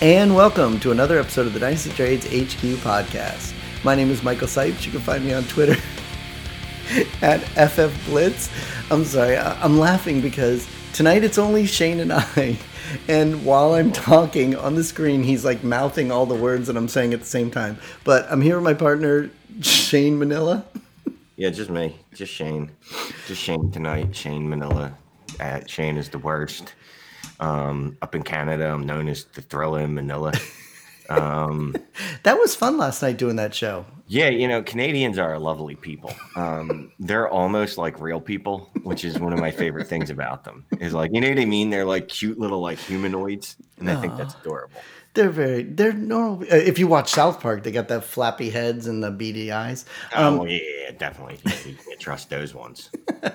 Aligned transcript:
and 0.00 0.34
welcome 0.34 0.78
to 0.80 0.90
another 0.90 1.18
episode 1.18 1.46
of 1.46 1.52
the 1.52 1.60
Dynasty 1.60 1.90
Trades 1.90 2.26
HQ 2.26 2.60
podcast. 2.82 3.54
My 3.84 3.94
name 3.94 4.10
is 4.10 4.22
Michael 4.22 4.48
Sipes. 4.48 4.84
You 4.84 4.92
can 4.92 5.00
find 5.00 5.24
me 5.24 5.32
on 5.32 5.44
Twitter 5.44 5.76
at 7.22 7.40
FF 7.70 8.06
Blitz. 8.06 8.50
I'm 8.90 9.04
sorry, 9.04 9.36
I'm 9.38 9.78
laughing 9.78 10.20
because 10.20 10.68
tonight 10.92 11.24
it's 11.24 11.38
only 11.38 11.66
Shane 11.66 12.00
and 12.00 12.12
I. 12.12 12.58
And 13.08 13.44
while 13.44 13.74
I'm 13.74 13.92
talking 13.92 14.56
on 14.56 14.74
the 14.74 14.84
screen, 14.84 15.22
he's 15.22 15.44
like 15.44 15.64
mouthing 15.64 16.12
all 16.12 16.26
the 16.26 16.34
words 16.34 16.66
that 16.66 16.76
I'm 16.76 16.88
saying 16.88 17.14
at 17.14 17.20
the 17.20 17.26
same 17.26 17.50
time. 17.50 17.78
But 18.04 18.26
I'm 18.30 18.42
here 18.42 18.56
with 18.56 18.64
my 18.64 18.74
partner, 18.74 19.30
Shane 19.60 20.18
Manila. 20.18 20.64
Yeah, 21.36 21.50
just 21.50 21.68
me. 21.68 21.96
Just 22.14 22.32
Shane. 22.32 22.70
Just 23.26 23.42
Shane 23.42 23.72
tonight. 23.72 24.14
Shane 24.14 24.48
Manila. 24.48 24.94
At 25.40 25.68
Shane 25.68 25.96
is 25.96 26.08
the 26.08 26.18
worst. 26.20 26.74
Um, 27.40 27.96
up 28.02 28.14
in 28.14 28.22
Canada, 28.22 28.66
I'm 28.72 28.86
known 28.86 29.08
as 29.08 29.24
the 29.34 29.42
Thriller 29.42 29.80
in 29.80 29.94
Manila. 29.94 30.32
Um, 31.10 31.76
That 32.22 32.38
was 32.38 32.56
fun 32.56 32.78
last 32.78 33.02
night 33.02 33.18
doing 33.18 33.36
that 33.36 33.54
show. 33.54 33.84
yeah, 34.08 34.30
you 34.30 34.48
know, 34.48 34.62
Canadians 34.62 35.18
are 35.18 35.38
lovely 35.38 35.74
people. 35.74 36.14
Um, 36.34 36.92
they're 36.98 37.28
almost 37.28 37.76
like 37.76 38.00
real 38.00 38.22
people, 38.22 38.70
which 38.84 39.04
is 39.04 39.18
one 39.18 39.34
of 39.34 39.38
my 39.38 39.50
favorite 39.50 39.86
things 39.86 40.08
about 40.08 40.44
them. 40.44 40.64
Is 40.80 40.94
like, 40.94 41.10
you 41.12 41.20
know 41.20 41.28
what 41.28 41.38
I 41.38 41.44
mean? 41.44 41.68
They're 41.68 41.84
like 41.84 42.08
cute 42.08 42.38
little 42.38 42.60
like 42.62 42.78
humanoids, 42.78 43.56
and 43.78 43.90
I 43.90 44.00
think 44.00 44.16
that's 44.16 44.34
adorable. 44.34 44.80
They're 45.12 45.28
very, 45.28 45.64
they're 45.64 45.92
normal. 45.92 46.42
uh, 46.44 46.56
If 46.56 46.78
you 46.78 46.86
watch 46.86 47.10
South 47.10 47.38
Park, 47.38 47.64
they 47.64 47.70
got 47.70 47.88
the 47.88 48.00
flappy 48.00 48.48
heads 48.48 48.86
and 48.86 49.04
the 49.04 49.10
beady 49.10 49.52
eyes. 49.52 49.84
Um, 50.14 50.40
oh 50.40 50.44
yeah, 50.46 50.90
definitely. 50.96 51.38
Yeah, 51.44 51.52
you 51.66 51.74
can't 51.86 52.00
trust 52.00 52.30
those 52.30 52.54
ones. 52.54 52.88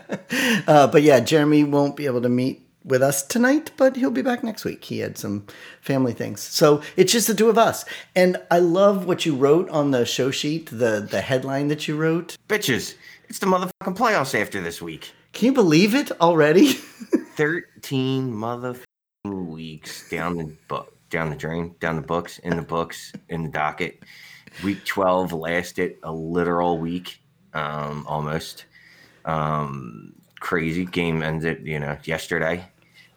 Uh, 0.68 0.88
but 0.88 1.02
yeah, 1.04 1.20
Jeremy 1.20 1.64
won't 1.64 1.96
be 1.96 2.06
able 2.06 2.22
to 2.22 2.30
meet 2.30 2.68
with 2.84 3.02
us 3.02 3.24
tonight, 3.24 3.72
but 3.78 3.96
he'll 3.96 4.12
be 4.12 4.22
back 4.22 4.44
next 4.44 4.64
week. 4.66 4.86
He 4.86 5.00
had 5.00 5.18
some 5.18 5.46
family 5.82 6.14
things. 6.14 6.42
So 6.42 6.82
it's 6.96 7.12
just 7.12 7.28
the 7.28 7.36
two 7.36 7.50
of 7.50 7.58
us. 7.58 7.86
And 8.16 8.38
I 8.50 8.60
love 8.60 9.06
what 9.06 9.26
you 9.26 9.36
wrote 9.36 9.70
on 9.70 9.92
the 9.92 10.06
show 10.06 10.32
sheet, 10.32 10.68
the, 10.68 11.06
the 11.10 11.22
headline 11.22 11.68
that 11.68 11.88
you 11.88 11.98
wrote. 11.98 12.38
Bitches, 12.48 12.96
it's 13.28 13.40
the 13.40 13.46
motherfucking 13.46 13.98
playoffs 13.98 14.40
after 14.40 14.62
this 14.62 14.82
week. 14.82 15.12
Can 15.34 15.48
you 15.48 15.54
believe 15.54 15.94
it 15.94 16.12
already? 16.22 16.74
13 17.36 18.32
motherfucking 18.32 18.84
weeks 19.48 20.10
down 20.10 20.38
the 20.38 20.56
book, 20.68 20.94
down 21.10 21.30
the 21.30 21.36
drain, 21.36 21.76
down 21.80 21.96
the 21.96 22.02
books, 22.02 22.40
in 22.40 22.56
the 22.56 22.62
books, 22.62 23.14
in 23.30 23.44
the 23.44 23.50
docket. 23.50 24.04
Week 24.64 24.84
12 24.84 25.32
lasted 25.32 25.98
a 26.04 26.12
literal 26.12 26.78
week, 26.78 27.22
um, 27.54 28.06
almost. 28.08 28.66
Um, 29.26 30.16
crazy 30.40 30.86
game 30.86 31.24
ended, 31.24 31.66
you 31.66 31.80
know, 31.80 31.98
yesterday. 32.04 32.66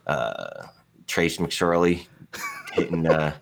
Uh, 0.06 0.66
Trace 1.06 1.38
McSorley 1.38 2.06
hitting, 2.72 3.06
uh, 3.06 3.34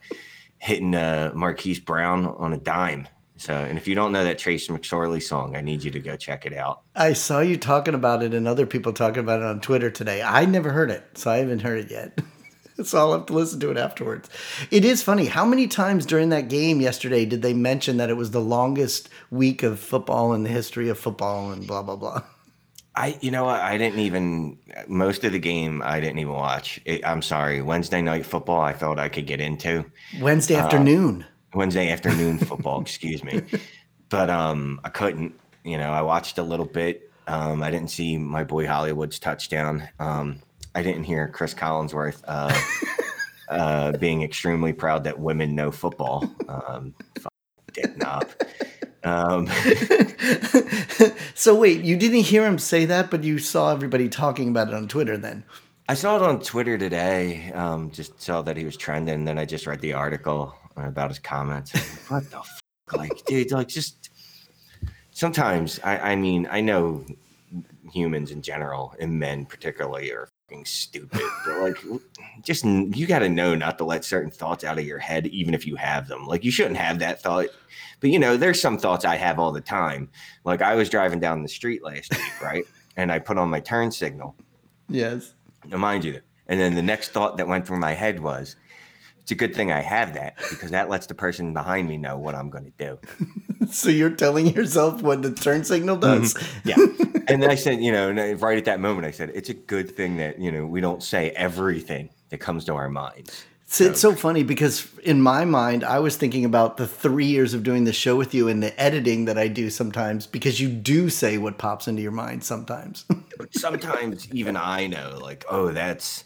hitting, 0.59 0.95
uh, 0.95 1.33
Marquise 1.34 1.81
Brown 1.81 2.27
on 2.27 2.53
a 2.53 2.59
dime. 2.59 3.09
So, 3.37 3.55
and 3.55 3.78
if 3.78 3.89
you 3.89 3.95
don't 3.95 4.12
know 4.12 4.22
that 4.22 4.39
Trace 4.39 4.69
McSorley 4.69 5.22
song, 5.22 5.56
I 5.56 5.62
need 5.62 5.83
you 5.83 5.91
to 5.92 6.00
go 6.00 6.14
check 6.14 6.45
it 6.45 6.53
out. 6.53 6.83
I 6.95 7.14
saw 7.14 7.41
you 7.41 7.56
talking 7.56 7.95
about 7.95 8.22
it 8.22 8.34
and 8.34 8.47
other 8.47 8.67
people 8.67 8.92
talking 8.92 9.20
about 9.20 9.41
it 9.41 9.47
on 9.47 9.61
Twitter 9.61 9.91
today. 9.91 10.20
I 10.20 10.44
never 10.44 10.72
heard 10.72 10.91
it, 10.91 11.05
so 11.15 11.31
I 11.31 11.39
haven't 11.39 11.61
heard 11.61 11.87
it 11.87 11.91
yet. 11.91 12.19
so 12.84 12.98
I'll 12.98 13.12
have 13.12 13.25
to 13.27 13.33
listen 13.33 13.59
to 13.61 13.70
it 13.70 13.78
afterwards. 13.78 14.28
It 14.70 14.84
is 14.84 15.03
funny. 15.03 15.25
How 15.25 15.47
many 15.47 15.69
times 15.69 16.05
during 16.05 16.28
that 16.28 16.48
game 16.48 16.83
yesterday 16.83 17.25
did 17.25 17.41
they 17.41 17.55
mention 17.55 17.97
that 17.97 18.11
it 18.11 18.19
was 18.19 18.33
the 18.33 18.42
longest 18.42 19.09
week 19.31 19.62
of 19.62 19.81
football 19.81 20.34
in 20.34 20.42
the 20.42 20.50
history 20.50 20.91
of 20.91 20.98
football 20.98 21.50
and 21.50 21.67
blah, 21.67 21.83
blah, 21.83 21.97
blah? 21.97 22.22
I, 22.94 23.16
you 23.20 23.30
know 23.30 23.44
what? 23.44 23.60
I 23.60 23.78
didn't 23.78 24.00
even 24.00 24.58
most 24.88 25.24
of 25.24 25.33
the 25.33 25.38
game. 25.38 25.81
I 25.84 26.00
didn't 26.00 26.19
even 26.19 26.32
watch. 26.32 26.81
It, 26.84 27.06
I'm 27.06 27.22
sorry. 27.22 27.62
Wednesday 27.62 28.03
night 28.03 28.26
football. 28.26 28.60
I 28.60 28.72
felt 28.72 28.98
I 28.98 29.09
could 29.09 29.26
get 29.26 29.41
into 29.41 29.84
Wednesday 30.20 30.56
afternoon. 30.56 31.25
Wednesday 31.54 31.88
afternoon 31.92 32.38
football. 32.38 32.81
excuse 32.81 33.22
me, 33.22 33.42
but 34.09 34.28
um, 34.28 34.81
I 34.84 34.88
couldn't. 34.88 35.38
You 35.65 35.78
know, 35.78 35.91
I 35.91 36.03
watched 36.03 36.38
a 36.38 36.42
little 36.42 36.66
bit. 36.66 37.10
Um, 37.26 37.62
I 37.62 37.70
didn't 37.70 37.91
see 37.91 38.19
my 38.19 38.42
boy 38.42 38.66
Hollywood's 38.66 39.19
touchdown. 39.19 39.88
Um, 40.00 40.41
I 40.75 40.82
didn't 40.82 41.04
hear 41.04 41.28
Chris 41.28 41.54
Collinsworth 41.54 42.22
uh, 42.26 42.59
uh, 43.48 43.92
being 43.98 44.22
extremely 44.22 44.72
proud 44.72 45.04
that 45.04 45.19
women 45.19 45.54
know 45.54 45.70
football. 45.70 46.28
Um, 46.48 46.94
knob. 47.97 48.28
Um, 49.03 49.47
so 51.34 51.55
wait, 51.55 51.83
you 51.83 51.97
didn't 51.97 52.21
hear 52.21 52.47
him 52.47 52.59
say 52.59 52.84
that, 52.87 53.11
but 53.11 53.25
you 53.25 53.38
saw 53.38 53.72
everybody 53.72 54.09
talking 54.09 54.49
about 54.49 54.69
it 54.69 54.75
on 54.75 54.88
Twitter 54.88 55.16
then. 55.16 55.44
I 55.91 55.94
saw 55.94 56.15
it 56.15 56.22
on 56.22 56.41
Twitter 56.41 56.78
today. 56.78 57.50
Um, 57.53 57.91
just 57.91 58.22
saw 58.22 58.43
that 58.43 58.56
he 58.56 58.65
was 58.65 58.77
trending. 58.77 59.12
And 59.12 59.27
then 59.27 59.39
I 59.39 59.44
just 59.44 59.66
read 59.66 59.81
the 59.81 59.94
article 59.94 60.55
about 60.77 61.09
his 61.10 61.19
comments. 61.19 61.72
what 62.09 62.31
the 62.31 62.37
fuck? 62.37 62.97
Like, 62.97 63.25
dude, 63.25 63.50
like, 63.50 63.66
just 63.66 64.10
sometimes, 65.10 65.81
I, 65.83 66.12
I 66.12 66.15
mean, 66.16 66.47
I 66.49 66.60
know 66.60 67.05
humans 67.93 68.31
in 68.31 68.41
general 68.41 68.94
and 69.00 69.19
men 69.19 69.47
particularly 69.47 70.12
are 70.12 70.28
fucking 70.49 70.65
stupid. 70.65 71.22
But, 71.44 71.59
like, 71.60 71.77
just 72.43 72.65
you 72.65 73.09
got 73.09 73.21
to 73.21 73.28
know 73.28 73.56
not 73.56 73.77
to 73.78 73.84
let 73.84 74.05
certain 74.05 74.31
thoughts 74.31 74.62
out 74.62 74.78
of 74.78 74.87
your 74.87 74.99
head, 74.99 75.27
even 75.27 75.55
if 75.55 75.66
you 75.66 75.75
have 75.75 76.06
them. 76.06 76.25
Like, 76.25 76.44
you 76.44 76.53
shouldn't 76.53 76.77
have 76.77 77.00
that 77.00 77.21
thought. 77.21 77.49
But, 78.00 78.11
you 78.11 78.19
know, 78.19 78.37
there's 78.37 78.61
some 78.61 78.78
thoughts 78.78 79.05
I 79.05 79.16
have 79.16 79.38
all 79.38 79.53
the 79.53 79.61
time. 79.61 80.09
Like, 80.44 80.62
I 80.62 80.75
was 80.75 80.88
driving 80.88 81.21
down 81.21 81.43
the 81.43 81.49
street 81.49 81.83
last 81.83 82.12
week, 82.12 82.43
right? 82.43 82.65
And 82.97 83.12
I 83.12 83.19
put 83.19 83.38
on 83.38 83.50
my 83.50 83.61
turn 83.61 83.91
signal. 83.91 84.34
Yes. 84.88 85.34
Now, 85.69 85.77
mind 85.77 86.05
you, 86.05 86.21
and 86.49 86.59
then 86.59 86.75
the 86.75 86.83
next 86.83 87.10
thought 87.10 87.37
that 87.37 87.47
went 87.47 87.66
through 87.66 87.78
my 87.78 87.93
head 87.93 88.21
was, 88.21 88.56
it's 89.21 89.31
a 89.31 89.34
good 89.34 89.55
thing 89.55 89.71
I 89.71 89.81
have 89.81 90.15
that 90.15 90.37
because 90.50 90.72
that 90.72 90.89
lets 90.89 91.06
the 91.06 91.15
person 91.15 91.53
behind 91.53 91.89
me 91.89 91.97
know 91.97 92.19
what 92.19 92.34
I'm 92.34 92.50
going 92.50 92.65
to 92.65 92.84
do. 92.84 92.99
So 93.71 93.91
you're 93.91 94.10
telling 94.10 94.49
yourself 94.49 95.03
what 95.03 95.22
the 95.22 95.33
turn 95.33 95.65
signal 95.65 95.99
mm-hmm. 95.99 96.22
does. 96.22 96.34
Yeah. 96.65 96.77
and 97.28 97.43
then 97.43 97.50
I 97.50 97.55
said, 97.55 97.81
you 97.81 97.93
know, 97.93 98.09
and 98.09 98.41
right 98.41 98.59
at 98.59 98.65
that 98.65 98.81
moment, 98.81 99.06
I 99.06 99.10
said, 99.10 99.31
it's 99.34 99.50
a 99.50 99.55
good 99.55 99.94
thing 99.94 100.16
that, 100.16 100.41
you 100.41 100.50
know, 100.50 100.66
we 100.66 100.81
don't 100.81 101.03
say 101.03 101.31
everything 101.33 102.09
that 102.31 102.39
comes 102.39 102.65
to 102.65 102.75
our 102.75 102.89
minds. 102.89 103.44
So 103.72 103.84
it's 103.84 104.00
so 104.00 104.16
funny 104.16 104.42
because 104.42 104.88
in 105.04 105.22
my 105.22 105.44
mind, 105.44 105.84
I 105.84 106.00
was 106.00 106.16
thinking 106.16 106.44
about 106.44 106.76
the 106.76 106.88
three 106.88 107.26
years 107.26 107.54
of 107.54 107.62
doing 107.62 107.84
the 107.84 107.92
show 107.92 108.16
with 108.16 108.34
you 108.34 108.48
and 108.48 108.60
the 108.60 108.78
editing 108.82 109.26
that 109.26 109.38
I 109.38 109.47
do 109.47 109.70
sometimes 109.70 110.26
because 110.26 110.60
you 110.60 110.69
do 110.69 111.08
say 111.08 111.38
what 111.38 111.56
pops 111.56 111.86
into 111.86 112.03
your 112.03 112.10
mind 112.10 112.42
sometimes. 112.42 113.04
But 113.38 113.54
sometimes 113.54 114.30
even 114.34 114.56
I 114.56 114.86
know, 114.88 115.19
like, 115.22 115.47
oh, 115.48 115.70
that's 115.70 116.25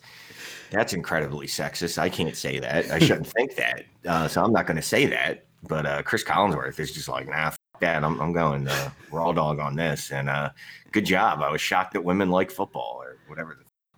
that's 0.71 0.95
incredibly 0.95 1.47
sexist. 1.47 1.99
I 1.99 2.09
can't 2.09 2.35
say 2.35 2.59
that. 2.59 2.91
I 2.91 2.99
shouldn't 2.99 3.29
think 3.29 3.55
that. 3.57 3.85
Uh, 4.05 4.27
so 4.27 4.43
I'm 4.43 4.53
not 4.53 4.67
going 4.67 4.79
to 4.79 4.83
say 4.83 5.07
that. 5.07 5.45
But 5.69 5.87
uh, 5.87 6.03
Chris 6.03 6.25
Collinsworth 6.25 6.81
is 6.81 6.93
just 6.93 7.09
like, 7.09 7.29
nah, 7.29 7.49
f- 7.49 7.59
that. 7.79 8.03
I'm, 8.03 8.19
I'm 8.21 8.33
going 8.33 8.67
uh, 8.67 8.91
raw 9.13 9.31
dog 9.33 9.61
on 9.61 9.77
this. 9.77 10.11
And 10.11 10.29
uh, 10.29 10.51
good 10.91 11.05
job. 11.07 11.41
I 11.41 11.53
was 11.53 11.61
shocked 11.61 11.93
that 11.93 12.03
women 12.03 12.31
like 12.31 12.51
football 12.51 13.01
or 13.01 13.19
whatever 13.29 13.57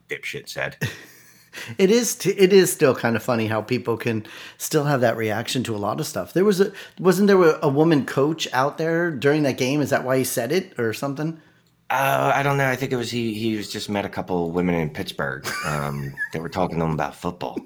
the 0.08 0.14
dipshit 0.14 0.48
said. 0.48 0.76
It 1.78 1.90
is 1.90 2.14
t- 2.14 2.30
it 2.30 2.52
is 2.52 2.72
still 2.72 2.94
kind 2.94 3.16
of 3.16 3.22
funny 3.22 3.46
how 3.46 3.62
people 3.62 3.96
can 3.96 4.26
still 4.58 4.84
have 4.84 5.00
that 5.00 5.16
reaction 5.16 5.62
to 5.64 5.74
a 5.74 5.78
lot 5.78 6.00
of 6.00 6.06
stuff. 6.06 6.32
There 6.32 6.44
was 6.44 6.60
a 6.60 6.72
wasn't 6.98 7.28
there 7.28 7.42
a, 7.42 7.68
woman 7.68 8.06
coach 8.06 8.48
out 8.52 8.78
there 8.78 9.10
during 9.10 9.42
that 9.42 9.58
game? 9.58 9.80
Is 9.80 9.90
that 9.90 10.04
why 10.04 10.18
he 10.18 10.24
said 10.24 10.52
it 10.52 10.78
or 10.78 10.92
something? 10.92 11.40
Uh, 11.88 12.32
I 12.34 12.42
don't 12.42 12.56
know. 12.56 12.68
I 12.68 12.74
think 12.74 12.92
it 12.92 12.96
was 12.96 13.10
he. 13.10 13.34
He 13.34 13.56
was 13.56 13.70
just 13.70 13.88
met 13.88 14.04
a 14.04 14.08
couple 14.08 14.50
women 14.50 14.74
in 14.74 14.90
Pittsburgh 14.90 15.46
um, 15.64 16.12
that 16.32 16.42
were 16.42 16.48
talking 16.48 16.78
to 16.78 16.84
him 16.84 16.92
about 16.92 17.14
football. 17.14 17.58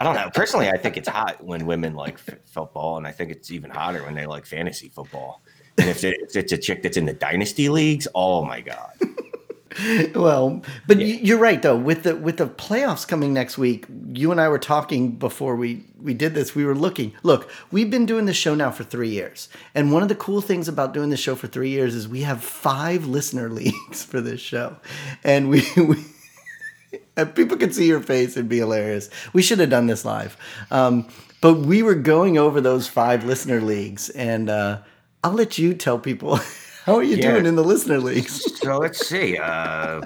I 0.00 0.04
don't 0.04 0.14
know. 0.14 0.30
Personally, 0.32 0.68
I 0.68 0.76
think 0.76 0.96
it's 0.96 1.08
hot 1.08 1.42
when 1.44 1.66
women 1.66 1.94
like 1.94 2.14
f- 2.14 2.38
football, 2.46 2.96
and 2.96 3.06
I 3.06 3.12
think 3.12 3.30
it's 3.30 3.50
even 3.50 3.70
hotter 3.70 4.02
when 4.04 4.14
they 4.14 4.26
like 4.26 4.46
fantasy 4.46 4.88
football. 4.88 5.42
And 5.78 5.88
if, 5.90 6.04
it, 6.04 6.16
if 6.20 6.36
it's 6.36 6.52
a 6.52 6.58
chick 6.58 6.82
that's 6.82 6.96
in 6.96 7.04
the 7.04 7.12
dynasty 7.12 7.68
leagues, 7.68 8.08
oh 8.14 8.44
my 8.44 8.60
god! 8.62 8.92
Well, 10.14 10.62
but 10.86 10.98
y 10.98 11.18
you're 11.22 11.38
right 11.38 11.60
though. 11.60 11.76
With 11.76 12.04
the 12.04 12.16
with 12.16 12.36
the 12.38 12.46
playoffs 12.46 13.06
coming 13.06 13.32
next 13.32 13.58
week, 13.58 13.86
you 14.12 14.30
and 14.30 14.40
I 14.40 14.48
were 14.48 14.58
talking 14.58 15.12
before 15.12 15.56
we 15.56 15.84
we 16.00 16.14
did 16.14 16.34
this. 16.34 16.54
We 16.54 16.64
were 16.64 16.74
looking. 16.74 17.12
Look, 17.22 17.50
we've 17.70 17.90
been 17.90 18.06
doing 18.06 18.26
this 18.26 18.36
show 18.36 18.54
now 18.54 18.70
for 18.70 18.84
three 18.84 19.10
years, 19.10 19.48
and 19.74 19.92
one 19.92 20.02
of 20.02 20.08
the 20.08 20.14
cool 20.14 20.40
things 20.40 20.68
about 20.68 20.94
doing 20.94 21.10
this 21.10 21.20
show 21.20 21.34
for 21.34 21.46
three 21.46 21.70
years 21.70 21.94
is 21.94 22.08
we 22.08 22.22
have 22.22 22.42
five 22.42 23.06
listener 23.16 23.50
leagues 23.50 24.04
for 24.04 24.20
this 24.20 24.40
show, 24.40 24.76
and 25.24 25.48
we. 25.48 25.62
we 25.76 26.04
and 27.18 27.34
people 27.34 27.56
could 27.56 27.74
see 27.74 27.86
your 27.86 28.00
face 28.00 28.36
and 28.36 28.46
be 28.48 28.58
hilarious. 28.58 29.08
We 29.32 29.42
should 29.42 29.58
have 29.58 29.70
done 29.70 29.86
this 29.86 30.04
live, 30.04 30.36
um, 30.70 31.08
but 31.40 31.54
we 31.54 31.82
were 31.82 31.94
going 31.94 32.36
over 32.36 32.60
those 32.60 32.88
five 32.88 33.24
listener 33.24 33.60
leagues, 33.60 34.10
and 34.10 34.50
uh, 34.50 34.80
I'll 35.24 35.32
let 35.32 35.58
you 35.58 35.74
tell 35.74 35.98
people 35.98 36.38
how 36.86 36.96
are 36.96 37.02
you 37.02 37.16
Yeah. 37.16 37.32
doing 37.32 37.46
in 37.46 37.56
the 37.56 37.64
listener 37.64 37.98
leagues. 37.98 38.42
So 38.66 38.78
let's 38.78 39.06
see. 39.06 39.36
Uh, 39.38 40.02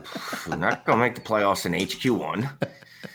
we're 0.48 0.56
not 0.56 0.84
gonna 0.84 1.00
make 1.00 1.14
the 1.14 1.20
playoffs 1.22 1.64
in 1.64 1.72
HQ 1.72 2.04
one. 2.18 2.50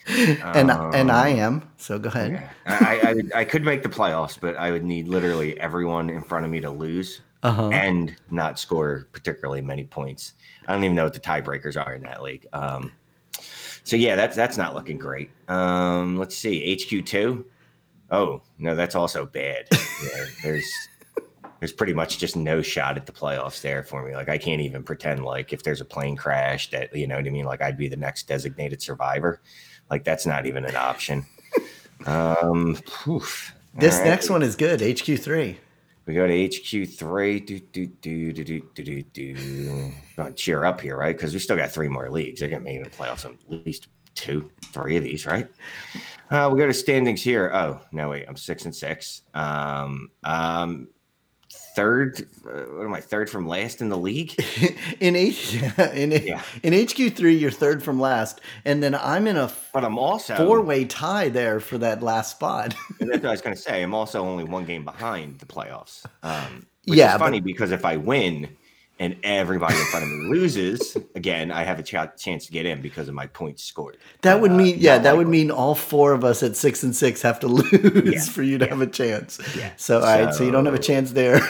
and 0.08 0.72
and 0.72 1.12
I 1.12 1.30
am. 1.30 1.70
So 1.78 2.00
go 2.00 2.10
ahead. 2.10 2.50
I, 2.66 2.74
I, 2.76 3.10
I, 3.10 3.42
I 3.42 3.46
could 3.46 3.64
make 3.64 3.84
the 3.84 3.90
playoffs, 3.90 4.40
but 4.40 4.56
I 4.56 4.72
would 4.72 4.84
need 4.84 5.08
literally 5.08 5.60
everyone 5.60 6.10
in 6.10 6.22
front 6.24 6.46
of 6.46 6.52
me 6.52 6.62
to 6.62 6.70
lose 6.72 7.22
Uh-huh. 7.44 7.70
and 7.70 8.16
not 8.32 8.58
score 8.58 9.08
particularly 9.12 9.62
many 9.62 9.84
points. 9.84 10.34
I 10.68 10.74
don't 10.74 10.84
even 10.84 10.96
know 10.96 11.04
what 11.04 11.14
the 11.14 11.20
tiebreakers 11.20 11.76
are 11.84 11.94
in 11.94 12.02
that 12.04 12.24
league. 12.24 12.48
Um, 12.54 12.92
so 13.84 13.96
yeah, 13.96 14.16
that's 14.16 14.36
that's 14.36 14.58
not 14.58 14.74
looking 14.74 14.98
great. 14.98 15.30
Um, 15.48 16.18
let's 16.18 16.36
see, 16.36 16.74
HQ 16.76 17.06
two. 17.06 17.46
Oh 18.10 18.42
no, 18.58 18.74
that's 18.76 18.96
also 18.96 19.26
bad. 19.28 19.68
Yeah, 19.72 20.26
there's 20.44 20.72
there's 21.66 21.74
pretty 21.74 21.94
much 21.94 22.20
just 22.20 22.36
no 22.36 22.62
shot 22.62 22.96
at 22.96 23.08
the 23.08 23.12
playoffs 23.12 23.60
there 23.62 23.82
for 23.82 24.08
me. 24.08 24.14
Like 24.14 24.30
I 24.30 24.38
can't 24.38 24.62
even 24.62 24.84
pretend 24.84 25.26
like 25.26 25.52
if 25.52 25.64
there's 25.64 25.82
a 25.82 25.86
plane 25.86 26.16
crash 26.16 26.70
that 26.70 26.96
you 26.96 27.08
know 27.08 27.16
what 27.16 27.26
I 27.26 27.32
mean. 27.32 27.46
Like 27.46 27.60
I'd 27.60 27.76
be 27.76 27.88
the 27.88 27.98
next 27.98 28.28
designated 28.28 28.84
survivor. 28.84 29.42
Like 29.90 30.04
that's 30.04 30.28
not 30.28 30.46
even 30.46 30.64
an 30.64 30.76
option. 30.76 31.26
um, 32.06 32.78
oof. 33.08 33.52
This 33.74 33.96
right. 33.96 34.06
next 34.06 34.30
one 34.30 34.44
is 34.44 34.56
good. 34.56 34.80
HQ 34.80 35.20
three. 35.20 35.58
We 36.06 36.14
go 36.14 36.28
to 36.28 36.48
HQ 36.48 36.88
three. 36.90 37.40
Do 37.40 37.60
do 37.60 37.88
do 37.88 38.32
do 38.32 38.44
do 38.44 38.62
do 38.76 39.02
do 39.02 39.34
do. 39.34 39.92
cheer 40.36 40.66
up 40.66 40.82
here, 40.82 40.98
right? 40.98 41.18
Because 41.18 41.34
we 41.34 41.40
still 41.40 41.58
got 41.58 41.72
three 41.72 41.88
more 41.88 42.12
leagues. 42.12 42.42
They're 42.42 42.50
gonna 42.50 42.62
make 42.62 42.84
the 42.84 42.92
playoffs 42.92 43.26
on 43.26 43.40
at 43.52 43.66
least 43.66 43.88
two, 44.14 44.52
three 44.66 44.98
of 44.98 45.04
these, 45.04 45.26
right? 45.26 45.48
Uh, 46.30 46.48
we 46.54 46.60
go 46.60 46.68
to 46.68 46.74
standings 46.76 47.24
here. 47.24 47.50
Oh 47.52 47.82
no, 47.92 48.10
wait, 48.10 48.26
I'm 48.28 48.38
six 48.38 48.66
and 48.66 48.76
six. 48.76 49.24
Um, 49.34 50.12
um, 50.24 50.90
third. 51.76 52.26
Uh, 52.46 52.62
what 52.62 52.86
am 52.86 52.94
I? 52.94 53.02
Third 53.02 53.30
from 53.30 53.48
last 53.48 53.82
in 53.82 53.90
the 53.90 53.98
league. 53.98 54.34
in 55.00 55.16
H, 55.16 55.62
in 55.94 56.12
yeah. 56.12 56.42
in 56.64 56.74
HQ 56.74 57.16
three, 57.16 57.36
you're 57.36 57.52
third 57.52 57.84
from 57.84 58.00
last, 58.00 58.42
and 58.64 58.82
then 58.82 58.96
I'm 58.96 59.28
in 59.28 59.38
a 59.38 59.52
but 59.74 59.84
I'm 59.84 60.00
also 60.00 60.36
four 60.36 60.62
way 60.62 60.86
tie 60.86 61.30
there 61.30 61.60
for 61.60 61.78
that 61.80 62.02
last 62.02 62.32
spot. 62.32 62.74
that's 63.00 63.12
what 63.12 63.26
I 63.26 63.32
was 63.32 63.42
going 63.42 63.56
to 63.56 63.62
say. 63.62 63.84
I'm 63.84 63.94
also 63.94 64.22
only 64.22 64.44
one 64.44 64.66
game 64.66 64.86
behind 64.86 65.40
the 65.40 65.46
playoffs. 65.46 66.06
Um, 66.24 66.66
which 66.86 66.98
yeah, 66.98 67.16
is 67.16 67.20
funny 67.20 67.40
but, 67.40 67.46
because 67.46 67.72
if 67.72 67.84
I 67.84 67.98
win, 67.98 68.56
and 68.98 69.18
everybody 69.24 69.76
in 69.76 69.86
front 69.86 70.06
of 70.06 70.12
me 70.12 70.30
loses, 70.30 70.96
again, 71.16 71.52
I 71.52 71.64
have 71.64 71.80
a 71.80 71.84
ch- 71.84 72.18
chance 72.18 72.46
to 72.46 72.52
get 72.52 72.66
in 72.66 72.82
because 72.82 73.10
of 73.10 73.14
my 73.14 73.28
points 73.28 73.64
scored. 73.64 73.98
That 74.22 74.40
would 74.40 74.52
uh, 74.52 74.56
mean, 74.56 74.78
yeah, 74.80 74.98
that 75.00 75.18
would 75.18 75.28
mean 75.28 75.52
all 75.52 75.76
four 75.76 76.14
of 76.14 76.24
us 76.24 76.42
at 76.44 76.56
six 76.56 76.82
and 76.82 76.96
six 76.96 77.22
have 77.22 77.40
to 77.42 77.48
lose 77.50 77.74
yeah, 78.06 78.22
for 78.22 78.42
you 78.42 78.58
to 78.58 78.66
yeah. 78.66 78.72
have 78.72 78.82
a 78.82 78.88
chance. 78.88 79.40
Yeah. 79.56 79.72
So, 79.76 80.00
all 80.00 80.06
right, 80.06 80.34
so 80.34 80.44
you 80.44 80.52
don't 80.52 80.66
have 80.66 80.76
a 80.76 80.80
chance 80.80 81.12
there. 81.12 81.42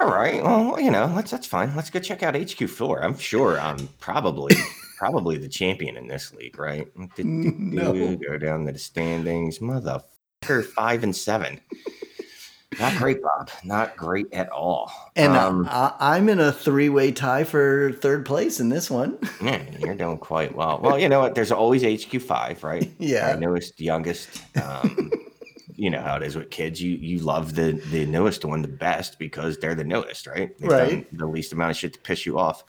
all 0.00 0.10
right. 0.10 0.42
Well, 0.42 0.80
you 0.80 0.90
know, 0.90 1.14
that's 1.14 1.30
that's 1.30 1.46
fine. 1.46 1.74
Let's 1.76 1.90
go 1.90 2.00
check 2.00 2.22
out 2.22 2.34
HQ 2.34 2.68
four. 2.68 3.04
I'm 3.04 3.16
sure 3.16 3.60
I'm 3.60 3.88
probably 4.00 4.56
probably 4.98 5.38
the 5.38 5.48
champion 5.48 5.96
in 5.96 6.08
this 6.08 6.34
league, 6.34 6.58
right? 6.58 6.88
No. 7.18 8.16
Go 8.16 8.36
down 8.36 8.66
to 8.66 8.72
the 8.72 8.78
standings, 8.78 9.60
motherfucker, 9.60 10.64
five 10.64 11.04
and 11.04 11.14
seven. 11.14 11.60
Not 12.78 12.96
great, 12.98 13.20
Bob. 13.22 13.50
Not 13.64 13.96
great 13.96 14.32
at 14.32 14.48
all. 14.50 14.92
And 15.16 15.32
um, 15.32 15.66
I, 15.68 16.16
am 16.16 16.28
in 16.28 16.38
a 16.38 16.52
three-way 16.52 17.10
tie 17.10 17.42
for 17.42 17.92
third 17.92 18.24
place 18.24 18.60
in 18.60 18.68
this 18.68 18.88
one. 18.88 19.18
yeah, 19.42 19.62
you're 19.78 19.94
doing 19.94 20.18
quite 20.18 20.54
well. 20.54 20.78
Well, 20.80 20.98
you 20.98 21.08
know 21.08 21.20
what? 21.20 21.34
There's 21.34 21.50
always 21.50 21.82
HQ 21.82 22.20
five, 22.22 22.62
right? 22.62 22.90
Yeah, 22.98 23.30
Our 23.30 23.36
newest, 23.36 23.80
youngest. 23.80 24.42
Um, 24.56 25.10
you 25.74 25.88
know 25.88 26.00
how 26.00 26.16
it 26.16 26.22
is 26.22 26.36
with 26.36 26.50
kids. 26.50 26.80
You 26.80 26.96
you 26.96 27.20
love 27.20 27.54
the 27.54 27.72
the 27.90 28.04
newest 28.06 28.44
one 28.44 28.60
the 28.60 28.68
best 28.68 29.18
because 29.18 29.58
they're 29.58 29.74
the 29.74 29.82
newest, 29.82 30.26
right? 30.26 30.56
They've 30.58 30.70
right. 30.70 31.18
the 31.18 31.26
least 31.26 31.52
amount 31.52 31.70
of 31.70 31.76
shit 31.78 31.94
to 31.94 32.00
piss 32.00 32.26
you 32.26 32.38
off. 32.38 32.62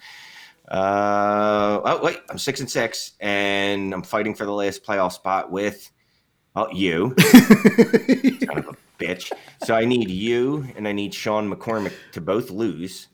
Uh, 0.67 1.81
oh 1.83 1.99
wait, 2.01 2.21
I'm 2.29 2.37
six 2.37 2.61
and 2.61 2.71
six, 2.71 3.11
and 3.19 3.93
I'm 3.93 4.03
fighting 4.03 4.33
for 4.33 4.45
the 4.45 4.53
last 4.53 4.85
playoff 4.85 5.11
spot 5.11 5.51
with, 5.51 5.91
oh 6.55 6.69
you, 6.71 7.13
kind 7.17 8.59
of 8.59 8.67
a 8.69 8.77
bitch. 9.01 9.31
So 9.63 9.75
I 9.75 9.85
need 9.85 10.09
you 10.09 10.67
and 10.75 10.87
I 10.87 10.91
need 10.91 11.13
Sean 11.13 11.53
McCormick 11.53 11.93
to 12.13 12.21
both 12.21 12.51
lose. 12.51 13.07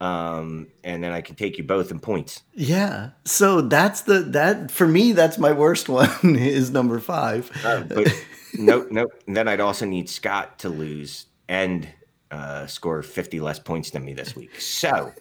Um, 0.00 0.66
and 0.84 1.02
then 1.02 1.12
I 1.12 1.22
can 1.22 1.36
take 1.36 1.56
you 1.56 1.64
both 1.64 1.90
in 1.90 2.00
points. 2.00 2.42
Yeah. 2.52 3.10
So 3.24 3.62
that's 3.62 4.02
the 4.02 4.20
that 4.20 4.70
for 4.70 4.86
me, 4.86 5.12
that's 5.12 5.38
my 5.38 5.52
worst 5.52 5.88
one 5.88 6.10
is 6.36 6.70
number 6.70 7.00
five. 7.00 7.50
Uh, 7.64 7.82
but 7.82 8.12
nope, 8.58 8.88
nope. 8.90 9.10
And 9.26 9.36
then 9.36 9.48
I'd 9.48 9.60
also 9.60 9.86
need 9.86 10.10
Scott 10.10 10.58
to 10.60 10.68
lose 10.68 11.26
and 11.48 11.88
uh, 12.30 12.66
score 12.66 13.02
50 13.02 13.40
less 13.40 13.58
points 13.58 13.90
than 13.90 14.04
me 14.04 14.12
this 14.12 14.36
week. 14.36 14.60
So 14.60 15.12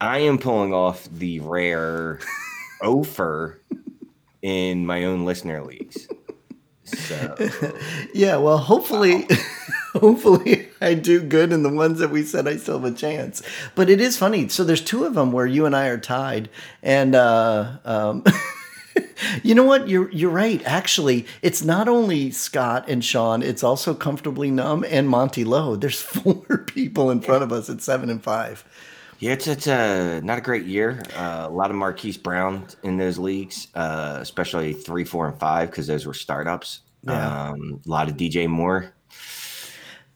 I 0.00 0.18
am 0.18 0.38
pulling 0.38 0.72
off 0.72 1.08
the 1.10 1.40
rare 1.40 2.20
offer 2.82 3.60
in 4.42 4.86
my 4.86 5.04
own 5.04 5.24
listener 5.24 5.64
leagues. 5.64 6.06
So 6.84 7.34
yeah, 8.14 8.36
well, 8.36 8.58
hopefully, 8.58 9.26
wow. 9.28 9.36
hopefully 9.94 10.68
I 10.80 10.94
do 10.94 11.20
good 11.20 11.52
in 11.52 11.62
the 11.62 11.72
ones 11.72 11.98
that 11.98 12.10
we 12.10 12.22
said 12.22 12.46
I 12.46 12.56
still 12.56 12.80
have 12.80 12.92
a 12.92 12.96
chance. 12.96 13.42
But 13.74 13.90
it 13.90 14.00
is 14.00 14.16
funny. 14.16 14.48
So 14.48 14.64
there's 14.64 14.82
two 14.82 15.04
of 15.04 15.14
them 15.14 15.32
where 15.32 15.46
you 15.46 15.66
and 15.66 15.74
I 15.74 15.86
are 15.88 15.98
tied, 15.98 16.50
and 16.82 17.14
uh, 17.14 17.78
um, 17.84 18.24
you 19.42 19.54
know 19.54 19.64
what? 19.64 19.88
You're 19.88 20.10
you're 20.10 20.30
right. 20.30 20.62
Actually, 20.64 21.26
it's 21.42 21.64
not 21.64 21.88
only 21.88 22.30
Scott 22.30 22.88
and 22.88 23.04
Sean. 23.04 23.42
It's 23.42 23.62
also 23.62 23.94
comfortably 23.94 24.50
numb 24.50 24.84
and 24.88 25.08
Monty 25.08 25.44
Lowe. 25.44 25.76
There's 25.76 26.00
four 26.02 26.58
people 26.66 27.10
in 27.10 27.20
front 27.20 27.42
of 27.42 27.52
us 27.52 27.70
at 27.70 27.80
seven 27.82 28.10
and 28.10 28.22
five. 28.22 28.64
Yeah, 29.18 29.32
it's 29.32 29.46
it's 29.46 29.66
a 29.66 30.20
not 30.22 30.38
a 30.38 30.40
great 30.40 30.64
year. 30.64 31.02
Uh, 31.14 31.46
a 31.48 31.50
lot 31.50 31.70
of 31.70 31.76
Marquise 31.76 32.16
Brown 32.16 32.66
in 32.82 32.96
those 32.96 33.18
leagues, 33.18 33.68
uh, 33.74 34.18
especially 34.20 34.72
three, 34.72 35.04
four, 35.04 35.28
and 35.28 35.38
five 35.38 35.70
because 35.70 35.86
those 35.86 36.06
were 36.06 36.14
startups. 36.14 36.80
Yeah. 37.02 37.50
Um, 37.50 37.80
a 37.86 37.90
lot 37.90 38.08
of 38.08 38.16
DJ 38.16 38.48
Moore. 38.48 38.93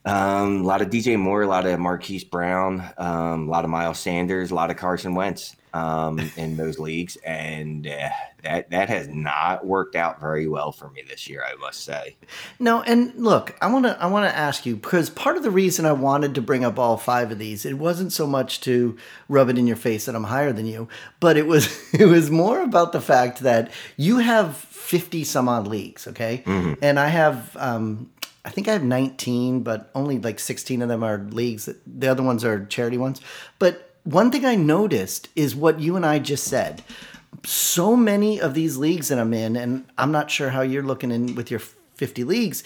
Um, 0.09 0.63
a 0.63 0.65
lot 0.65 0.81
of 0.81 0.89
DJ 0.89 1.19
Moore, 1.19 1.43
a 1.43 1.47
lot 1.47 1.67
of 1.67 1.79
Marquise 1.79 2.25
Brown, 2.25 2.83
um, 2.97 3.47
a 3.47 3.51
lot 3.51 3.65
of 3.65 3.71
Miles 3.71 3.99
Sanders, 3.99 4.51
a 4.51 4.55
lot 4.55 4.71
of 4.71 4.79
Carson 4.79 5.15
Wentz 5.15 5.55
um, 5.75 6.19
in 6.37 6.57
those 6.57 6.79
leagues, 6.79 7.17
and 7.17 7.87
uh, 7.87 8.09
that 8.43 8.71
that 8.71 8.89
has 8.89 9.09
not 9.09 9.67
worked 9.67 9.97
out 9.97 10.19
very 10.19 10.49
well 10.49 10.73
for 10.73 10.89
me 10.89 11.03
this 11.07 11.29
year, 11.29 11.45
I 11.47 11.57
must 11.57 11.85
say. 11.85 12.17
No, 12.59 12.81
and 12.81 13.15
look, 13.17 13.55
I 13.61 13.71
want 13.71 13.85
to 13.85 14.03
I 14.03 14.07
want 14.07 14.31
to 14.31 14.35
ask 14.35 14.65
you 14.65 14.77
because 14.77 15.11
part 15.11 15.37
of 15.37 15.43
the 15.43 15.51
reason 15.51 15.85
I 15.85 15.93
wanted 15.93 16.35
to 16.37 16.41
bring 16.41 16.65
up 16.65 16.79
all 16.79 16.97
five 16.97 17.31
of 17.31 17.39
these, 17.39 17.67
it 17.67 17.75
wasn't 17.75 18.13
so 18.15 18.27
much 18.27 18.63
to 18.63 18.97
rub 19.29 19.51
it 19.51 19.59
in 19.59 19.67
your 19.67 19.77
face 19.77 20.07
that 20.07 20.17
I'm 20.17 20.25
higher 20.25 20.55
than 20.55 20.65
you, 20.65 20.89
but 21.21 21.37
it 21.37 21.47
was 21.47 21.69
it 21.93 22.07
was 22.07 22.31
more 22.31 22.63
about 22.63 22.93
the 22.93 23.03
fact 23.03 23.41
that 23.41 23.71
you 23.99 24.19
have 24.19 24.57
50 24.57 25.25
some 25.25 25.51
odd 25.51 25.67
leagues, 25.67 26.07
okay, 26.09 26.43
mm-hmm. 26.47 26.75
and 26.81 26.99
I 26.99 27.09
have. 27.09 27.55
Um, 27.59 28.11
I 28.45 28.51
think 28.51 28.69
I 28.69 28.73
have 28.73 28.85
19, 28.85 29.61
but 29.61 29.91
only 29.95 30.19
like 30.19 30.39
16 30.39 30.83
of 30.83 30.89
them 30.89 31.03
are 31.03 31.19
leagues. 31.19 31.69
The 31.87 32.09
other 32.09 32.23
ones 32.23 32.45
are 32.45 32.65
charity 32.67 32.99
ones. 32.99 33.21
But 33.59 33.95
one 34.05 34.31
thing 34.31 34.45
I 34.45 34.55
noticed 34.55 35.29
is 35.37 35.55
what 35.55 35.81
you 35.81 35.97
and 35.97 36.07
I 36.07 36.19
just 36.19 36.45
said 36.45 36.83
so 37.45 37.97
many 37.97 38.41
of 38.41 38.55
these 38.55 38.77
leagues 38.77 39.09
that 39.09 39.19
I'm 39.19 39.35
in, 39.35 39.57
and 39.57 39.85
I'm 39.97 40.13
not 40.13 40.31
sure 40.31 40.51
how 40.51 40.63
you're 40.63 40.83
looking 40.83 41.11
in 41.11 41.35
with 41.35 41.51
your 41.51 41.61
50 41.61 42.25
leagues, 42.25 42.65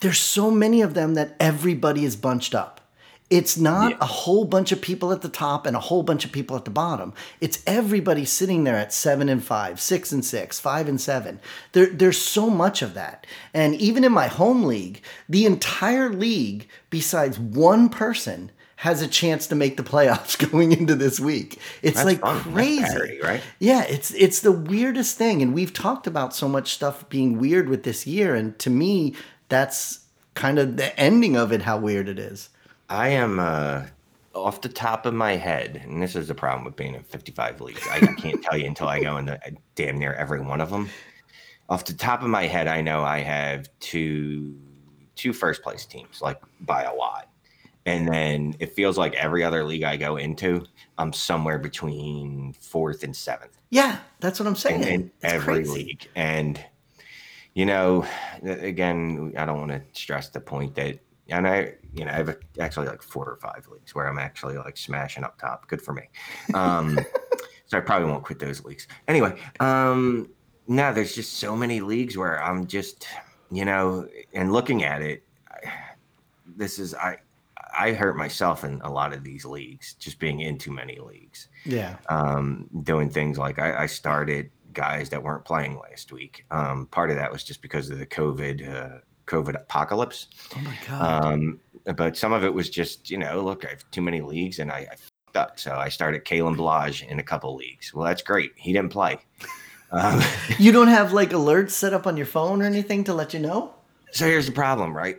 there's 0.00 0.18
so 0.18 0.50
many 0.50 0.82
of 0.82 0.94
them 0.94 1.14
that 1.14 1.36
everybody 1.40 2.04
is 2.04 2.16
bunched 2.16 2.54
up. 2.54 2.80
It's 3.30 3.58
not 3.58 3.90
yeah. 3.90 3.98
a 4.00 4.06
whole 4.06 4.46
bunch 4.46 4.72
of 4.72 4.80
people 4.80 5.12
at 5.12 5.20
the 5.20 5.28
top 5.28 5.66
and 5.66 5.76
a 5.76 5.80
whole 5.80 6.02
bunch 6.02 6.24
of 6.24 6.32
people 6.32 6.56
at 6.56 6.64
the 6.64 6.70
bottom. 6.70 7.12
It's 7.40 7.62
everybody 7.66 8.24
sitting 8.24 8.64
there 8.64 8.76
at 8.76 8.92
seven 8.92 9.28
and 9.28 9.44
five, 9.44 9.80
six 9.80 10.12
and 10.12 10.24
six, 10.24 10.58
five 10.58 10.88
and 10.88 10.98
seven. 10.98 11.40
There, 11.72 11.86
there's 11.86 12.16
so 12.16 12.48
much 12.48 12.80
of 12.80 12.94
that. 12.94 13.26
And 13.52 13.74
even 13.74 14.02
in 14.02 14.12
my 14.12 14.28
home 14.28 14.64
league, 14.64 15.02
the 15.28 15.44
entire 15.44 16.08
league, 16.08 16.68
besides 16.88 17.38
one 17.38 17.90
person, 17.90 18.50
has 18.78 19.02
a 19.02 19.08
chance 19.08 19.48
to 19.48 19.56
make 19.56 19.76
the 19.76 19.82
playoffs 19.82 20.38
going 20.50 20.72
into 20.72 20.94
this 20.94 21.18
week. 21.18 21.58
It's 21.82 21.96
That's 21.96 22.06
like 22.06 22.20
fun. 22.20 22.40
crazy, 22.40 23.20
right? 23.20 23.42
Yeah, 23.58 23.82
it's 23.82 24.12
it's 24.14 24.40
the 24.40 24.52
weirdest 24.52 25.18
thing, 25.18 25.42
and 25.42 25.52
we've 25.52 25.72
talked 25.72 26.06
about 26.06 26.34
so 26.34 26.48
much 26.48 26.72
stuff 26.72 27.08
being 27.08 27.38
weird 27.38 27.68
with 27.68 27.82
this 27.82 28.06
year, 28.06 28.36
and 28.36 28.56
to 28.60 28.70
me, 28.70 29.16
that's 29.48 30.06
kind 30.34 30.60
of 30.60 30.76
the 30.76 30.98
ending 30.98 31.36
of 31.36 31.52
it. 31.52 31.62
How 31.62 31.76
weird 31.76 32.08
it 32.08 32.20
is. 32.20 32.50
I 32.88 33.08
am 33.08 33.38
uh, 33.38 33.86
off 34.34 34.60
the 34.60 34.68
top 34.68 35.06
of 35.06 35.14
my 35.14 35.32
head, 35.36 35.82
and 35.84 36.02
this 36.02 36.16
is 36.16 36.28
the 36.28 36.34
problem 36.34 36.64
with 36.64 36.76
being 36.76 36.94
in 36.94 37.02
55 37.02 37.60
leagues. 37.60 37.86
I 37.90 38.00
can't 38.18 38.42
tell 38.42 38.56
you 38.56 38.66
until 38.66 38.88
I 38.88 39.00
go 39.00 39.16
into 39.16 39.38
damn 39.74 39.98
near 39.98 40.14
every 40.14 40.40
one 40.40 40.60
of 40.60 40.70
them. 40.70 40.88
Off 41.68 41.84
the 41.84 41.92
top 41.92 42.22
of 42.22 42.28
my 42.28 42.46
head, 42.46 42.66
I 42.66 42.80
know 42.80 43.02
I 43.02 43.18
have 43.20 43.68
two 43.80 44.58
two 45.14 45.32
first 45.32 45.62
place 45.62 45.84
teams, 45.84 46.22
like 46.22 46.40
by 46.60 46.84
a 46.84 46.94
lot 46.94 47.28
and 47.88 48.06
then 48.06 48.54
it 48.58 48.74
feels 48.74 48.98
like 48.98 49.14
every 49.14 49.42
other 49.42 49.64
league 49.64 49.82
I 49.82 49.96
go 49.96 50.16
into, 50.16 50.66
I'm 50.98 51.12
somewhere 51.12 51.58
between 51.58 52.52
fourth 52.52 53.02
and 53.02 53.16
seventh. 53.16 53.56
Yeah, 53.70 53.98
that's 54.20 54.38
what 54.38 54.46
I'm 54.46 54.56
saying. 54.56 54.82
In, 54.82 54.88
in 54.88 55.10
every 55.22 55.54
crazy. 55.64 55.72
league. 55.72 56.08
And, 56.14 56.62
you 57.54 57.64
know, 57.64 58.04
again, 58.42 59.32
I 59.38 59.46
don't 59.46 59.58
want 59.58 59.70
to 59.70 59.82
stress 59.98 60.28
the 60.28 60.40
point 60.40 60.74
that, 60.74 60.98
and 61.28 61.48
I, 61.48 61.76
you 61.92 62.04
know, 62.04 62.10
I 62.10 62.14
have 62.14 62.36
actually 62.60 62.86
like 62.86 63.02
four 63.02 63.24
or 63.24 63.36
five 63.36 63.66
leagues 63.70 63.94
where 63.94 64.06
I'm 64.06 64.18
actually 64.18 64.56
like 64.56 64.76
smashing 64.76 65.24
up 65.24 65.38
top. 65.38 65.68
Good 65.68 65.82
for 65.82 65.92
me. 65.92 66.08
Um, 66.54 66.98
so 67.66 67.78
I 67.78 67.80
probably 67.80 68.10
won't 68.10 68.24
quit 68.24 68.38
those 68.38 68.64
leagues. 68.64 68.86
Anyway, 69.06 69.38
um, 69.60 70.28
no, 70.66 70.92
there's 70.92 71.14
just 71.14 71.34
so 71.34 71.56
many 71.56 71.80
leagues 71.80 72.16
where 72.16 72.42
I'm 72.42 72.66
just, 72.66 73.06
you 73.50 73.64
know, 73.64 74.06
and 74.34 74.52
looking 74.52 74.84
at 74.84 75.02
it, 75.02 75.22
I, 75.50 75.72
this 76.56 76.78
is, 76.78 76.94
I, 76.94 77.18
I 77.78 77.92
hurt 77.92 78.16
myself 78.16 78.64
in 78.64 78.80
a 78.82 78.90
lot 78.90 79.12
of 79.12 79.24
these 79.24 79.44
leagues, 79.44 79.94
just 79.94 80.18
being 80.18 80.40
in 80.40 80.58
too 80.58 80.72
many 80.72 80.98
leagues. 80.98 81.48
Yeah. 81.64 81.96
Um, 82.08 82.68
doing 82.82 83.10
things 83.10 83.38
like 83.38 83.58
I, 83.58 83.82
I, 83.82 83.86
started 83.86 84.50
guys 84.72 85.08
that 85.10 85.22
weren't 85.22 85.44
playing 85.44 85.78
last 85.78 86.12
week. 86.12 86.44
Um, 86.50 86.86
part 86.86 87.10
of 87.10 87.16
that 87.16 87.30
was 87.30 87.44
just 87.44 87.62
because 87.62 87.90
of 87.90 87.98
the 87.98 88.06
COVID 88.06 88.68
uh, 88.68 88.98
COVID 89.26 89.54
apocalypse. 89.54 90.26
Oh 90.56 90.60
my 90.60 90.74
god! 90.88 91.34
Um, 91.34 91.60
but 91.96 92.16
some 92.16 92.32
of 92.32 92.44
it 92.44 92.52
was 92.52 92.68
just, 92.70 93.10
you 93.10 93.18
know, 93.18 93.42
look, 93.42 93.64
I 93.64 93.70
have 93.70 93.90
too 93.90 94.02
many 94.02 94.20
leagues 94.20 94.58
and 94.58 94.70
I, 94.70 94.86
I 94.90 94.96
fucked 94.96 95.36
up. 95.36 95.60
So 95.60 95.74
I 95.76 95.88
started 95.88 96.24
Kalen 96.24 96.56
Ballage 96.56 97.06
in 97.06 97.18
a 97.18 97.22
couple 97.22 97.54
leagues. 97.54 97.94
Well, 97.94 98.04
that's 98.04 98.22
great. 98.22 98.52
He 98.56 98.72
didn't 98.72 98.90
play. 98.90 99.18
Um, 99.90 100.20
you 100.58 100.72
don't 100.72 100.88
have 100.88 101.12
like 101.12 101.30
alerts 101.30 101.70
set 101.70 101.94
up 101.94 102.06
on 102.06 102.16
your 102.16 102.26
phone 102.26 102.62
or 102.62 102.64
anything 102.64 103.04
to 103.04 103.14
let 103.14 103.32
you 103.34 103.40
know? 103.40 103.74
so 104.10 104.26
here's 104.26 104.46
the 104.46 104.52
problem, 104.52 104.96
right? 104.96 105.18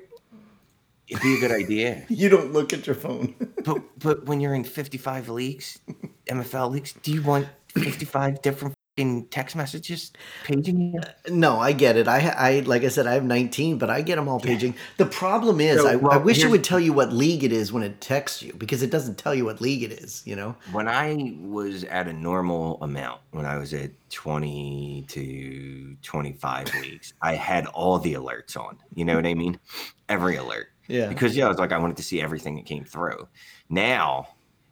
It'd 1.08 1.24
be 1.24 1.38
a 1.38 1.40
good 1.40 1.52
idea. 1.52 2.06
You 2.10 2.30
don't 2.30 2.54
look 2.54 2.72
at 2.74 2.86
your 2.86 2.96
phone. 2.96 3.36
But 3.64 3.82
but 4.00 4.26
when 4.26 4.40
you're 4.40 4.54
in 4.56 4.64
55 4.64 5.28
leagues, 5.30 5.80
MFL 6.28 6.72
leagues, 6.72 6.94
do 6.94 7.12
you 7.12 7.22
want 7.22 7.48
55 7.76 8.42
different 8.42 8.74
fucking 9.00 9.28
text 9.28 9.56
messages 9.56 10.12
paging 10.44 10.94
you? 10.94 11.00
Uh, 11.00 11.06
no, 11.30 11.60
I 11.60 11.72
get 11.72 11.96
it. 11.98 12.08
I, 12.08 12.30
I 12.30 12.60
like 12.62 12.84
I 12.84 12.90
said, 12.90 13.08
I 13.08 13.14
have 13.14 13.24
19, 13.24 13.78
but 13.78 13.90
I 13.90 14.02
get 14.02 14.18
them 14.18 14.28
all 14.28 14.40
paging. 14.40 14.76
The 14.98 15.06
problem 15.06 15.62
is, 15.62 15.82
So, 15.82 15.88
I, 15.88 16.16
I 16.16 16.18
wish 16.18 16.44
it 16.44 16.50
would 16.50 16.64
tell 16.64 16.80
you 16.80 16.94
what 16.94 17.14
league 17.14 17.44
it 17.44 17.52
is 17.52 17.72
when 17.72 17.84
it 17.84 18.02
texts 18.02 18.42
you 18.42 18.54
because 18.54 18.84
it 18.84 18.92
doesn't 18.92 19.18
tell 19.18 19.34
you 19.34 19.46
what 19.46 19.62
league 19.62 19.84
it 19.84 19.92
is. 19.92 20.22
You 20.26 20.36
know? 20.36 20.56
When 20.72 20.88
I 20.88 21.36
was 21.42 21.84
at 21.86 22.08
a 22.08 22.14
normal 22.14 22.82
amount, 22.82 23.22
when 23.32 23.46
I 23.46 23.58
was 23.58 23.74
at 23.74 23.92
20 24.10 25.06
to 25.08 25.96
25 26.02 26.74
leagues, 26.82 27.14
I 27.22 27.36
had 27.36 27.66
all 27.68 28.00
the 28.00 28.14
alerts 28.14 28.58
on. 28.58 28.78
You 28.94 29.06
know 29.06 29.16
what 29.16 29.26
I 29.26 29.34
mean? 29.34 29.60
Every 30.08 30.36
alert. 30.36 30.68
Yeah. 30.88 31.08
Because 31.08 31.38
yeah, 31.38 31.46
I 31.46 31.50
was 31.50 31.60
like, 31.60 31.72
I 31.72 31.78
wanted 31.78 31.98
to 31.98 32.04
see 32.04 32.20
everything 32.20 32.56
that 32.56 32.66
came 32.66 32.84
through. 32.84 33.28
Now 33.70 34.30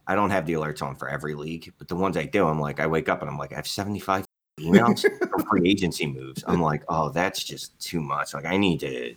I 0.07 0.15
don't 0.15 0.29
have 0.29 0.45
the 0.45 0.53
alerts 0.53 0.81
on 0.81 0.95
for 0.95 1.09
every 1.09 1.35
league, 1.35 1.73
but 1.77 1.87
the 1.87 1.95
ones 1.95 2.17
I 2.17 2.25
do, 2.25 2.47
I'm 2.47 2.59
like, 2.59 2.79
I 2.79 2.87
wake 2.87 3.09
up 3.09 3.21
and 3.21 3.29
I'm 3.29 3.37
like, 3.37 3.51
I 3.51 3.57
have 3.57 3.67
75 3.67 4.25
emails 4.59 5.01
for 5.01 5.39
free 5.49 5.69
agency 5.69 6.07
moves. 6.07 6.43
I'm 6.47 6.61
like, 6.61 6.83
oh, 6.87 7.09
that's 7.09 7.43
just 7.43 7.79
too 7.79 8.01
much. 8.01 8.33
Like, 8.33 8.45
I 8.45 8.57
need 8.57 8.79
to. 8.79 9.15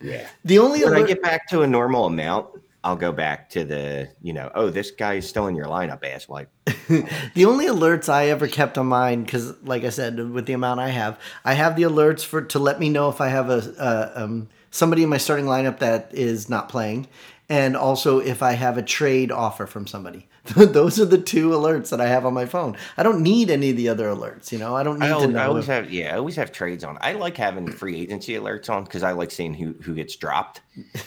Yeah. 0.00 0.26
The 0.44 0.58
only 0.58 0.84
When 0.84 0.94
I 0.94 1.02
get 1.02 1.22
back 1.22 1.48
to 1.48 1.62
a 1.62 1.66
normal 1.66 2.06
amount, 2.06 2.48
I'll 2.84 2.96
go 2.96 3.12
back 3.12 3.50
to 3.50 3.64
the, 3.64 4.08
you 4.22 4.32
know, 4.32 4.50
oh, 4.54 4.70
this 4.70 4.90
guy 4.90 5.14
is 5.14 5.28
still 5.28 5.46
in 5.46 5.54
your 5.54 5.66
lineup, 5.66 6.04
ass 6.04 6.26
wipe. 6.26 6.50
the 6.88 7.44
only 7.44 7.66
alerts 7.66 8.08
I 8.08 8.26
ever 8.26 8.48
kept 8.48 8.76
on 8.76 8.86
mine 8.86 9.22
because, 9.22 9.54
like 9.62 9.84
I 9.84 9.90
said, 9.90 10.18
with 10.30 10.46
the 10.46 10.52
amount 10.52 10.80
I 10.80 10.88
have, 10.88 11.18
I 11.44 11.54
have 11.54 11.76
the 11.76 11.82
alerts 11.82 12.24
for 12.24 12.42
to 12.42 12.58
let 12.58 12.80
me 12.80 12.88
know 12.88 13.08
if 13.08 13.20
I 13.20 13.28
have 13.28 13.50
a, 13.50 13.74
a 13.78 14.24
um, 14.24 14.48
somebody 14.72 15.04
in 15.04 15.08
my 15.08 15.18
starting 15.18 15.46
lineup 15.46 15.78
that 15.78 16.10
is 16.12 16.48
not 16.48 16.68
playing, 16.68 17.06
and 17.48 17.76
also 17.76 18.18
if 18.18 18.42
I 18.42 18.52
have 18.52 18.78
a 18.78 18.82
trade 18.82 19.30
offer 19.32 19.66
from 19.66 19.86
somebody. 19.86 20.28
Those 20.56 21.00
are 21.00 21.04
the 21.04 21.18
two 21.18 21.50
alerts 21.50 21.90
that 21.90 22.00
I 22.00 22.08
have 22.08 22.26
on 22.26 22.34
my 22.34 22.46
phone. 22.46 22.76
I 22.96 23.02
don't 23.04 23.22
need 23.22 23.48
any 23.50 23.70
of 23.70 23.76
the 23.76 23.88
other 23.88 24.08
alerts. 24.08 24.50
You 24.50 24.58
know, 24.58 24.74
I 24.74 24.82
don't 24.82 24.98
need 24.98 25.10
I 25.10 25.20
to 25.20 25.28
know. 25.28 25.38
I 25.38 25.46
always 25.46 25.68
if- 25.68 25.74
have, 25.74 25.92
yeah, 25.92 26.14
I 26.14 26.18
always 26.18 26.34
have 26.36 26.50
trades 26.50 26.82
on. 26.82 26.98
I 27.00 27.12
like 27.12 27.36
having 27.36 27.70
free 27.70 28.00
agency 28.00 28.32
alerts 28.34 28.68
on 28.68 28.84
because 28.84 29.02
I 29.04 29.12
like 29.12 29.30
seeing 29.30 29.54
who 29.54 29.74
who 29.82 29.94
gets 29.94 30.16
dropped. 30.16 30.60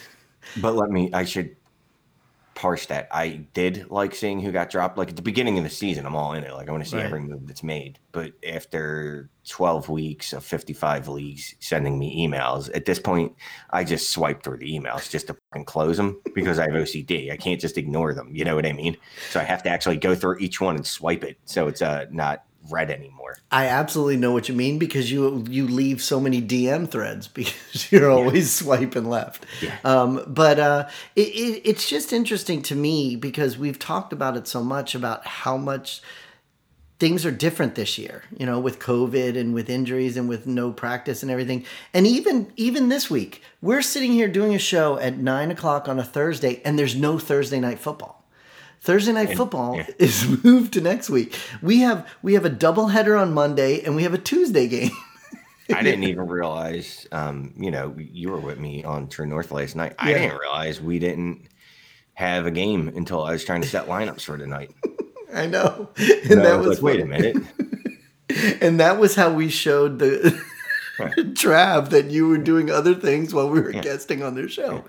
But 0.61 0.75
let 0.75 0.89
me, 0.89 1.09
I 1.11 1.25
should 1.25 1.55
parse 2.55 2.85
that. 2.87 3.07
I 3.11 3.45
did 3.53 3.91
like 3.91 4.15
seeing 4.15 4.39
who 4.39 4.51
got 4.51 4.69
dropped. 4.69 4.97
Like 4.97 5.09
at 5.09 5.15
the 5.15 5.21
beginning 5.21 5.57
of 5.57 5.63
the 5.65 5.69
season, 5.69 6.05
I'm 6.05 6.15
all 6.15 6.33
in 6.33 6.43
it. 6.43 6.53
Like 6.53 6.67
I 6.67 6.71
want 6.71 6.83
to 6.83 6.89
see 6.89 6.95
Right. 6.97 7.05
every 7.05 7.19
move 7.19 7.45
that's 7.47 7.63
made. 7.63 7.99
But 8.13 8.31
after 8.47 9.29
12 9.47 9.89
weeks 9.89 10.31
of 10.33 10.43
55 10.43 11.07
leagues 11.09 11.53
sending 11.59 11.99
me 11.99 12.25
emails, 12.25 12.69
at 12.73 12.85
this 12.85 12.97
point, 12.99 13.33
I 13.69 13.83
just 13.83 14.09
swipe 14.09 14.41
through 14.41 14.57
the 14.57 14.71
emails 14.79 15.09
just 15.09 15.27
to 15.27 15.35
fucking 15.51 15.65
close 15.65 15.97
them 15.97 16.19
because 16.33 16.57
I 16.57 16.63
have 16.63 16.71
OCD. 16.73 17.31
I 17.31 17.37
can't 17.37 17.59
just 17.61 17.77
ignore 17.77 18.13
them. 18.13 18.31
You 18.33 18.45
know 18.45 18.55
what 18.55 18.65
I 18.65 18.71
mean? 18.73 18.97
So 19.31 19.39
I 19.39 19.43
have 19.43 19.61
to 19.63 19.69
actually 19.69 19.97
go 19.97 20.15
through 20.15 20.37
each 20.39 20.59
one 20.61 20.75
and 20.77 20.87
swipe 20.87 21.23
it. 21.23 21.37
So 21.45 21.67
it's 21.67 21.81
uh, 21.81 22.05
not 22.09 22.45
read 22.69 22.91
anymore. 22.91 23.37
I 23.51 23.67
absolutely 23.67 24.17
know 24.17 24.31
what 24.31 24.49
you 24.49 24.55
mean 24.55 24.79
because 24.79 25.11
you 25.11 25.45
you 25.49 25.67
leave 25.67 26.01
so 26.01 26.19
many 26.19 26.41
DM 26.41 26.89
threads 26.89 27.27
because 27.33 27.91
you're 27.91 28.09
always 28.09 28.51
swiping 28.51 29.05
left. 29.05 29.45
Yeah. 29.61 29.77
Um, 29.83 30.23
but 30.27 30.59
uh, 30.59 30.87
it, 31.15 31.27
it, 31.27 31.61
it's 31.65 31.89
just 31.89 32.13
interesting 32.13 32.61
to 32.63 32.75
me 32.75 33.15
because 33.15 33.57
we've 33.57 33.79
talked 33.79 34.13
about 34.13 34.37
it 34.37 34.47
so 34.47 34.63
much 34.63 34.95
about 34.95 35.25
how 35.25 35.57
much 35.57 36.01
things 36.97 37.25
are 37.25 37.31
different 37.31 37.75
this 37.75 37.97
year. 37.97 38.23
You 38.37 38.45
know, 38.45 38.59
with 38.59 38.79
COVID 38.79 39.37
and 39.37 39.53
with 39.53 39.69
injuries 39.69 40.17
and 40.17 40.27
with 40.27 40.47
no 40.47 40.71
practice 40.71 41.21
and 41.21 41.31
everything. 41.31 41.65
And 41.93 42.07
even 42.07 42.51
even 42.55 42.89
this 42.89 43.09
week, 43.09 43.41
we're 43.61 43.81
sitting 43.81 44.11
here 44.11 44.27
doing 44.27 44.53
a 44.55 44.59
show 44.59 44.97
at 44.97 45.17
nine 45.17 45.51
o'clock 45.51 45.87
on 45.87 45.99
a 45.99 46.03
Thursday, 46.03 46.61
and 46.65 46.77
there's 46.77 46.95
no 46.95 47.19
Thursday 47.19 47.59
night 47.59 47.79
football. 47.79 48.24
Thursday 48.85 49.11
night 49.13 49.35
football 49.35 49.77
yeah. 49.77 49.87
is 49.99 50.43
moved 50.43 50.73
to 50.73 50.81
next 50.81 51.09
week. 51.09 51.35
We 51.61 51.79
have 51.79 52.07
we 52.21 52.35
have 52.35 52.45
a 52.45 52.49
doubleheader 52.49 53.19
on 53.19 53.33
Monday 53.33 53.81
and 53.81 53.95
we 53.95 54.03
have 54.03 54.13
a 54.13 54.17
Tuesday 54.19 54.67
game. 54.67 54.91
I 55.73 55.81
didn't 55.81 56.03
even 56.03 56.27
realize, 56.27 57.07
um, 57.11 57.53
you 57.57 57.71
know, 57.71 57.95
you 57.97 58.29
were 58.29 58.39
with 58.39 58.59
me 58.59 58.83
on 58.83 59.07
True 59.07 59.25
North 59.25 59.51
last 59.51 59.75
night. 59.75 59.95
I 59.97 60.11
Yeah. 60.11 60.19
didn't 60.19 60.37
realize 60.37 60.79
we 60.79 60.99
didn't 60.99 61.47
have 62.13 62.45
a 62.45 62.51
game 62.51 62.87
until 62.95 63.23
I 63.23 63.31
was 63.31 63.43
trying 63.43 63.61
to 63.63 63.67
set 63.67 63.87
lineups 63.87 64.21
for 64.21 64.37
tonight. 64.37 64.71
I 65.33 65.47
know, 65.47 65.89
and 65.97 66.31
And 66.31 66.39
I 66.41 66.43
that 66.43 66.57
was 66.59 66.67
was 66.67 66.83
like, 66.83 66.93
wait 66.93 67.01
a 67.01 67.05
minute. 67.05 67.37
and 68.61 68.79
that 68.79 68.99
was 68.99 69.15
how 69.15 69.33
we 69.33 69.49
showed 69.49 69.97
the 69.99 70.39
Trav 70.97 71.89
that 71.89 72.11
you 72.11 72.27
were 72.27 72.37
doing 72.37 72.69
other 72.69 72.93
things 72.95 73.33
while 73.33 73.49
we 73.49 73.59
were 73.59 73.71
guesting 73.73 74.23
on 74.23 74.35
their 74.35 74.47
show. 74.47 74.85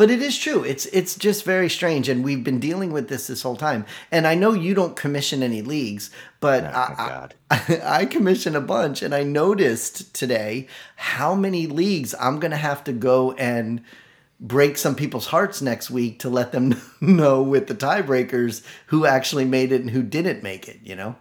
But 0.00 0.10
it 0.10 0.22
is 0.22 0.38
true. 0.38 0.64
It's 0.64 0.86
it's 0.86 1.14
just 1.14 1.44
very 1.44 1.68
strange, 1.68 2.08
and 2.08 2.24
we've 2.24 2.42
been 2.42 2.58
dealing 2.58 2.90
with 2.90 3.10
this 3.10 3.26
this 3.26 3.42
whole 3.42 3.54
time. 3.56 3.84
And 4.10 4.26
I 4.26 4.34
know 4.34 4.54
you 4.54 4.72
don't 4.72 4.96
commission 4.96 5.42
any 5.42 5.60
leagues, 5.60 6.10
but 6.40 6.64
Oh, 6.64 6.68
I, 6.70 7.28
I- 7.50 7.80
I 8.00 8.04
commission 8.06 8.56
a 8.56 8.62
bunch, 8.62 9.02
and 9.02 9.14
I 9.14 9.24
noticed 9.24 10.14
today 10.14 10.68
how 10.96 11.34
many 11.34 11.66
leagues 11.66 12.14
I'm 12.18 12.40
going 12.40 12.50
to 12.52 12.56
have 12.56 12.82
to 12.84 12.94
go 12.94 13.32
and 13.32 13.82
break 14.40 14.78
some 14.78 14.94
people's 14.94 15.26
hearts 15.26 15.60
next 15.60 15.90
week 15.90 16.18
to 16.20 16.30
let 16.30 16.52
them 16.52 16.80
know 17.02 17.42
with 17.42 17.66
the 17.66 17.74
tiebreakers 17.74 18.64
who 18.86 19.04
actually 19.04 19.44
made 19.44 19.70
it 19.70 19.82
and 19.82 19.90
who 19.90 20.02
didn't 20.02 20.42
make 20.42 20.66
it. 20.66 20.78
You 20.82 20.96
know, 20.96 21.16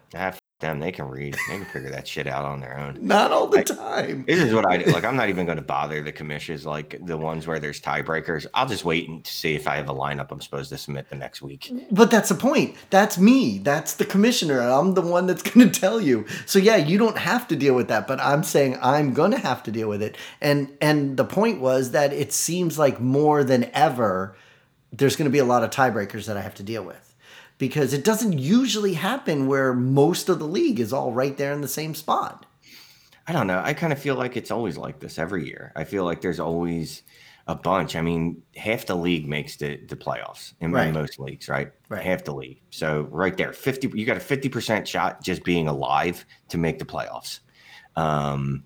them, 0.59 0.79
they 0.79 0.91
can 0.91 1.05
read. 1.05 1.35
They 1.47 1.57
can 1.57 1.65
figure 1.65 1.89
that 1.91 2.07
shit 2.07 2.27
out 2.27 2.45
on 2.45 2.59
their 2.59 2.77
own. 2.77 2.97
not 3.01 3.31
all 3.31 3.47
the 3.47 3.63
time. 3.63 4.25
This 4.27 4.39
is 4.39 4.53
what 4.53 4.69
I 4.69 4.77
do. 4.77 4.91
Like, 4.91 5.05
I'm 5.05 5.15
not 5.17 5.29
even 5.29 5.45
going 5.45 5.57
to 5.57 5.63
bother 5.63 6.01
the 6.01 6.11
commissions, 6.11 6.65
like 6.65 6.97
the 7.05 7.17
ones 7.17 7.47
where 7.47 7.59
there's 7.59 7.79
tiebreakers. 7.79 8.45
I'll 8.53 8.67
just 8.67 8.83
wait 8.83 9.07
and 9.07 9.25
see 9.25 9.55
if 9.55 9.67
I 9.67 9.77
have 9.77 9.89
a 9.89 9.93
lineup 9.93 10.27
I'm 10.31 10.41
supposed 10.41 10.69
to 10.69 10.77
submit 10.77 11.09
the 11.09 11.15
next 11.15 11.41
week. 11.41 11.71
But 11.91 12.11
that's 12.11 12.29
the 12.29 12.35
point. 12.35 12.75
That's 12.89 13.17
me. 13.17 13.59
That's 13.59 13.93
the 13.95 14.05
commissioner. 14.05 14.59
I'm 14.61 14.93
the 14.93 15.01
one 15.01 15.27
that's 15.27 15.41
going 15.49 15.71
to 15.71 15.79
tell 15.79 16.01
you. 16.01 16.25
So 16.45 16.59
yeah, 16.59 16.77
you 16.77 16.97
don't 16.97 17.17
have 17.17 17.47
to 17.49 17.55
deal 17.55 17.73
with 17.73 17.87
that, 17.87 18.07
but 18.07 18.19
I'm 18.19 18.43
saying 18.43 18.77
I'm 18.81 19.13
going 19.13 19.31
to 19.31 19.39
have 19.39 19.63
to 19.63 19.71
deal 19.71 19.87
with 19.87 20.01
it. 20.01 20.17
And 20.41 20.75
and 20.81 21.15
the 21.15 21.25
point 21.25 21.61
was 21.61 21.91
that 21.91 22.11
it 22.11 22.33
seems 22.33 22.77
like 22.77 22.99
more 22.99 23.43
than 23.43 23.69
ever 23.73 24.35
there's 24.91 25.15
going 25.15 25.25
to 25.25 25.31
be 25.31 25.39
a 25.39 25.45
lot 25.45 25.63
of 25.63 25.69
tiebreakers 25.69 26.25
that 26.25 26.35
I 26.35 26.41
have 26.41 26.55
to 26.55 26.63
deal 26.63 26.83
with. 26.83 27.08
Because 27.59 27.93
it 27.93 28.03
doesn't 28.03 28.39
usually 28.39 28.93
happen 28.95 29.45
where 29.45 29.73
most 29.73 30.27
of 30.29 30.39
the 30.39 30.47
league 30.47 30.79
is 30.79 30.91
all 30.91 31.11
right 31.11 31.37
there 31.37 31.53
in 31.53 31.61
the 31.61 31.67
same 31.67 31.93
spot. 31.93 32.47
I 33.27 33.31
don't 33.31 33.45
know. 33.45 33.61
I 33.63 33.75
kind 33.75 33.93
of 33.93 33.99
feel 33.99 34.15
like 34.15 34.35
it's 34.35 34.49
always 34.49 34.75
like 34.77 34.99
this 34.99 35.19
every 35.19 35.45
year. 35.45 35.71
I 35.75 35.83
feel 35.83 36.03
like 36.05 36.21
there's 36.21 36.39
always 36.39 37.03
a 37.47 37.53
bunch. 37.55 37.95
I 37.95 38.01
mean, 38.01 38.41
half 38.55 38.85
the 38.87 38.95
league 38.95 39.27
makes 39.27 39.57
the, 39.57 39.77
the 39.87 39.95
playoffs 39.95 40.53
in, 40.61 40.71
Right. 40.71 40.91
most 40.93 41.19
leagues, 41.19 41.47
right? 41.47 41.71
Right. 41.89 42.03
Half 42.03 42.23
the 42.23 42.33
league. 42.33 42.61
So 42.71 43.07
right 43.11 43.35
there, 43.37 43.53
fifty. 43.53 43.87
You 43.93 44.05
got 44.05 44.17
a 44.17 44.21
fifty 44.21 44.49
percent 44.49 44.87
shot 44.87 45.21
just 45.23 45.43
being 45.43 45.67
alive 45.67 46.25
to 46.47 46.57
make 46.57 46.79
the 46.79 46.85
playoffs. 46.85 47.39
Um, 47.95 48.63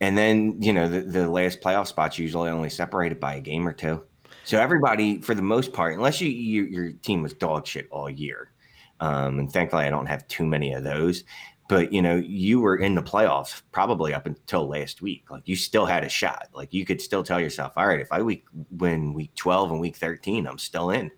and 0.00 0.16
then 0.18 0.60
you 0.60 0.72
know 0.72 0.88
the, 0.88 1.00
the 1.00 1.30
last 1.30 1.60
playoff 1.60 1.86
spots 1.86 2.18
usually 2.18 2.50
only 2.50 2.68
separated 2.68 3.18
by 3.18 3.36
a 3.36 3.40
game 3.40 3.66
or 3.66 3.72
two. 3.72 4.02
So 4.46 4.60
everybody, 4.60 5.20
for 5.20 5.34
the 5.34 5.42
most 5.42 5.72
part, 5.72 5.94
unless 5.94 6.20
you, 6.20 6.28
you 6.28 6.66
your 6.66 6.92
team 6.92 7.20
was 7.20 7.34
dog 7.34 7.66
shit 7.66 7.88
all 7.90 8.08
year, 8.08 8.52
um, 9.00 9.40
and 9.40 9.52
thankfully 9.52 9.86
I 9.86 9.90
don't 9.90 10.06
have 10.06 10.26
too 10.28 10.46
many 10.46 10.72
of 10.72 10.84
those. 10.84 11.24
But 11.68 11.92
you 11.92 12.00
know, 12.00 12.14
you 12.14 12.60
were 12.60 12.76
in 12.76 12.94
the 12.94 13.02
playoffs 13.02 13.62
probably 13.72 14.14
up 14.14 14.24
until 14.24 14.68
last 14.68 15.02
week. 15.02 15.24
Like 15.32 15.42
you 15.48 15.56
still 15.56 15.84
had 15.84 16.04
a 16.04 16.08
shot. 16.08 16.46
Like 16.54 16.72
you 16.72 16.86
could 16.86 17.00
still 17.02 17.24
tell 17.24 17.40
yourself, 17.40 17.72
all 17.76 17.88
right, 17.88 17.98
if 17.98 18.12
I 18.12 18.22
week 18.22 18.44
win 18.70 19.14
week 19.14 19.34
twelve 19.34 19.72
and 19.72 19.80
week 19.80 19.96
thirteen, 19.96 20.46
I'm 20.46 20.58
still 20.58 20.90
in. 20.90 21.10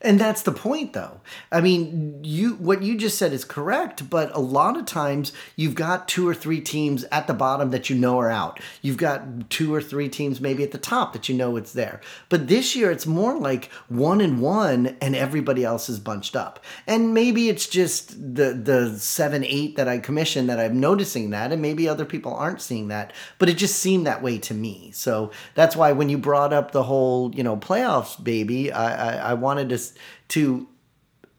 And 0.00 0.18
that's 0.18 0.42
the 0.42 0.52
point 0.52 0.92
though. 0.92 1.20
I 1.50 1.60
mean, 1.60 2.20
you 2.24 2.54
what 2.54 2.82
you 2.82 2.96
just 2.96 3.18
said 3.18 3.32
is 3.32 3.44
correct, 3.44 4.10
but 4.10 4.34
a 4.34 4.40
lot 4.40 4.76
of 4.76 4.84
times 4.84 5.32
you've 5.56 5.74
got 5.74 6.08
two 6.08 6.26
or 6.26 6.34
three 6.34 6.60
teams 6.60 7.04
at 7.12 7.26
the 7.26 7.34
bottom 7.34 7.70
that 7.70 7.88
you 7.88 7.96
know 7.96 8.18
are 8.18 8.30
out. 8.30 8.60
You've 8.82 8.96
got 8.96 9.48
two 9.50 9.72
or 9.72 9.80
three 9.80 10.08
teams 10.08 10.40
maybe 10.40 10.62
at 10.62 10.72
the 10.72 10.78
top 10.78 11.12
that 11.12 11.28
you 11.28 11.34
know 11.34 11.56
it's 11.56 11.72
there. 11.72 12.00
But 12.28 12.48
this 12.48 12.74
year 12.74 12.90
it's 12.90 13.06
more 13.06 13.38
like 13.38 13.70
one 13.88 14.20
and 14.20 14.40
one 14.40 14.96
and 15.00 15.14
everybody 15.14 15.64
else 15.64 15.88
is 15.88 16.00
bunched 16.00 16.34
up. 16.34 16.64
And 16.86 17.14
maybe 17.14 17.48
it's 17.48 17.68
just 17.68 18.34
the 18.34 18.52
the 18.54 18.98
7 18.98 19.44
8 19.44 19.76
that 19.76 19.88
I 19.88 19.98
commissioned 19.98 20.48
that 20.48 20.58
I'm 20.58 20.80
noticing 20.80 21.30
that 21.30 21.52
and 21.52 21.62
maybe 21.62 21.88
other 21.88 22.04
people 22.04 22.34
aren't 22.34 22.60
seeing 22.60 22.88
that, 22.88 23.12
but 23.38 23.48
it 23.48 23.54
just 23.54 23.78
seemed 23.78 24.06
that 24.06 24.22
way 24.22 24.38
to 24.38 24.54
me. 24.54 24.90
So 24.92 25.30
that's 25.54 25.76
why 25.76 25.92
when 25.92 26.08
you 26.08 26.18
brought 26.18 26.52
up 26.52 26.72
the 26.72 26.82
whole, 26.82 27.32
you 27.34 27.44
know, 27.44 27.56
playoffs 27.56 28.22
baby, 28.22 28.72
I 28.72 28.92
I, 28.92 29.30
I 29.30 29.34
wanted 29.34 29.68
to 29.76 29.92
to 30.28 30.68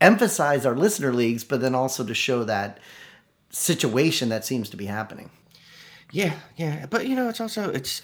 emphasize 0.01 0.65
our 0.65 0.75
listener 0.75 1.13
leagues, 1.13 1.43
but 1.43 1.61
then 1.61 1.75
also 1.75 2.03
to 2.03 2.13
show 2.13 2.43
that 2.43 2.79
situation 3.49 4.29
that 4.29 4.45
seems 4.45 4.69
to 4.69 4.77
be 4.77 4.85
happening. 4.85 5.29
Yeah, 6.11 6.33
yeah, 6.57 6.85
but 6.89 7.07
you 7.07 7.15
know, 7.15 7.29
it's 7.29 7.41
also 7.41 7.69
it's 7.71 8.01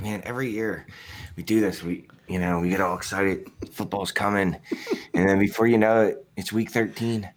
man. 0.00 0.22
Every 0.24 0.50
year 0.50 0.86
we 1.36 1.42
do 1.42 1.60
this, 1.60 1.82
we 1.82 2.08
you 2.28 2.38
know 2.38 2.60
we 2.60 2.70
get 2.70 2.80
all 2.80 2.96
excited. 2.96 3.48
Football's 3.72 4.12
coming, 4.12 4.56
and 5.14 5.28
then 5.28 5.38
before 5.38 5.66
you 5.66 5.78
know 5.78 6.02
it, 6.06 6.26
it's 6.36 6.52
week 6.52 6.70
thirteen. 6.70 7.28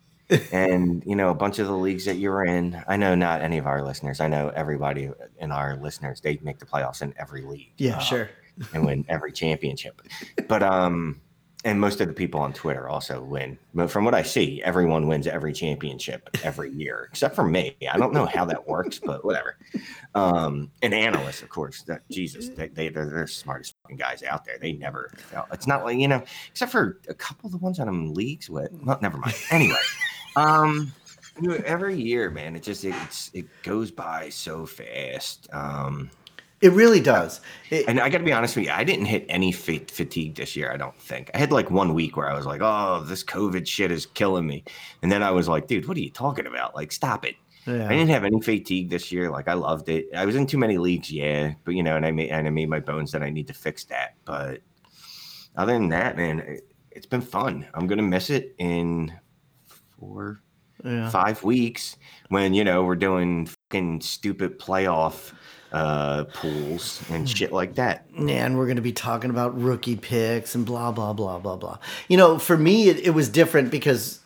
and 0.52 1.04
you 1.06 1.16
know 1.16 1.30
a 1.30 1.36
bunch 1.36 1.60
of 1.60 1.68
the 1.68 1.78
leagues 1.78 2.06
that 2.06 2.16
you're 2.16 2.44
in 2.44 2.82
i 2.88 2.98
know 2.98 3.14
not 3.14 3.44
any 3.44 3.60
of 3.60 3.68
our 3.68 3.84
listeners 3.84 4.20
i 4.20 4.28
know 4.28 4.52
everybody 4.56 5.08
in 5.38 5.52
our 5.52 5.76
listeners 5.76 6.20
they 6.22 6.40
make 6.42 6.58
the 6.58 6.66
playoffs 6.66 7.04
in 7.04 7.14
every 7.20 7.44
league 7.44 7.72
Yeah, 7.78 8.00
sure. 8.00 8.32
and 8.74 8.84
win 8.84 9.06
every 9.08 9.32
championship 9.32 10.02
but 10.48 10.64
um 10.64 11.22
and 11.66 11.82
most 11.82 12.00
of 12.00 12.08
the 12.08 12.14
people 12.14 12.40
on 12.40 12.54
twitter 12.54 12.88
also 12.88 13.22
win. 13.22 13.58
But 13.74 13.92
from 13.92 14.06
what 14.06 14.16
i 14.16 14.22
see 14.22 14.64
everyone 14.64 15.08
wins 15.08 15.28
every 15.28 15.52
championship 15.52 16.30
every 16.44 16.72
year 16.72 17.08
except 17.12 17.36
for 17.36 17.44
me. 17.46 17.76
I 17.92 17.98
don't 17.98 18.14
know 18.14 18.26
how 18.26 18.46
that 18.46 18.66
works 18.68 19.00
but 19.00 19.26
whatever. 19.26 19.58
Um 20.14 20.72
and 20.82 20.94
analysts 20.94 21.42
of 21.42 21.50
course 21.50 21.82
that 21.84 22.08
jesus 22.10 22.50
they, 22.50 22.70
they 22.70 22.88
they're, 22.90 23.06
the 23.06 23.28
smartest 23.28 23.76
guys 23.98 24.24
out 24.24 24.46
there. 24.46 24.58
They 24.58 24.72
never 24.72 25.12
it's 25.52 25.68
not 25.68 25.84
like 25.84 25.98
you 25.98 26.08
know 26.08 26.24
except 26.50 26.72
for 26.72 27.02
a 27.10 27.14
couple 27.14 27.48
of 27.48 27.52
the 27.52 27.58
ones 27.58 27.78
that 27.78 27.88
i'm 27.90 28.06
in 28.06 28.14
leagues 28.14 28.50
with. 28.50 28.72
Well 28.84 29.00
never 29.02 29.18
mind. 29.18 29.36
Anyway 29.52 29.76
um, 30.36 30.92
every 31.66 31.96
year, 32.00 32.30
man, 32.30 32.56
it 32.56 32.64
just 32.64 32.84
it, 32.84 32.96
it's 33.04 33.32
it 33.34 33.46
goes 33.64 33.92
by 33.92 34.30
so 34.30 34.66
fast. 34.66 35.48
Um, 35.54 36.10
It 36.62 36.72
really 36.72 37.02
does. 37.02 37.42
It, 37.70 37.86
and 37.88 38.00
I 38.00 38.10
got 38.10 38.20
to 38.20 38.24
be 38.24 38.32
honest 38.32 38.56
with 38.56 38.66
you, 38.66 38.72
I 38.72 38.84
didn't 38.84 39.06
hit 39.06 39.26
any 39.28 39.52
fa- 39.52 39.82
fatigue 39.88 40.36
this 40.36 40.56
year. 40.56 40.72
I 40.72 40.78
don't 40.78 40.98
think 41.00 41.30
I 41.34 41.38
had 41.38 41.52
like 41.52 41.70
one 41.70 41.94
week 41.94 42.16
where 42.16 42.30
I 42.30 42.36
was 42.36 42.46
like, 42.46 42.62
"Oh, 42.64 43.04
this 43.06 43.24
COVID 43.24 43.68
shit 43.68 43.92
is 43.92 44.06
killing 44.06 44.48
me," 44.48 44.64
and 45.02 45.12
then 45.12 45.22
I 45.22 45.32
was 45.32 45.48
like, 45.48 45.68
"Dude, 45.68 45.88
what 45.88 45.98
are 45.98 46.02
you 46.02 46.10
talking 46.10 46.48
about? 46.48 46.74
Like, 46.74 46.92
stop 46.92 47.26
it." 47.26 47.36
yeah. 47.66 47.88
I 47.88 47.90
didn't 47.90 48.10
have 48.10 48.24
any 48.24 48.42
fatigue 48.42 48.90
this 48.90 49.12
year. 49.12 49.30
Like, 49.30 49.48
I 49.48 49.54
loved 49.54 49.90
it. 49.90 50.08
I 50.16 50.26
was 50.26 50.36
in 50.36 50.48
too 50.48 50.58
many 50.58 50.78
leagues, 50.78 51.12
yeah, 51.12 51.54
but 51.64 51.76
you 51.76 51.84
know, 51.84 51.96
and 51.96 52.06
I 52.06 52.12
made 52.12 52.30
and 52.30 52.48
I 52.48 52.50
made 52.50 52.70
my 52.70 52.80
bones 52.80 53.12
that 53.12 53.24
I 53.24 53.30
need 53.30 53.48
to 53.48 53.54
fix 53.54 53.84
that. 53.86 54.16
But 54.24 54.62
other 55.56 55.74
than 55.74 55.90
that, 55.90 56.16
man, 56.16 56.40
it, 56.40 56.68
it's 56.92 57.06
been 57.06 57.22
fun. 57.22 57.68
I'm 57.74 57.88
gonna 57.88 58.04
miss 58.04 58.30
it 58.30 58.56
in 58.60 59.14
four 60.00 60.42
yeah. 60.84 61.10
five 61.10 61.44
weeks 61.44 61.98
when 62.30 62.54
you 62.54 62.64
know 62.64 62.84
we're 62.84 62.96
doing 62.96 63.48
fucking 63.48 64.02
stupid 64.02 64.60
playoff 64.60 65.34
uh 65.76 66.24
pools 66.34 67.04
and 67.10 67.30
shit 67.30 67.52
like 67.52 67.76
that. 67.76 68.06
and 68.18 68.58
we're 68.58 68.66
going 68.66 68.78
to 68.78 68.82
be 68.82 68.94
talking 68.94 69.30
about 69.30 69.60
rookie 69.60 69.98
picks 69.98 70.56
and 70.56 70.66
blah 70.66 70.90
blah 70.92 71.12
blah 71.12 71.38
blah 71.38 71.58
blah. 71.58 71.78
You 72.08 72.16
know, 72.16 72.40
for 72.40 72.56
me, 72.58 72.88
it, 72.88 73.00
it 73.00 73.10
was 73.10 73.28
different 73.28 73.72
because 73.72 74.22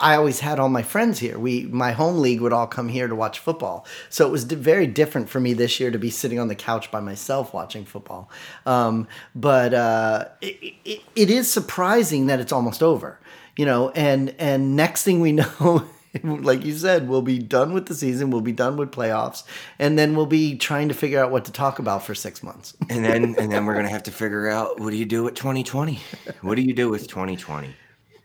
I 0.00 0.16
always 0.16 0.40
had 0.40 0.58
all 0.58 0.68
my 0.68 0.82
friends 0.82 1.20
here. 1.20 1.38
We 1.38 1.66
my 1.66 1.92
home 1.92 2.18
league 2.18 2.40
would 2.40 2.52
all 2.52 2.66
come 2.66 2.88
here 2.88 3.06
to 3.06 3.14
watch 3.14 3.38
football, 3.38 3.86
so 4.10 4.26
it 4.26 4.32
was 4.32 4.44
di- 4.44 4.56
very 4.56 4.88
different 4.88 5.28
for 5.28 5.38
me 5.38 5.52
this 5.52 5.78
year 5.78 5.92
to 5.92 5.98
be 5.98 6.10
sitting 6.10 6.40
on 6.40 6.48
the 6.48 6.56
couch 6.56 6.90
by 6.90 6.98
myself 7.00 7.54
watching 7.54 7.84
football. 7.84 8.28
Um, 8.66 9.06
but 9.36 9.72
uh, 9.74 10.24
it, 10.40 10.74
it, 10.84 11.00
it 11.14 11.30
is 11.30 11.48
surprising 11.48 12.26
that 12.26 12.40
it's 12.40 12.52
almost 12.52 12.82
over. 12.82 13.20
You 13.56 13.66
know, 13.66 13.90
and 13.90 14.34
and 14.38 14.74
next 14.74 15.04
thing 15.04 15.20
we 15.20 15.30
know. 15.42 15.84
Like 16.22 16.64
you 16.64 16.74
said, 16.76 17.08
we'll 17.08 17.22
be 17.22 17.38
done 17.38 17.72
with 17.72 17.86
the 17.86 17.94
season. 17.94 18.30
We'll 18.30 18.42
be 18.42 18.52
done 18.52 18.76
with 18.76 18.90
playoffs, 18.90 19.44
and 19.78 19.98
then 19.98 20.14
we'll 20.14 20.26
be 20.26 20.56
trying 20.56 20.88
to 20.88 20.94
figure 20.94 21.22
out 21.22 21.30
what 21.30 21.44
to 21.46 21.52
talk 21.52 21.78
about 21.78 22.04
for 22.04 22.14
six 22.14 22.42
months. 22.42 22.76
And 22.90 23.04
then 23.04 23.34
and 23.38 23.50
then 23.50 23.64
we're 23.64 23.74
gonna 23.76 23.88
have 23.88 24.02
to 24.04 24.10
figure 24.10 24.48
out 24.48 24.78
what 24.78 24.90
do 24.90 24.96
you 24.96 25.06
do 25.06 25.22
with 25.22 25.34
2020? 25.34 26.00
What 26.42 26.56
do 26.56 26.62
you 26.62 26.74
do 26.74 26.88
with 26.90 27.08
2020? 27.08 27.74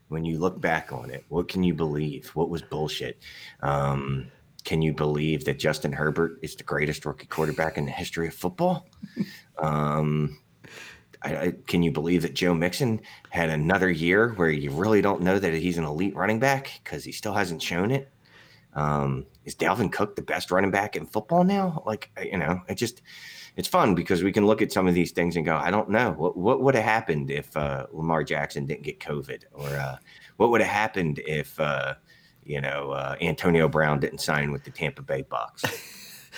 When 0.10 0.26
you 0.26 0.40
look 0.40 0.60
back 0.60 0.92
on 0.92 1.12
it, 1.12 1.26
what 1.30 1.48
can 1.48 1.64
you 1.64 1.74
believe? 1.74 2.30
What 2.30 2.50
was 2.50 2.62
bullshit? 2.62 3.20
Um, 3.62 4.32
can 4.64 4.82
you 4.82 4.94
believe 4.94 5.46
that 5.46 5.60
Justin 5.60 5.94
Herbert 5.94 6.40
is 6.42 6.56
the 6.56 6.64
greatest 6.64 7.06
rookie 7.06 7.26
quarterback 7.28 7.78
in 7.78 7.86
the 7.86 7.92
history 7.92 8.28
of 8.28 8.34
football? 8.34 8.88
Um, 9.58 10.40
I, 11.22 11.38
I, 11.38 11.54
can 11.68 11.84
you 11.84 11.92
believe 11.92 12.22
that 12.22 12.34
Joe 12.34 12.54
Mixon 12.54 13.02
had 13.30 13.50
another 13.50 13.90
year 13.90 14.34
where 14.36 14.50
you 14.50 14.72
really 14.72 15.02
don't 15.02 15.22
know 15.22 15.40
that 15.40 15.54
he's 15.54 15.78
an 15.78 15.84
elite 15.84 16.16
running 16.16 16.40
back 16.40 16.80
because 16.84 17.04
he 17.04 17.12
still 17.12 17.34
hasn't 17.34 17.62
shown 17.62 17.92
it? 17.92 18.10
Um, 18.74 19.26
is 19.46 19.56
Dalvin 19.56 19.92
Cook 19.92 20.16
the 20.16 20.22
best 20.22 20.52
running 20.52 20.72
back 20.72 20.96
in 20.96 21.06
football 21.06 21.44
now? 21.44 21.82
Like, 21.86 22.12
you 22.22 22.38
know, 22.38 22.62
it 22.68 22.76
just 22.76 23.02
it's 23.56 23.68
fun 23.68 23.96
because 23.96 24.24
we 24.24 24.32
can 24.32 24.46
look 24.46 24.62
at 24.62 24.72
some 24.72 24.88
of 24.88 24.94
these 24.94 25.12
things 25.12 25.36
and 25.36 25.44
go, 25.44 25.56
I 25.56 25.72
don't 25.72 25.90
know 25.90 26.12
what 26.12 26.38
what 26.38 26.62
would 26.62 26.76
have 26.76 26.84
happened 26.84 27.32
if 27.32 27.58
uh, 27.58 27.88
Lamar 27.92 28.24
Jackson 28.24 28.66
didn't 28.66 28.84
get 28.84 29.00
COVID, 29.00 29.44
or 29.52 29.68
uh, 29.68 29.98
what 30.38 30.52
would 30.52 30.62
have 30.62 30.70
happened 30.70 31.20
if 31.26 31.60
uh, 31.60 31.96
you 32.46 32.62
know 32.62 32.92
uh, 32.92 33.16
Antonio 33.20 33.68
Brown 33.68 34.00
didn't 34.00 34.20
sign 34.22 34.52
with 34.52 34.64
the 34.64 34.72
Tampa 34.72 35.02
Bay 35.02 35.24
Bucks. 35.24 35.64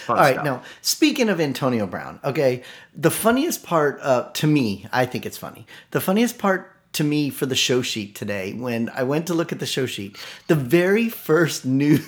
Fun 0.05 0.17
All 0.17 0.23
right, 0.23 0.33
stuff. 0.33 0.45
now 0.45 0.63
speaking 0.81 1.29
of 1.29 1.39
Antonio 1.39 1.85
Brown, 1.85 2.19
okay, 2.23 2.63
the 2.95 3.11
funniest 3.11 3.63
part 3.63 3.99
uh, 4.01 4.29
to 4.33 4.47
me, 4.47 4.87
I 4.91 5.05
think 5.05 5.25
it's 5.25 5.37
funny. 5.37 5.65
The 5.91 6.01
funniest 6.01 6.37
part 6.37 6.75
to 6.93 7.03
me 7.03 7.29
for 7.29 7.45
the 7.45 7.55
show 7.55 7.81
sheet 7.81 8.15
today, 8.15 8.53
when 8.53 8.89
I 8.89 9.03
went 9.03 9.27
to 9.27 9.33
look 9.33 9.51
at 9.51 9.59
the 9.59 9.65
show 9.65 9.85
sheet, 9.85 10.17
the 10.47 10.55
very 10.55 11.09
first 11.09 11.65
news 11.65 12.05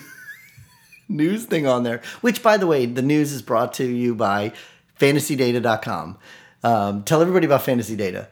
news 1.08 1.46
thing 1.46 1.68
on 1.68 1.84
there, 1.84 2.02
which 2.22 2.42
by 2.42 2.58
the 2.58 2.68
way, 2.68 2.86
the 2.86 3.02
news 3.02 3.32
is 3.32 3.42
brought 3.42 3.74
to 3.74 3.86
you 3.86 4.16
by 4.16 4.54
FantasyData.com. 5.00 6.18
Um, 6.64 7.04
tell 7.04 7.22
everybody 7.22 7.46
about 7.46 7.64
Fantasy 7.64 7.96
Data. 7.96 8.30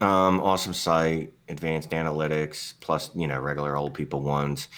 Um, 0.00 0.40
awesome 0.40 0.74
site, 0.74 1.32
advanced 1.48 1.90
analytics, 1.90 2.74
plus 2.80 3.10
you 3.14 3.26
know 3.26 3.38
regular 3.38 3.76
old 3.76 3.94
people 3.94 4.20
ones 4.20 4.68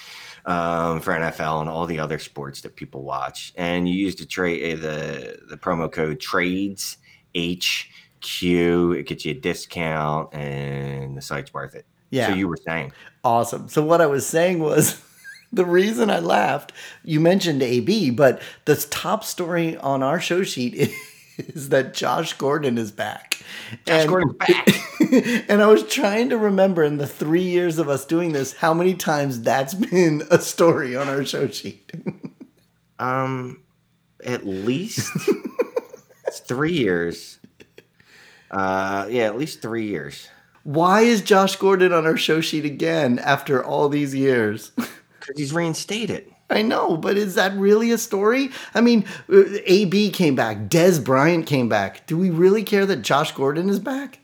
um, 0.49 1.01
for 1.01 1.13
NFL 1.13 1.61
and 1.61 1.69
all 1.69 1.87
the 1.87 1.99
other 2.01 2.19
sports 2.19 2.63
that 2.63 2.75
people 2.75 3.03
watch. 3.03 3.53
And 3.55 3.87
you 3.87 3.95
use 3.95 4.17
the 4.17 4.25
trade 4.25 4.81
the 4.81 5.39
the 5.47 5.57
promo 5.57 5.93
code 5.93 6.19
trades 6.19 6.97
HQ. 7.37 8.43
It 8.43 9.07
gets 9.07 9.25
you 9.25 9.33
a 9.33 9.35
discount, 9.35 10.35
and 10.35 11.17
the 11.17 11.23
site's 11.23 11.53
worth 11.53 11.75
it. 11.75 11.85
Yeah. 12.11 12.29
So 12.29 12.35
you 12.35 12.49
were 12.49 12.57
saying, 12.57 12.93
Awesome. 13.23 13.69
So 13.69 13.85
what 13.85 14.01
I 14.01 14.07
was 14.07 14.27
saying 14.27 14.61
was 14.61 15.01
the 15.53 15.67
reason 15.67 16.09
I 16.09 16.21
laughed, 16.21 16.73
you 17.05 17.21
mentioned 17.21 17.63
AB, 17.63 18.11
but 18.11 18.41
the 18.65 18.77
top 18.77 19.25
story 19.25 19.77
on 19.77 20.03
our 20.03 20.19
show 20.19 20.43
sheet 20.43 20.91
is 21.55 21.69
that 21.69 21.95
Josh 21.95 22.33
Gordon 22.35 22.79
is 22.79 22.91
back. 22.91 23.39
Josh 23.87 24.01
and, 24.01 24.09
Gordon's 24.09 24.35
back. 24.35 24.69
and 25.49 25.63
I 25.63 25.67
was 25.67 25.85
trying 25.85 26.31
to 26.31 26.39
remember 26.39 26.83
in 26.83 26.99
the 26.99 27.07
three 27.07 27.43
years 27.43 27.79
of 27.79 27.89
us 27.89 28.05
doing 28.05 28.33
this, 28.33 28.55
how 28.55 28.75
many 28.75 28.95
times 28.95 29.41
that's 29.43 29.75
been 29.91 30.23
a 30.31 30.41
story 30.41 30.97
on 30.97 31.09
our 31.09 31.25
show 31.25 31.49
sheet. 31.49 31.93
Um, 32.99 33.63
at 34.25 34.45
least 34.47 35.09
it's 36.27 36.41
three 36.41 36.73
years. 36.73 37.39
Uh, 38.51 39.07
yeah, 39.09 39.25
at 39.25 39.39
least 39.39 39.63
three 39.63 39.87
years. 39.87 40.29
Why 40.65 41.03
is 41.03 41.23
Josh 41.23 41.57
Gordon 41.57 41.93
on 41.93 42.05
our 42.05 42.17
show 42.17 42.41
sheet 42.41 42.65
again 42.65 43.19
after 43.21 43.65
all 43.65 43.89
these 43.89 44.15
years? 44.15 44.71
Because 44.71 45.37
he's 45.37 45.53
reinstated. 45.53 46.27
I 46.51 46.63
know, 46.63 46.97
but 46.97 47.17
is 47.19 47.35
that 47.35 47.55
really 47.57 47.91
a 47.91 47.99
story? 47.99 48.51
I 48.75 48.81
mean, 48.81 49.05
uh, 49.31 49.43
AB 49.67 50.11
came 50.11 50.35
back, 50.35 50.69
Dez 50.69 51.03
Bryant 51.03 51.47
came 51.47 51.69
back. 51.69 52.07
Do 52.07 52.17
we 52.17 52.31
really 52.31 52.65
care 52.65 52.87
that 52.87 53.03
Josh 53.03 53.33
Gordon 53.33 53.69
is 53.69 53.79
back? 53.79 54.21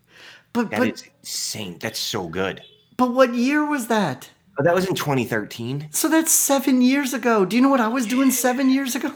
but 0.53 0.71
That 0.71 0.79
but 0.81 0.89
is 0.89 1.05
insane. 1.21 1.79
That's 1.81 1.99
so 1.99 2.29
good. 2.29 2.63
but 2.97 3.13
what 3.13 3.35
year 3.35 3.65
was 3.65 3.89
that? 3.89 4.31
But 4.57 4.65
that 4.65 4.75
was 4.75 4.87
in 4.89 4.95
2013. 4.95 5.89
So 5.91 6.09
that's 6.09 6.33
seven 6.33 6.81
years 6.81 7.13
ago. 7.13 7.45
Do 7.45 7.57
you 7.57 7.63
know 7.63 7.69
what 7.69 7.81
I 7.81 7.89
was 7.89 8.07
doing 8.07 8.31
seven 8.31 8.71
years 8.71 8.95
ago? 8.95 9.13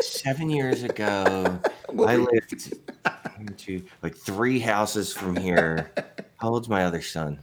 Seven 0.00 0.48
years 0.48 0.84
ago, 0.84 1.60
I 2.06 2.16
lived 2.16 2.70
two, 3.56 3.82
like 4.02 4.14
three 4.16 4.60
houses 4.60 5.12
from 5.12 5.34
here. 5.36 5.90
How 6.36 6.50
old's 6.50 6.68
my 6.68 6.84
other 6.84 7.02
son? 7.02 7.40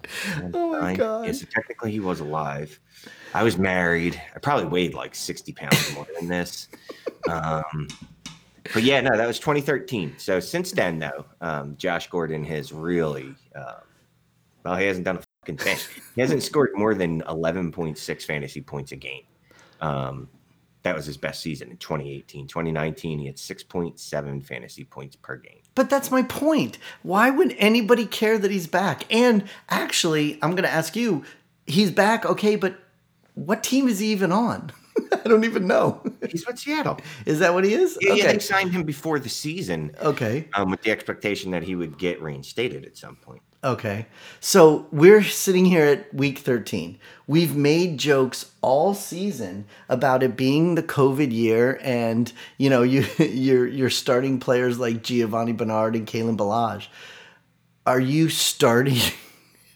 Oh 0.54 0.72
my 0.72 0.80
Nine? 0.80 0.96
God. 0.96 1.26
Yeah, 1.26 1.34
so 1.34 1.46
technically 1.54 1.92
he 1.92 2.00
was 2.00 2.20
alive. 2.22 2.80
I 3.34 3.44
was 3.44 3.58
married. 3.58 4.22
I 4.36 4.40
probably 4.40 4.66
weighed 4.66 4.94
like 4.94 5.16
60 5.16 5.54
pounds 5.54 5.94
more 5.94 6.08
than 6.20 6.28
this. 6.28 6.68
Um, 7.30 7.88
but 8.74 8.84
yeah, 8.84 9.02
no, 9.02 9.16
that 9.16 9.28
was 9.28 9.40
2013. 9.40 10.16
So 10.18 10.40
since 10.40 10.72
then, 10.72 11.00
though, 11.00 11.26
um, 11.42 11.76
Josh 11.78 12.10
Gordon 12.10 12.44
has 12.46 12.72
really, 12.72 13.36
uh, 13.56 13.80
well, 14.64 14.76
he 14.76 14.86
hasn't 14.86 15.06
done 15.06 15.18
a 15.18 15.24
fucking 15.42 15.58
thing. 15.58 15.78
He 16.16 16.22
hasn't 16.22 16.44
scored 16.44 16.72
more 16.76 16.94
than 16.94 17.22
11.6 17.22 18.24
fantasy 18.24 18.62
points 18.62 18.92
a 18.92 18.96
game. 18.96 19.24
Um, 19.82 20.30
that 20.84 20.96
was 20.96 21.06
his 21.06 21.18
best 21.18 21.42
season 21.42 21.70
in 21.70 21.78
2018. 21.78 22.48
2019, 22.48 23.20
he 23.20 23.26
had 23.26 23.36
6.7 23.36 24.46
fantasy 24.46 24.86
points 24.86 25.16
per 25.16 25.36
game. 25.36 25.60
But 25.76 25.90
that's 25.90 26.12
my 26.12 26.24
point. 26.24 26.78
Why 27.04 27.30
would 27.30 27.56
anybody 27.58 28.06
care 28.06 28.38
that 28.38 28.52
he's 28.52 28.68
back? 28.68 29.04
And 29.14 29.44
actually, 29.70 30.40
I'm 30.42 30.52
going 30.52 30.64
to 30.64 30.72
ask 30.72 30.96
you, 30.96 31.24
he's 31.66 31.92
back, 31.92 32.26
okay, 32.26 32.56
but 32.56 32.80
what 33.38 33.64
team 33.64 33.88
is 33.88 34.00
he 34.00 34.08
even 34.08 34.32
on? 34.32 34.72
I 35.12 35.28
don't 35.28 35.46
even 35.46 35.68
know. 35.68 36.02
He's 36.28 36.46
with 36.48 36.58
Seattle. 36.58 37.00
Is 37.28 37.38
that 37.40 37.54
what 37.54 37.64
he 37.64 37.74
is? 37.74 37.98
Yeah, 38.02 38.12
okay. 38.14 38.20
yeah, 38.20 38.32
they 38.34 38.40
signed 38.40 38.72
him 38.72 38.84
before 38.84 39.20
the 39.20 39.30
season 39.30 39.92
okay. 40.02 40.48
um, 40.56 40.72
with 40.72 40.82
the 40.82 40.90
expectation 40.90 41.52
that 41.52 41.62
he 41.62 41.76
would 41.76 42.00
get 42.00 42.20
reinstated 42.20 42.84
at 42.84 42.98
some 42.98 43.16
point. 43.16 43.44
Okay. 43.64 44.08
So 44.40 44.88
we're 44.92 45.24
sitting 45.24 45.66
here 45.66 45.86
at 45.86 46.14
week 46.14 46.40
13. 46.40 46.98
We've 47.28 47.56
made 47.56 48.00
jokes 48.00 48.52
all 48.62 48.96
season 48.96 49.66
about 49.88 50.24
it 50.24 50.36
being 50.36 50.76
the 50.76 50.84
COVID 50.84 51.32
year 51.32 51.80
and, 51.84 52.32
you 52.58 52.70
know, 52.70 52.82
you 52.84 53.06
you're 53.20 53.68
you're 53.68 53.90
starting 53.92 54.40
players 54.40 54.80
like 54.80 55.04
Giovani 55.04 55.54
Bernard 55.54 55.96
and 55.96 56.08
Kalen 56.08 56.38
Ballage. 56.38 56.88
Are 57.86 58.00
you 58.00 58.30
starting 58.30 59.00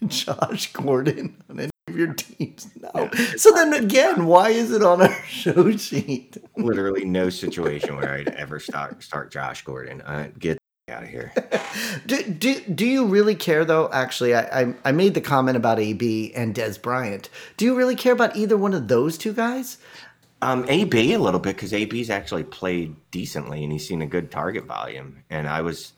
Josh 0.08 0.72
Gordon 0.72 1.36
on 1.48 1.71
of 1.88 1.96
your 1.96 2.14
teams? 2.14 2.68
No. 2.80 3.10
So 3.36 3.52
then 3.52 3.72
again, 3.74 4.26
why 4.26 4.50
is 4.50 4.72
it 4.72 4.82
on 4.82 5.02
our 5.02 5.22
show 5.26 5.76
sheet? 5.76 6.36
Literally 6.56 7.04
no 7.04 7.30
situation 7.30 7.96
where 7.96 8.14
I'd 8.14 8.28
ever 8.28 8.60
start 8.60 9.02
start 9.02 9.32
Josh 9.32 9.62
Gordon. 9.64 10.00
Uh, 10.02 10.28
get 10.38 10.58
out 10.88 11.02
of 11.02 11.08
here. 11.08 11.32
Do, 12.06 12.22
do, 12.22 12.60
do 12.60 12.84
you 12.84 13.06
really 13.06 13.34
care 13.34 13.64
though? 13.64 13.88
Actually, 13.92 14.34
I, 14.34 14.62
I 14.62 14.74
I 14.84 14.92
made 14.92 15.14
the 15.14 15.22
comment 15.22 15.56
about 15.56 15.78
AB 15.78 16.32
and 16.34 16.54
Dez 16.54 16.80
Bryant. 16.80 17.30
Do 17.56 17.64
you 17.64 17.74
really 17.74 17.94
care 17.94 18.12
about 18.12 18.36
either 18.36 18.58
one 18.58 18.74
of 18.74 18.88
those 18.88 19.16
two 19.16 19.32
guys? 19.32 19.78
Um, 20.42 20.66
AB 20.68 21.14
a 21.14 21.18
little 21.18 21.40
bit 21.40 21.56
because 21.56 21.72
AB's 21.72 22.10
actually 22.10 22.44
played 22.44 22.96
decently 23.10 23.62
and 23.62 23.72
he's 23.72 23.86
seen 23.88 24.02
a 24.02 24.06
good 24.06 24.30
target 24.30 24.66
volume. 24.66 25.22
And 25.30 25.48
I 25.48 25.62
was 25.62 25.92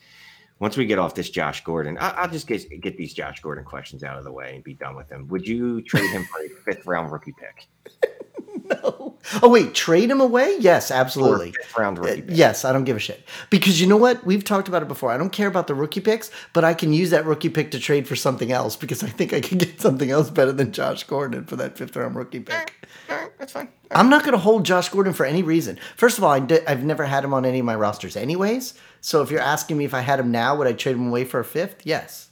once 0.61 0.77
we 0.77 0.87
get 0.87 0.99
off 0.99 1.15
this 1.15 1.31
Josh 1.31 1.63
Gordon, 1.65 1.99
I, 1.99 2.11
I'll 2.11 2.29
just 2.31 2.47
get 2.47 2.69
get 2.81 2.97
these 2.97 3.13
Josh 3.15 3.41
Gordon 3.41 3.65
questions 3.65 4.03
out 4.05 4.17
of 4.19 4.25
the 4.25 4.33
way 4.33 4.55
and 4.55 4.65
be 4.65 4.75
done 4.75 4.97
with 4.97 5.09
them. 5.09 5.27
Would 5.29 5.47
you 5.47 5.83
trade 5.83 6.09
him 6.11 6.25
for 6.25 6.43
a 6.45 6.49
fifth 6.75 6.87
round 6.87 7.13
rookie 7.13 7.35
pick? 7.39 7.67
No. 8.67 9.19
Oh 9.43 9.49
wait, 9.51 9.75
trade 9.75 10.11
him 10.11 10.21
away? 10.23 10.57
Yes, 10.59 10.91
absolutely. 10.91 11.53
fifth 11.53 11.77
round 11.77 11.99
Uh, 11.99 12.03
rookie 12.03 12.23
pick? 12.23 12.37
Yes, 12.37 12.65
I 12.65 12.73
don't 12.73 12.85
give 12.85 12.97
a 12.97 13.01
shit. 13.01 13.27
Because 13.51 13.79
you 13.79 13.87
know 13.87 13.97
what? 13.99 14.25
We've 14.25 14.45
talked 14.45 14.69
about 14.69 14.81
it 14.81 14.89
before. 14.89 15.11
I 15.11 15.19
don't 15.19 15.31
care 15.33 15.49
about 15.49 15.67
the 15.67 15.75
rookie 15.75 16.01
picks, 16.01 16.31
but 16.55 16.65
I 16.65 16.73
can 16.73 16.93
use 16.93 17.11
that 17.11 17.27
rookie 17.27 17.51
pick 17.51 17.73
to 17.73 17.79
trade 17.79 18.07
for 18.09 18.17
something 18.17 18.53
else 18.53 18.75
because 18.77 19.03
I 19.03 19.09
think 19.09 19.35
I 19.35 19.41
can 19.41 19.59
get 19.59 19.81
something 19.83 20.11
else 20.11 20.31
better 20.31 20.53
than 20.53 20.73
Josh 20.73 21.05
Gordon 21.05 21.45
for 21.45 21.57
that 21.57 21.77
fifth 21.77 21.95
round 21.97 22.15
rookie 22.17 22.41
pick. 22.41 22.75
All 23.11 23.17
right, 23.17 23.39
that's 23.39 23.53
fine. 23.53 23.69
I'm 23.91 24.09
not 24.09 24.23
going 24.23 24.33
to 24.33 24.39
hold 24.39 24.65
Josh 24.65 24.89
Gordon 24.89 25.13
for 25.13 25.27
any 25.27 25.43
reason. 25.43 25.79
First 25.97 26.17
of 26.17 26.25
all, 26.25 26.31
I 26.31 26.41
di- 26.41 26.67
I've 26.67 26.85
never 26.85 27.05
had 27.05 27.23
him 27.25 27.35
on 27.35 27.45
any 27.45 27.59
of 27.59 27.67
my 27.67 27.75
rosters, 27.75 28.17
anyways. 28.17 28.75
So 29.05 29.21
if 29.21 29.31
you're 29.31 29.39
asking 29.39 29.77
me 29.77 29.85
if 29.85 29.93
I 29.93 30.01
had 30.01 30.19
him 30.19 30.31
now, 30.31 30.57
would 30.57 30.67
I 30.67 30.73
trade 30.73 30.97
him 30.97 31.09
away 31.09 31.27
for 31.27 31.39
a 31.39 31.45
fifth? 31.45 31.83
Yes. 31.85 32.31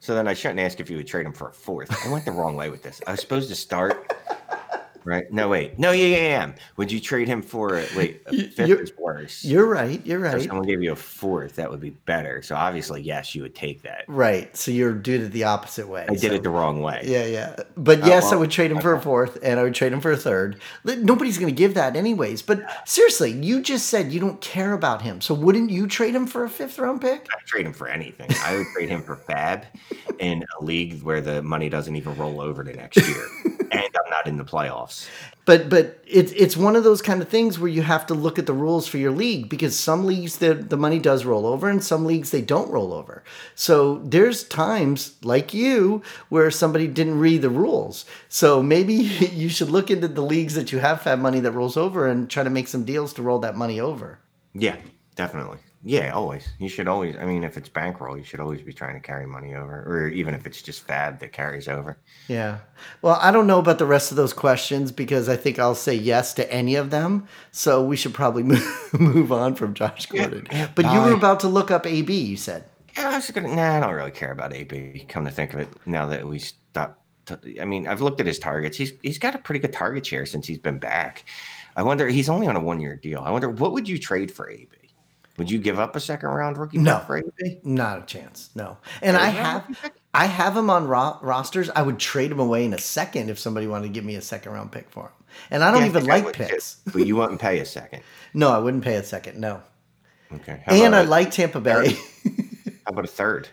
So 0.00 0.14
then 0.14 0.26
I 0.26 0.32
shouldn't 0.32 0.58
ask 0.58 0.80
if 0.80 0.88
you 0.88 0.96
would 0.96 1.06
trade 1.06 1.26
him 1.26 1.34
for 1.34 1.50
a 1.50 1.52
fourth. 1.52 1.94
I 2.02 2.10
went 2.10 2.24
the 2.24 2.32
wrong 2.32 2.56
way 2.56 2.70
with 2.70 2.82
this. 2.82 3.02
I 3.06 3.10
was 3.10 3.20
supposed 3.20 3.50
to 3.50 3.54
start. 3.54 4.10
Right? 5.04 5.30
No, 5.30 5.48
wait. 5.48 5.78
No, 5.78 5.90
yeah, 5.90 6.06
yeah, 6.06 6.16
I 6.16 6.42
am. 6.42 6.54
Would 6.76 6.90
you 6.90 6.98
trade 7.00 7.28
him 7.28 7.42
for 7.42 7.78
a, 7.78 7.86
wait? 7.94 8.22
A 8.26 8.32
5th 8.32 8.68
you're- 8.68 8.82
is 8.82 8.92
worse. 8.96 9.44
You're 9.44 9.66
right. 9.66 10.04
You're 10.06 10.18
right. 10.18 10.36
If 10.36 10.44
someone 10.44 10.66
gave 10.66 10.82
you 10.82 10.92
a 10.92 10.96
fourth, 10.96 11.56
that 11.56 11.70
would 11.70 11.80
be 11.80 11.90
better. 11.90 12.42
So 12.42 12.56
obviously, 12.56 13.02
yes, 13.02 13.34
you 13.34 13.42
would 13.42 13.54
take 13.54 13.82
that. 13.82 14.04
Right. 14.08 14.54
So 14.56 14.70
you're 14.70 14.92
doing 14.94 15.22
it 15.22 15.28
the 15.28 15.44
opposite 15.44 15.88
way. 15.88 16.06
I 16.08 16.14
did 16.14 16.32
it 16.32 16.42
the 16.42 16.50
wrong 16.50 16.80
way. 16.80 17.02
Yeah, 17.04 17.26
yeah. 17.26 17.56
But 17.76 18.02
oh, 18.02 18.06
yes, 18.06 18.32
I 18.32 18.36
would 18.36 18.50
trade 18.50 18.70
him 18.70 18.80
for 18.80 18.94
a 18.94 19.00
fourth, 19.00 19.38
and 19.42 19.60
I 19.60 19.62
would 19.62 19.74
trade 19.74 19.92
him 19.92 20.00
for 20.00 20.10
a 20.10 20.16
third. 20.16 20.60
Nobody's 20.84 21.38
going 21.38 21.54
to 21.54 21.56
give 21.56 21.74
that 21.74 21.96
anyways. 21.96 22.42
But 22.42 22.62
seriously, 22.88 23.32
you 23.32 23.60
just 23.62 23.86
said 23.86 24.12
you 24.12 24.20
don't 24.20 24.40
care 24.40 24.72
about 24.72 25.02
him. 25.02 25.20
So 25.20 25.34
wouldn't 25.34 25.70
you 25.70 25.86
trade 25.86 26.14
him 26.14 26.26
for 26.26 26.44
a 26.44 26.48
fifth 26.48 26.78
round 26.78 27.00
pick? 27.00 27.26
I'd 27.30 27.46
trade 27.46 27.66
him 27.66 27.72
for 27.72 27.88
anything. 27.88 28.30
I 28.42 28.56
would 28.56 28.66
trade 28.74 28.88
him 28.88 29.02
for 29.02 29.16
FAAB 29.16 29.64
in 30.18 30.44
a 30.60 30.64
league 30.64 31.02
where 31.02 31.20
the 31.20 31.42
money 31.42 31.68
doesn't 31.68 31.94
even 31.94 32.16
roll 32.16 32.40
over 32.40 32.64
to 32.64 32.72
next 32.72 32.96
year, 32.96 33.26
and 33.74 33.96
I'm 34.04 34.10
not 34.10 34.26
in 34.26 34.36
the 34.36 34.44
playoffs. 34.44 35.08
But 35.44 35.68
but 35.68 36.02
it's 36.06 36.32
it's 36.32 36.56
one 36.56 36.76
of 36.76 36.84
those 36.84 37.02
kind 37.02 37.20
of 37.20 37.28
things 37.28 37.58
where 37.58 37.68
you 37.70 37.82
have 37.82 38.06
to 38.06 38.14
look 38.14 38.38
at 38.38 38.46
the 38.46 38.52
rules 38.52 38.86
for 38.86 38.98
your 38.98 39.10
league 39.10 39.48
because 39.48 39.78
some 39.78 40.06
leagues 40.06 40.38
the 40.38 40.54
the 40.54 40.76
money 40.76 40.98
does 40.98 41.24
roll 41.24 41.46
over 41.46 41.68
and 41.68 41.84
some 41.84 42.06
leagues 42.06 42.30
they 42.30 42.40
don't 42.40 42.70
roll 42.70 42.92
over. 42.92 43.22
So 43.54 43.98
there's 43.98 44.44
times 44.44 45.16
like 45.22 45.52
you 45.52 46.02
where 46.28 46.50
somebody 46.50 46.86
didn't 46.86 47.18
read 47.18 47.42
the 47.42 47.50
rules. 47.50 48.04
So 48.28 48.62
maybe 48.62 48.94
you 49.32 49.48
should 49.48 49.70
look 49.70 49.90
into 49.90 50.08
the 50.08 50.22
leagues 50.22 50.54
that 50.54 50.72
you 50.72 50.78
have 50.78 51.02
FAAB 51.02 51.20
money 51.20 51.40
that 51.40 51.52
rolls 51.52 51.76
over 51.76 52.06
and 52.06 52.30
try 52.30 52.42
to 52.42 52.50
make 52.50 52.68
some 52.68 52.84
deals 52.84 53.12
to 53.14 53.22
roll 53.22 53.40
that 53.40 53.56
money 53.56 53.80
over. 53.80 54.20
Yeah, 54.54 54.76
definitely. 55.16 55.58
Yeah, 55.86 56.12
always. 56.12 56.48
You 56.58 56.70
should 56.70 56.88
always. 56.88 57.14
I 57.16 57.26
mean, 57.26 57.44
if 57.44 57.58
it's 57.58 57.68
bankroll, 57.68 58.16
you 58.16 58.24
should 58.24 58.40
always 58.40 58.62
be 58.62 58.72
trying 58.72 58.94
to 58.94 59.00
carry 59.00 59.26
money 59.26 59.54
over, 59.54 59.82
or 59.86 60.08
even 60.08 60.32
if 60.32 60.46
it's 60.46 60.62
just 60.62 60.86
FAAB 60.86 61.20
that 61.20 61.32
carries 61.32 61.68
over. 61.68 61.98
Yeah. 62.26 62.60
Well, 63.02 63.18
I 63.20 63.30
don't 63.30 63.46
know 63.46 63.58
about 63.58 63.78
the 63.78 63.84
rest 63.84 64.10
of 64.10 64.16
those 64.16 64.32
questions 64.32 64.92
because 64.92 65.28
I 65.28 65.36
think 65.36 65.58
I'll 65.58 65.74
say 65.74 65.94
yes 65.94 66.32
to 66.34 66.50
any 66.50 66.74
of 66.76 66.88
them. 66.88 67.28
So 67.52 67.84
we 67.84 67.96
should 67.96 68.14
probably 68.14 68.42
move, 68.54 68.90
move 68.98 69.30
on 69.30 69.56
from 69.56 69.74
Josh 69.74 70.06
Gordon. 70.06 70.46
yeah, 70.50 70.70
but 70.74 70.90
you 70.90 71.00
were 71.02 71.12
about 71.12 71.40
to 71.40 71.48
look 71.48 71.70
up 71.70 71.86
AB, 71.86 72.14
you 72.18 72.38
said. 72.38 72.64
Yeah, 72.96 73.10
I 73.10 73.16
was 73.16 73.30
gonna. 73.30 73.54
Nah, 73.54 73.76
I 73.76 73.80
don't 73.80 73.92
really 73.92 74.10
care 74.10 74.32
about 74.32 74.54
AB. 74.54 75.04
Come 75.08 75.26
to 75.26 75.30
think 75.30 75.52
of 75.52 75.60
it, 75.60 75.68
now 75.84 76.06
that 76.06 76.26
we 76.26 76.38
stopped. 76.38 76.98
T- 77.26 77.60
I 77.60 77.66
mean, 77.66 77.86
I've 77.86 78.00
looked 78.00 78.20
at 78.20 78.26
his 78.26 78.38
targets. 78.38 78.78
He's 78.78 78.92
he's 79.02 79.18
got 79.18 79.34
a 79.34 79.38
pretty 79.38 79.58
good 79.58 79.72
target 79.72 80.06
share 80.06 80.24
since 80.24 80.46
he's 80.46 80.58
been 80.58 80.78
back. 80.78 81.24
I 81.76 81.82
wonder. 81.82 82.06
He's 82.08 82.28
only 82.28 82.46
on 82.46 82.56
a 82.56 82.60
one 82.60 82.80
year 82.80 82.96
deal. 82.96 83.20
I 83.20 83.30
wonder 83.30 83.50
what 83.50 83.72
would 83.72 83.86
you 83.88 83.98
trade 83.98 84.30
for 84.30 84.48
AB? 84.48 84.68
Would 85.36 85.50
you 85.50 85.58
give 85.58 85.78
up 85.78 85.96
a 85.96 86.00
second 86.00 86.28
round 86.28 86.56
rookie 86.58 86.78
No. 86.78 87.04
Not 87.64 88.02
a 88.02 88.06
chance. 88.06 88.50
No. 88.54 88.76
And 89.02 89.16
I 89.16 89.26
have? 89.26 89.92
I 90.14 90.26
have 90.26 90.56
him 90.56 90.70
on 90.70 90.86
ro- 90.86 91.18
rosters. 91.22 91.70
I 91.74 91.82
would 91.82 91.98
trade 91.98 92.30
him 92.30 92.38
away 92.38 92.64
in 92.64 92.72
a 92.72 92.78
second 92.78 93.30
if 93.30 93.38
somebody 93.38 93.66
wanted 93.66 93.88
to 93.88 93.92
give 93.92 94.04
me 94.04 94.14
a 94.14 94.20
second 94.22 94.52
round 94.52 94.70
pick 94.70 94.88
for 94.90 95.04
him. 95.04 95.12
And 95.50 95.64
I 95.64 95.72
don't 95.72 95.80
Yeah, 95.80 95.88
even 95.88 96.04
I 96.04 96.14
like 96.14 96.24
would 96.26 96.34
too, 96.34 96.44
picks. 96.44 96.76
but 96.92 97.04
you 97.06 97.16
wouldn't 97.16 97.40
pay 97.40 97.58
a 97.58 97.66
second. 97.66 98.02
No, 98.36 98.50
I 98.50 98.58
wouldn't 98.58 98.82
pay 98.82 98.96
a 98.96 99.04
second. 99.04 99.38
No. 99.40 99.62
Okay. 100.32 100.60
How 100.66 100.74
And 100.74 100.92
I 100.94 101.02
like 101.02 101.30
Tampa 101.30 101.60
Bay. 101.60 101.96
How 102.84 102.90
about 102.90 103.04
a 103.04 103.08
third? 103.08 103.48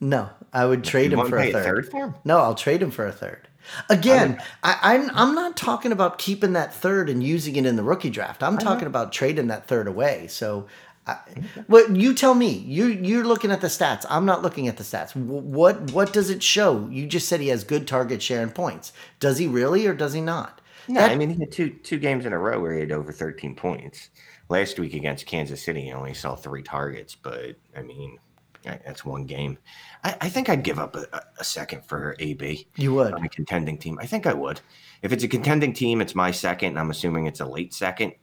no, 0.00 0.28
I 0.52 0.66
would 0.66 0.84
trade 0.84 1.12
You 1.12 1.20
him 1.20 1.28
for 1.30 1.38
a 1.38 1.50
third. 1.50 1.54
a 1.60 1.64
third 1.64 1.90
for 1.90 2.06
him? 2.08 2.14
No, 2.24 2.38
I'll 2.38 2.54
trade 2.54 2.82
him 2.82 2.90
for 2.90 3.06
a 3.06 3.12
third. 3.12 3.48
Again, 3.88 4.42
I, 4.62 4.78
I'm 4.82 5.10
I'm 5.14 5.34
not 5.34 5.56
talking 5.56 5.90
about 5.92 6.18
keeping 6.18 6.52
that 6.52 6.74
third 6.74 7.08
and 7.08 7.22
using 7.24 7.56
it 7.56 7.64
in 7.64 7.76
the 7.76 7.82
rookie 7.82 8.10
draft. 8.10 8.42
I'm 8.42 8.56
uh-huh. 8.56 8.62
talking 8.64 8.86
about 8.86 9.12
trading 9.12 9.46
that 9.46 9.66
third 9.66 9.88
away. 9.88 10.26
So, 10.28 10.66
I, 11.06 11.18
what 11.66 11.94
you 11.94 12.14
tell 12.14 12.34
me? 12.34 12.48
You 12.50 12.86
you're 12.86 13.24
looking 13.24 13.50
at 13.50 13.60
the 13.60 13.66
stats. 13.66 14.06
I'm 14.08 14.24
not 14.24 14.42
looking 14.42 14.68
at 14.68 14.76
the 14.78 14.84
stats. 14.84 15.12
Wh- 15.12 15.44
What 15.44 15.90
what 15.92 16.12
does 16.12 16.30
it 16.30 16.42
show? 16.42 16.88
You 16.90 17.06
just 17.06 17.28
said 17.28 17.40
he 17.40 17.48
has 17.48 17.62
good 17.64 17.86
target 17.86 18.22
share 18.22 18.42
and 18.42 18.54
points. 18.54 18.92
Does 19.20 19.36
he 19.38 19.46
really, 19.46 19.86
or 19.86 19.94
does 19.94 20.14
he 20.14 20.20
not? 20.22 20.60
No, 20.88 21.00
That- 21.00 21.10
I 21.10 21.16
mean 21.16 21.30
he 21.30 21.38
had 21.40 21.52
two 21.52 21.70
two 21.70 21.98
games 21.98 22.24
in 22.24 22.32
a 22.32 22.38
row 22.38 22.58
where 22.60 22.74
he 22.74 22.80
had 22.80 22.92
over 22.92 23.12
13 23.12 23.54
points. 23.54 24.08
Last 24.48 24.78
week 24.78 24.94
against 24.94 25.26
Kansas 25.26 25.62
City, 25.62 25.82
he 25.82 25.92
only 25.92 26.14
saw 26.14 26.36
three 26.36 26.62
targets, 26.62 27.14
but 27.14 27.56
I 27.76 27.82
mean 27.82 28.18
that's 28.62 29.04
one 29.04 29.24
game. 29.26 29.58
I, 30.04 30.16
I 30.22 30.28
think 30.30 30.48
I'd 30.48 30.62
give 30.62 30.78
up 30.78 30.96
a, 30.96 31.06
a- 31.38 31.44
second 31.44 31.84
for 31.84 32.16
AB 32.18 32.66
You 32.76 32.94
would. 32.94 33.12
on 33.12 33.22
a 33.24 33.28
contending 33.28 33.76
team. 33.76 33.98
I 34.00 34.06
think 34.06 34.26
I 34.26 34.32
would. 34.32 34.60
If 35.02 35.12
it's 35.12 35.22
a 35.24 35.28
contending 35.28 35.74
team, 35.74 36.00
it's 36.00 36.14
my 36.14 36.30
second, 36.30 36.70
and 36.70 36.78
I'm 36.78 36.90
assuming 36.90 37.26
it's 37.26 37.40
a 37.40 37.46
late 37.46 37.74
second. 37.74 38.14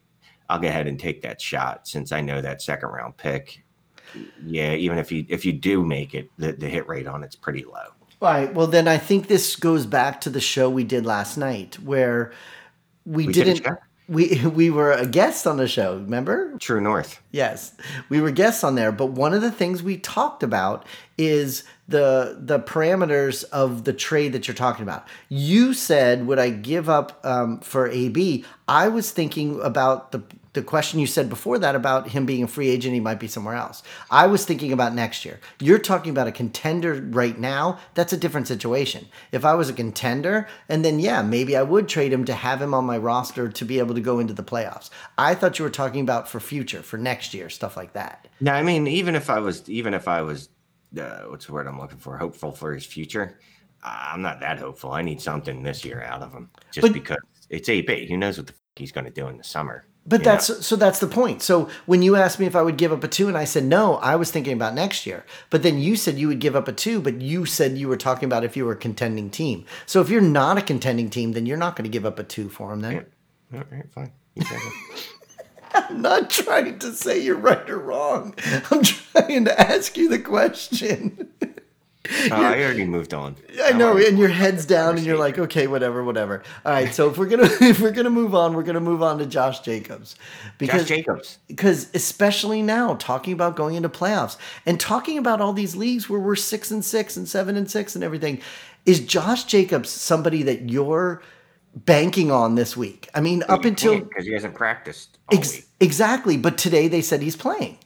I'll 0.49 0.60
go 0.60 0.67
ahead 0.67 0.88
and 0.88 0.99
take 0.99 1.21
that 1.21 1.39
shot 1.39 1.88
since 1.88 2.12
I 2.12 2.21
know 2.21 2.41
that 2.41 2.62
second 2.62 2.89
round 2.89 3.17
pick. 3.17 3.63
Yeah, 4.45 4.73
even 4.73 4.97
if 4.97 5.12
you 5.12 5.25
if 5.30 5.45
you 5.45 5.54
do 5.54 5.84
make 5.86 6.13
it, 6.13 6.30
the, 6.38 6.51
the 6.51 6.67
hit 6.67 6.88
rate 6.88 7.08
on 7.08 7.23
it's 7.23 7.36
pretty 7.36 7.63
low. 7.63 7.93
Right. 8.21 8.54
Well, 8.54 8.67
then 8.67 8.88
I 8.88 8.97
think 8.97 9.27
this 9.27 9.56
goes 9.56 9.86
back 9.86 10.21
to 10.21 10.30
the 10.30 10.41
show 10.41 10.69
we 10.69 10.84
did 10.84 11.06
last 11.06 11.38
night 11.38 11.80
where 11.80 12.34
we, 13.06 13.27
We 13.27 13.34
didn't. 13.34 13.65
We 14.08 14.46
we 14.54 14.70
were 14.70 14.92
a 14.92 15.06
guest 15.06 15.48
on 15.48 15.58
the 15.58 15.68
show. 15.68 15.96
Remember? 15.96 16.58
True 16.60 16.82
North. 16.82 17.22
Yes, 17.32 17.74
we 18.10 18.22
were 18.22 18.32
guests 18.32 18.64
on 18.64 18.76
there, 18.76 18.92
but 18.92 19.08
one 19.08 19.34
of 19.34 19.42
the 19.42 19.52
things 19.52 19.84
we 19.84 19.98
talked 19.98 20.44
about 20.44 20.86
is 21.18 21.64
the 21.88 22.38
the 22.40 22.60
parameters 22.60 23.44
of 23.46 23.84
the 23.84 23.94
trade 23.94 24.34
that 24.34 24.48
you're 24.48 24.56
talking 24.56 24.84
about. 24.84 25.08
You 25.30 25.74
said, 25.74 26.28
"Would 26.28 26.40
I 26.40 26.50
give 26.50 26.90
up 26.90 27.20
um, 27.24 27.60
for 27.60 27.88
AB?" 27.88 28.46
I 28.68 28.88
was 28.88 29.12
thinking 29.12 29.60
about 29.62 30.12
the 30.12 30.24
the 30.54 30.62
question 30.62 31.00
you 31.00 31.08
said 31.08 31.30
before 31.30 31.58
that 31.60 31.76
about 31.76 32.10
him 32.10 32.26
being 32.26 32.44
a 32.44 32.48
free 32.48 32.70
agent, 32.70 32.94
he 32.94 33.00
might 33.00 33.20
be 33.20 33.28
somewhere 33.28 33.56
else. 33.56 33.84
I 34.10 34.28
was 34.28 34.44
thinking 34.46 34.74
about 34.74 34.94
next 34.94 35.24
year. 35.24 35.40
You're 35.60 35.80
talking 35.80 36.10
about 36.12 36.28
a 36.28 36.32
contender 36.32 36.94
right 37.12 37.38
now. 37.40 37.80
That's 37.94 38.12
a 38.12 38.18
different 38.18 38.48
situation. 38.48 39.08
If 39.32 39.46
I 39.46 39.54
was 39.56 39.70
a 39.70 39.74
contender, 39.74 40.48
and 40.68 40.84
then 40.84 41.00
yeah, 41.00 41.22
maybe 41.22 41.56
I 41.56 41.64
would 41.64 41.88
trade 41.88 42.12
him 42.12 42.26
to 42.26 42.34
have 42.34 42.62
him 42.62 42.74
on 42.74 42.86
my 42.86 42.98
roster 42.98 43.48
to 43.50 43.66
be 43.66 43.80
able 43.80 43.96
to 43.96 44.02
go 44.02 44.20
into 44.20 44.34
the 44.34 44.44
playoffs. 44.44 44.90
I 45.18 45.36
thought 45.36 45.58
you 45.58 45.64
were 45.64 45.72
talking 45.72 46.02
about 46.02 46.28
for 46.28 46.40
future, 46.40 46.82
for 46.82 46.98
next 46.98 47.34
year, 47.34 47.50
stuff 47.50 47.78
like 47.78 47.94
that. 47.94 48.28
No, 48.42 48.52
I 48.52 48.62
mean, 48.64 48.88
even 48.88 49.16
if 49.16 49.30
I 49.30 49.40
was, 49.40 49.70
even 49.70 49.94
if 49.94 50.08
I 50.08 50.22
was, 50.22 50.50
uh, 51.00 51.22
what's 51.28 51.46
the 51.46 51.54
word 51.54 51.68
I'm 51.68 51.80
looking 51.80 52.00
for? 52.00 52.18
Hopeful 52.18 52.52
for 52.52 52.74
his 52.74 52.86
future. 52.86 53.40
I'm 53.84 54.22
not 54.22 54.42
that 54.42 54.60
hopeful. 54.60 54.92
I 54.92 55.02
need 55.02 55.22
something 55.22 55.64
this 55.64 55.84
year 55.86 56.04
out 56.04 56.22
of 56.22 56.34
him, 56.34 56.50
just 56.72 56.86
But- 56.86 56.94
because 56.94 57.18
it's 57.50 57.70
AB. 57.70 58.08
Who 58.10 58.18
knows 58.18 58.38
what 58.38 58.48
the 58.48 58.54
f- 58.54 58.60
he's 58.76 58.92
going 58.92 59.06
to 59.06 59.12
do 59.12 59.28
in 59.28 59.38
the 59.38 59.44
summer. 59.44 59.86
But 60.04 60.24
that's 60.24 60.66
so 60.66 60.76
that's 60.76 61.00
the 61.00 61.08
point. 61.08 61.44
So 61.44 61.70
when 61.86 62.02
you 62.02 62.16
asked 62.16 62.40
me 62.40 62.48
if 62.48 62.56
I 62.56 62.64
would 62.64 62.78
give 62.78 62.92
up 62.92 63.04
a 63.04 63.08
two, 63.08 63.28
and 63.28 63.38
I 63.38 63.44
said 63.44 63.64
no, 63.64 63.96
I 63.98 64.16
was 64.16 64.32
thinking 64.32 64.54
about 64.54 64.74
next 64.74 65.06
year. 65.06 65.26
But 65.52 65.62
then 65.62 65.78
you 65.78 65.96
said 65.96 66.18
you 66.18 66.28
would 66.28 66.40
give 66.40 66.56
up 66.56 66.68
a 66.68 66.74
two, 66.74 67.00
but 67.00 67.22
you 67.22 67.46
said 67.46 67.78
you 67.78 67.88
were 67.88 67.98
talking 67.98 68.26
about 68.26 68.44
if 68.44 68.58
you 68.58 68.66
were 68.66 68.74
a 68.74 68.78
contending 68.78 69.30
team. 69.30 69.64
So 69.86 70.02
if 70.02 70.10
you're 70.10 70.20
not 70.20 70.58
a 70.58 70.62
contending 70.64 71.12
team, 71.12 71.34
then 71.34 71.46
you're 71.46 71.58
not 71.58 71.76
going 71.76 71.84
to 71.84 71.90
give 71.90 72.06
up 72.06 72.18
a 72.18 72.24
two 72.24 72.50
for 72.50 72.74
him. 72.74 72.82
Then, 72.82 73.06
yeah. 73.54 73.60
all 73.60 73.66
right, 73.72 73.92
fine. 73.92 74.12
I'm 75.74 76.02
not 76.02 76.30
trying 76.30 76.80
to 76.80 76.94
say 76.94 77.20
you're 77.20 77.38
right 77.38 77.70
or 77.70 77.78
wrong. 77.78 78.36
I'm 78.72 78.84
trying 78.84 79.46
to 79.46 79.60
ask 79.60 79.96
you 79.98 80.10
the 80.10 80.20
question. 80.20 81.31
Oh, 82.10 82.30
I 82.32 82.64
already 82.64 82.86
moved 82.86 83.14
on. 83.14 83.36
I 83.64 83.74
know, 83.74 83.96
and 83.96 84.18
your 84.18 84.30
head's 84.30 84.66
down, 84.66 84.98
and 84.98 85.06
you're 85.06 85.18
like, 85.18 85.38
okay, 85.38 85.68
whatever, 85.68 86.04
whatever. 86.04 86.42
All 86.66 86.72
right, 86.72 86.94
so 86.94 87.10
if 87.10 87.18
we're 87.18 87.28
gonna 87.28 87.50
if 87.62 87.80
we're 87.80 87.92
gonna 87.92 88.10
move 88.10 88.34
on, 88.34 88.54
we're 88.54 88.64
gonna 88.64 88.80
move 88.80 89.04
on 89.04 89.20
to 89.20 89.26
Josh 89.26 89.60
Jacobs 89.60 90.16
because 90.58 90.82
Josh 90.82 90.90
Jacobs 90.90 91.38
because 91.48 91.90
especially 91.94 92.62
now 92.64 92.96
talking 92.96 93.34
about 93.34 93.56
going 93.56 93.76
into 93.76 93.90
playoffs 93.90 94.38
and 94.66 94.80
talking 94.80 95.18
about 95.18 95.42
all 95.42 95.54
these 95.54 95.76
leagues 95.76 96.10
where 96.10 96.20
we're 96.20 96.36
six 96.36 96.72
and 96.72 96.84
six 96.84 97.16
and 97.18 97.28
seven 97.28 97.56
and 97.56 97.70
six 97.70 97.94
and 97.94 98.04
everything, 98.04 98.42
is 98.86 99.00
Josh 99.00 99.44
Jacobs 99.44 99.90
somebody 99.90 100.42
that 100.44 100.70
you're 100.70 101.22
banking 101.76 102.32
on 102.32 102.56
this 102.56 102.76
week? 102.76 103.10
I 103.14 103.22
mean, 103.22 103.44
up 103.48 103.64
until 103.64 104.00
because 104.00 104.26
he 104.26 104.34
hasn't 104.34 104.56
practiced 104.56 105.20
ex- 105.32 105.68
exactly, 105.80 106.38
but 106.38 106.58
today 106.58 106.88
they 106.88 107.02
said 107.02 107.22
he's 107.22 107.36
playing. 107.36 107.78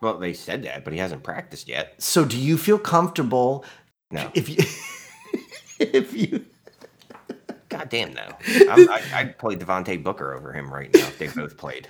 Well, 0.00 0.18
they 0.18 0.32
said 0.32 0.62
that, 0.64 0.84
but 0.84 0.92
he 0.92 0.98
hasn't 0.98 1.22
practiced 1.22 1.68
yet. 1.68 1.94
So, 1.98 2.24
do 2.24 2.38
you 2.38 2.58
feel 2.58 2.78
comfortable? 2.78 3.64
No. 4.10 4.30
If 4.34 4.48
you, 4.48 4.56
if 5.78 6.12
you, 6.12 6.44
God 7.68 7.88
damn 7.88 8.14
no. 8.14 8.22
I, 8.46 9.02
I'd 9.12 9.38
play 9.38 9.56
Devontae 9.56 10.02
Booker 10.02 10.34
over 10.34 10.52
him 10.52 10.72
right 10.72 10.92
now 10.94 11.08
they 11.18 11.28
both 11.28 11.56
played. 11.56 11.88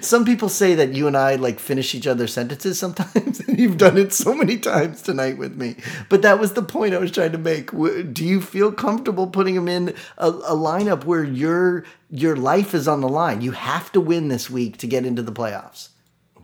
Some 0.00 0.24
people 0.24 0.48
say 0.48 0.74
that 0.74 0.94
you 0.94 1.06
and 1.06 1.16
I 1.16 1.36
like 1.36 1.58
finish 1.58 1.94
each 1.94 2.06
other's 2.06 2.32
sentences 2.32 2.78
sometimes, 2.78 3.40
and 3.48 3.58
you've 3.58 3.78
done 3.78 3.96
it 3.96 4.12
so 4.12 4.34
many 4.34 4.58
times 4.58 5.02
tonight 5.02 5.38
with 5.38 5.56
me. 5.56 5.76
But 6.08 6.22
that 6.22 6.38
was 6.38 6.52
the 6.52 6.62
point 6.62 6.94
I 6.94 6.98
was 6.98 7.10
trying 7.10 7.32
to 7.32 7.38
make. 7.38 7.70
Do 7.70 8.24
you 8.24 8.40
feel 8.40 8.72
comfortable 8.72 9.26
putting 9.26 9.54
him 9.54 9.68
in 9.68 9.94
a, 10.18 10.28
a 10.28 10.56
lineup 10.56 11.04
where 11.04 11.24
your 11.24 11.84
your 12.10 12.36
life 12.36 12.74
is 12.74 12.88
on 12.88 13.00
the 13.00 13.08
line? 13.08 13.40
You 13.40 13.52
have 13.52 13.92
to 13.92 14.00
win 14.00 14.28
this 14.28 14.50
week 14.50 14.78
to 14.78 14.86
get 14.86 15.06
into 15.06 15.22
the 15.22 15.32
playoffs. 15.32 15.90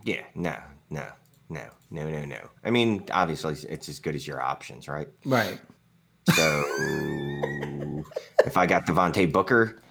Yeah, 0.03 0.23
no, 0.33 0.55
no, 0.91 1.07
no, 1.49 1.65
no, 1.89 2.07
no, 2.07 2.25
no. 2.25 2.49
I 2.63 2.69
mean, 2.69 3.05
obviously, 3.11 3.55
it's 3.67 3.89
as 3.89 3.99
good 3.99 4.13
as 4.13 4.27
your 4.27 4.41
options, 4.41 4.87
right? 4.87 5.07
Right. 5.25 5.59
So 6.29 6.63
if 8.45 8.55
I 8.57 8.67
got 8.67 8.85
Devontae 8.85 9.31
Booker 9.31 9.81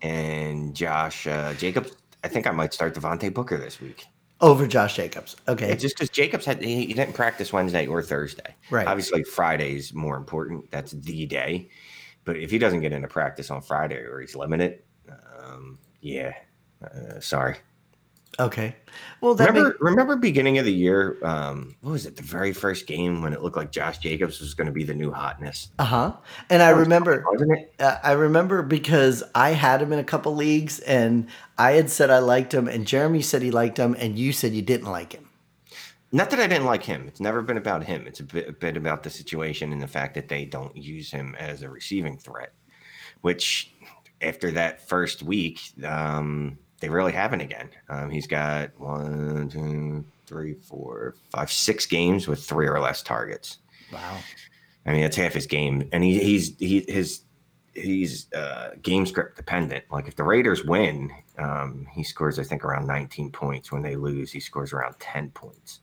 and 0.00 0.74
Josh 0.74 1.26
uh, 1.26 1.52
Jacobs, 1.54 1.94
I 2.24 2.28
think 2.28 2.46
I 2.46 2.52
might 2.52 2.72
start 2.72 2.94
Devontae 2.94 3.34
Booker 3.34 3.58
this 3.58 3.80
week 3.80 4.06
over 4.40 4.66
Josh 4.66 4.96
Jacobs. 4.96 5.36
Okay, 5.46 5.68
yeah, 5.68 5.74
just 5.74 5.96
because 5.96 6.10
Jacobs 6.10 6.44
had 6.44 6.62
he, 6.62 6.86
he, 6.86 6.94
didn't 6.94 7.14
practice 7.14 7.52
Wednesday 7.52 7.86
or 7.86 8.02
Thursday. 8.02 8.54
Right. 8.70 8.86
Obviously, 8.86 9.22
Friday 9.24 9.76
is 9.76 9.92
more 9.92 10.16
important. 10.16 10.70
That's 10.70 10.92
the 10.92 11.26
day. 11.26 11.68
But 12.24 12.36
if 12.36 12.50
he 12.50 12.58
doesn't 12.58 12.80
get 12.80 12.92
into 12.92 13.08
practice 13.08 13.50
on 13.50 13.62
Friday 13.62 13.96
or 13.96 14.20
he's 14.20 14.36
limited, 14.36 14.82
um, 15.38 15.78
yeah, 16.00 16.34
uh, 16.82 17.20
sorry. 17.20 17.56
Okay. 18.40 18.76
Well, 19.20 19.34
remember, 19.34 19.76
remember 19.80 20.14
beginning 20.14 20.58
of 20.58 20.64
the 20.64 20.72
year. 20.72 21.18
Um, 21.24 21.74
what 21.80 21.90
was 21.90 22.06
it? 22.06 22.16
The 22.16 22.22
very 22.22 22.52
first 22.52 22.86
game 22.86 23.20
when 23.20 23.32
it 23.32 23.42
looked 23.42 23.56
like 23.56 23.72
Josh 23.72 23.98
Jacobs 23.98 24.40
was 24.40 24.54
going 24.54 24.66
to 24.66 24.72
be 24.72 24.84
the 24.84 24.94
new 24.94 25.10
hotness. 25.10 25.70
Uh 25.78 25.84
huh. 25.84 26.12
And 26.48 26.62
I 26.62 26.70
remember, 26.70 27.24
wasn't 27.30 27.58
it? 27.58 27.74
Uh, 27.80 27.98
I 28.02 28.12
remember 28.12 28.62
because 28.62 29.24
I 29.34 29.50
had 29.50 29.82
him 29.82 29.92
in 29.92 29.98
a 29.98 30.04
couple 30.04 30.36
leagues, 30.36 30.78
and 30.80 31.26
I 31.56 31.72
had 31.72 31.90
said 31.90 32.10
I 32.10 32.20
liked 32.20 32.54
him, 32.54 32.68
and 32.68 32.86
Jeremy 32.86 33.22
said 33.22 33.42
he 33.42 33.50
liked 33.50 33.76
him, 33.76 33.96
and 33.98 34.16
you 34.16 34.32
said 34.32 34.52
you 34.52 34.62
didn't 34.62 34.90
like 34.90 35.14
him. 35.14 35.28
Not 36.12 36.30
that 36.30 36.40
I 36.40 36.46
didn't 36.46 36.64
like 36.64 36.84
him. 36.84 37.06
It's 37.08 37.20
never 37.20 37.42
been 37.42 37.58
about 37.58 37.84
him. 37.84 38.06
It's 38.06 38.20
a 38.20 38.24
bit, 38.24 38.48
a 38.48 38.52
bit 38.52 38.76
about 38.76 39.02
the 39.02 39.10
situation 39.10 39.72
and 39.72 39.82
the 39.82 39.88
fact 39.88 40.14
that 40.14 40.28
they 40.28 40.44
don't 40.44 40.74
use 40.76 41.10
him 41.10 41.34
as 41.38 41.62
a 41.62 41.68
receiving 41.68 42.16
threat. 42.16 42.52
Which, 43.20 43.74
after 44.22 44.52
that 44.52 44.88
first 44.88 45.22
week, 45.22 45.60
um, 45.84 46.58
they 46.80 46.88
really 46.88 47.12
haven't 47.12 47.40
again. 47.40 47.70
Um, 47.88 48.10
he's 48.10 48.26
got 48.26 48.70
one, 48.78 49.48
two, 49.48 50.04
three, 50.26 50.54
four, 50.54 51.16
five, 51.30 51.50
six 51.50 51.86
games 51.86 52.28
with 52.28 52.44
three 52.44 52.68
or 52.68 52.78
less 52.80 53.02
targets. 53.02 53.58
Wow. 53.92 54.18
I 54.86 54.92
mean, 54.92 55.02
that's 55.02 55.16
half 55.16 55.34
his 55.34 55.46
game, 55.46 55.88
and 55.92 56.02
he, 56.02 56.18
he's 56.18 56.56
he 56.58 56.84
his 56.88 57.22
he's 57.74 58.32
uh, 58.32 58.70
game 58.82 59.06
script 59.06 59.36
dependent. 59.36 59.84
Like 59.90 60.08
if 60.08 60.16
the 60.16 60.24
Raiders 60.24 60.64
win, 60.64 61.10
um, 61.38 61.86
he 61.92 62.02
scores 62.02 62.38
I 62.38 62.42
think 62.42 62.64
around 62.64 62.86
19 62.86 63.30
points. 63.30 63.72
When 63.72 63.82
they 63.82 63.96
lose, 63.96 64.32
he 64.32 64.40
scores 64.40 64.72
around 64.72 64.98
10 64.98 65.30
points 65.30 65.80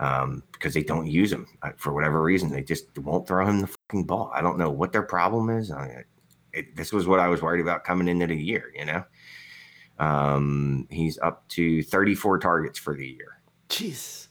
um, 0.00 0.42
because 0.52 0.74
they 0.74 0.82
don't 0.82 1.06
use 1.06 1.32
him 1.32 1.46
uh, 1.62 1.70
for 1.76 1.92
whatever 1.92 2.22
reason. 2.22 2.50
They 2.50 2.62
just 2.62 2.96
won't 2.98 3.26
throw 3.26 3.46
him 3.46 3.60
the 3.60 3.66
fucking 3.66 4.04
ball. 4.04 4.30
I 4.34 4.40
don't 4.40 4.58
know 4.58 4.70
what 4.70 4.92
their 4.92 5.02
problem 5.02 5.50
is. 5.50 5.70
I, 5.70 6.04
it, 6.52 6.76
this 6.76 6.92
was 6.92 7.06
what 7.06 7.20
I 7.20 7.28
was 7.28 7.42
worried 7.42 7.60
about 7.60 7.84
coming 7.84 8.08
into 8.08 8.26
the 8.26 8.36
year. 8.36 8.72
You 8.76 8.84
know. 8.84 9.04
Um, 9.98 10.86
he's 10.90 11.18
up 11.18 11.46
to 11.50 11.82
34 11.82 12.38
targets 12.38 12.78
for 12.78 12.94
the 12.94 13.06
year. 13.06 13.38
Jeez. 13.68 14.28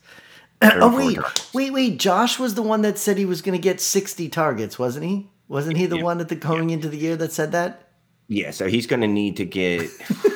Oh 0.62 0.96
wait, 0.96 1.16
targets. 1.16 1.52
wait, 1.52 1.72
wait! 1.72 1.98
Josh 1.98 2.38
was 2.38 2.54
the 2.54 2.62
one 2.62 2.82
that 2.82 2.96
said 2.96 3.18
he 3.18 3.26
was 3.26 3.42
going 3.42 3.58
to 3.58 3.62
get 3.62 3.82
60 3.82 4.30
targets, 4.30 4.78
wasn't 4.78 5.04
he? 5.04 5.28
Wasn't 5.46 5.76
he 5.76 5.84
the 5.84 5.98
yeah. 5.98 6.02
one 6.02 6.20
at 6.20 6.28
the 6.30 6.36
going 6.36 6.70
yeah. 6.70 6.76
into 6.76 6.88
the 6.88 6.96
year 6.96 7.16
that 7.16 7.32
said 7.32 7.52
that? 7.52 7.90
Yeah, 8.28 8.50
so 8.50 8.66
he's 8.66 8.86
going 8.86 9.02
to 9.02 9.08
need 9.08 9.36
to 9.36 9.44
get 9.44 9.90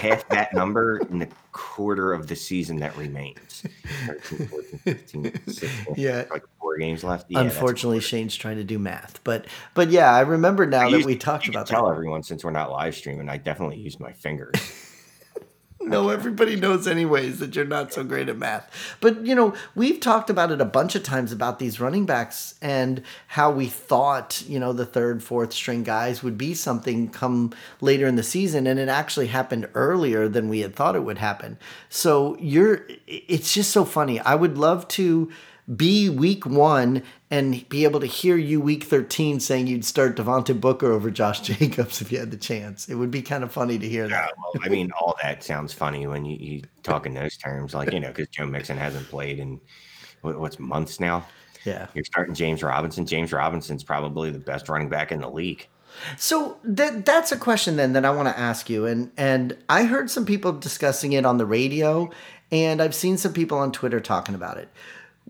half 0.00 0.28
that 0.28 0.52
number 0.54 0.98
in 0.98 1.18
the 1.18 1.28
quarter 1.52 2.12
of 2.12 2.26
the 2.26 2.36
season 2.36 2.78
that 2.80 2.96
remains. 2.96 3.64
13, 4.06 4.46
14, 4.48 4.78
15, 4.78 5.32
16, 5.46 5.94
yeah, 5.96 6.24
like 6.30 6.44
four 6.58 6.76
games 6.78 7.04
left. 7.04 7.26
Yeah, 7.28 7.40
Unfortunately, 7.40 8.00
Shane's 8.00 8.34
trying 8.34 8.56
to 8.56 8.64
do 8.64 8.78
math, 8.78 9.22
but 9.24 9.46
but 9.74 9.90
yeah, 9.90 10.12
I 10.12 10.20
remember 10.20 10.66
now 10.66 10.88
I 10.88 10.90
that 10.90 11.04
we 11.04 11.16
talked 11.16 11.48
about. 11.48 11.66
Tell 11.66 11.86
that. 11.86 11.92
everyone 11.92 12.22
since 12.22 12.44
we're 12.44 12.50
not 12.50 12.70
live 12.70 12.94
streaming, 12.94 13.28
I 13.28 13.36
definitely 13.36 13.78
use 13.78 14.00
my 14.00 14.12
fingers. 14.12 14.56
No, 15.90 16.08
everybody 16.08 16.54
knows 16.54 16.86
anyways 16.86 17.40
that 17.40 17.56
you're 17.56 17.64
not 17.64 17.92
so 17.92 18.04
great 18.04 18.28
at 18.28 18.38
math. 18.38 18.96
But 19.00 19.26
you 19.26 19.34
know, 19.34 19.54
we've 19.74 19.98
talked 19.98 20.30
about 20.30 20.52
it 20.52 20.60
a 20.60 20.64
bunch 20.64 20.94
of 20.94 21.02
times 21.02 21.32
about 21.32 21.58
these 21.58 21.80
running 21.80 22.06
backs 22.06 22.54
and 22.62 23.02
how 23.26 23.50
we 23.50 23.66
thought, 23.66 24.42
you 24.46 24.60
know, 24.60 24.72
the 24.72 24.86
third, 24.86 25.22
fourth 25.22 25.52
string 25.52 25.82
guys 25.82 26.22
would 26.22 26.38
be 26.38 26.54
something 26.54 27.10
come 27.10 27.52
later 27.80 28.06
in 28.06 28.14
the 28.14 28.22
season 28.22 28.66
and 28.68 28.78
it 28.78 28.88
actually 28.88 29.26
happened 29.26 29.68
earlier 29.74 30.28
than 30.28 30.48
we 30.48 30.60
had 30.60 30.76
thought 30.76 30.94
it 30.94 31.02
would 31.02 31.18
happen. 31.18 31.58
So 31.88 32.36
you're 32.38 32.86
it's 33.08 33.52
just 33.52 33.72
so 33.72 33.84
funny. 33.84 34.20
I 34.20 34.36
would 34.36 34.56
love 34.56 34.86
to 34.88 35.30
be 35.76 36.08
week 36.08 36.46
one 36.46 37.02
and 37.30 37.68
be 37.68 37.84
able 37.84 38.00
to 38.00 38.06
hear 38.06 38.36
you 38.36 38.60
week 38.60 38.84
13 38.84 39.38
saying 39.38 39.66
you'd 39.66 39.84
start 39.84 40.16
Devontae 40.16 40.60
Booker 40.60 40.90
over 40.90 41.10
Josh 41.10 41.40
Jacobs 41.42 42.00
if 42.00 42.10
you 42.10 42.18
had 42.18 42.30
the 42.30 42.36
chance. 42.36 42.88
It 42.88 42.96
would 42.96 43.10
be 43.10 43.22
kind 43.22 43.44
of 43.44 43.52
funny 43.52 43.78
to 43.78 43.88
hear 43.88 44.04
yeah, 44.04 44.22
that. 44.22 44.32
well, 44.36 44.62
I 44.64 44.68
mean, 44.68 44.90
all 45.00 45.16
that 45.22 45.44
sounds 45.44 45.72
funny 45.72 46.06
when 46.06 46.24
you, 46.24 46.36
you 46.36 46.62
talk 46.82 47.06
in 47.06 47.14
those 47.14 47.36
terms, 47.36 47.74
like, 47.74 47.92
you 47.92 48.00
know, 48.00 48.08
because 48.08 48.28
Joe 48.28 48.46
Mixon 48.46 48.76
hasn't 48.76 49.08
played 49.08 49.38
in 49.38 49.60
what's 50.22 50.58
months 50.58 50.98
now. 50.98 51.24
Yeah. 51.64 51.86
You're 51.94 52.04
starting 52.04 52.34
James 52.34 52.62
Robinson. 52.62 53.06
James 53.06 53.32
Robinson's 53.32 53.84
probably 53.84 54.30
the 54.30 54.38
best 54.38 54.68
running 54.68 54.88
back 54.88 55.12
in 55.12 55.20
the 55.20 55.30
league. 55.30 55.68
So 56.16 56.56
that 56.62 57.04
that's 57.04 57.32
a 57.32 57.36
question 57.36 57.76
then 57.76 57.94
that 57.94 58.04
I 58.04 58.12
want 58.12 58.28
to 58.28 58.38
ask 58.38 58.70
you, 58.70 58.86
and 58.86 59.10
and 59.16 59.58
I 59.68 59.84
heard 59.84 60.08
some 60.08 60.24
people 60.24 60.52
discussing 60.52 61.14
it 61.14 61.26
on 61.26 61.38
the 61.38 61.44
radio, 61.44 62.08
and 62.52 62.80
I've 62.80 62.94
seen 62.94 63.18
some 63.18 63.32
people 63.32 63.58
on 63.58 63.72
Twitter 63.72 63.98
talking 63.98 64.36
about 64.36 64.56
it 64.56 64.68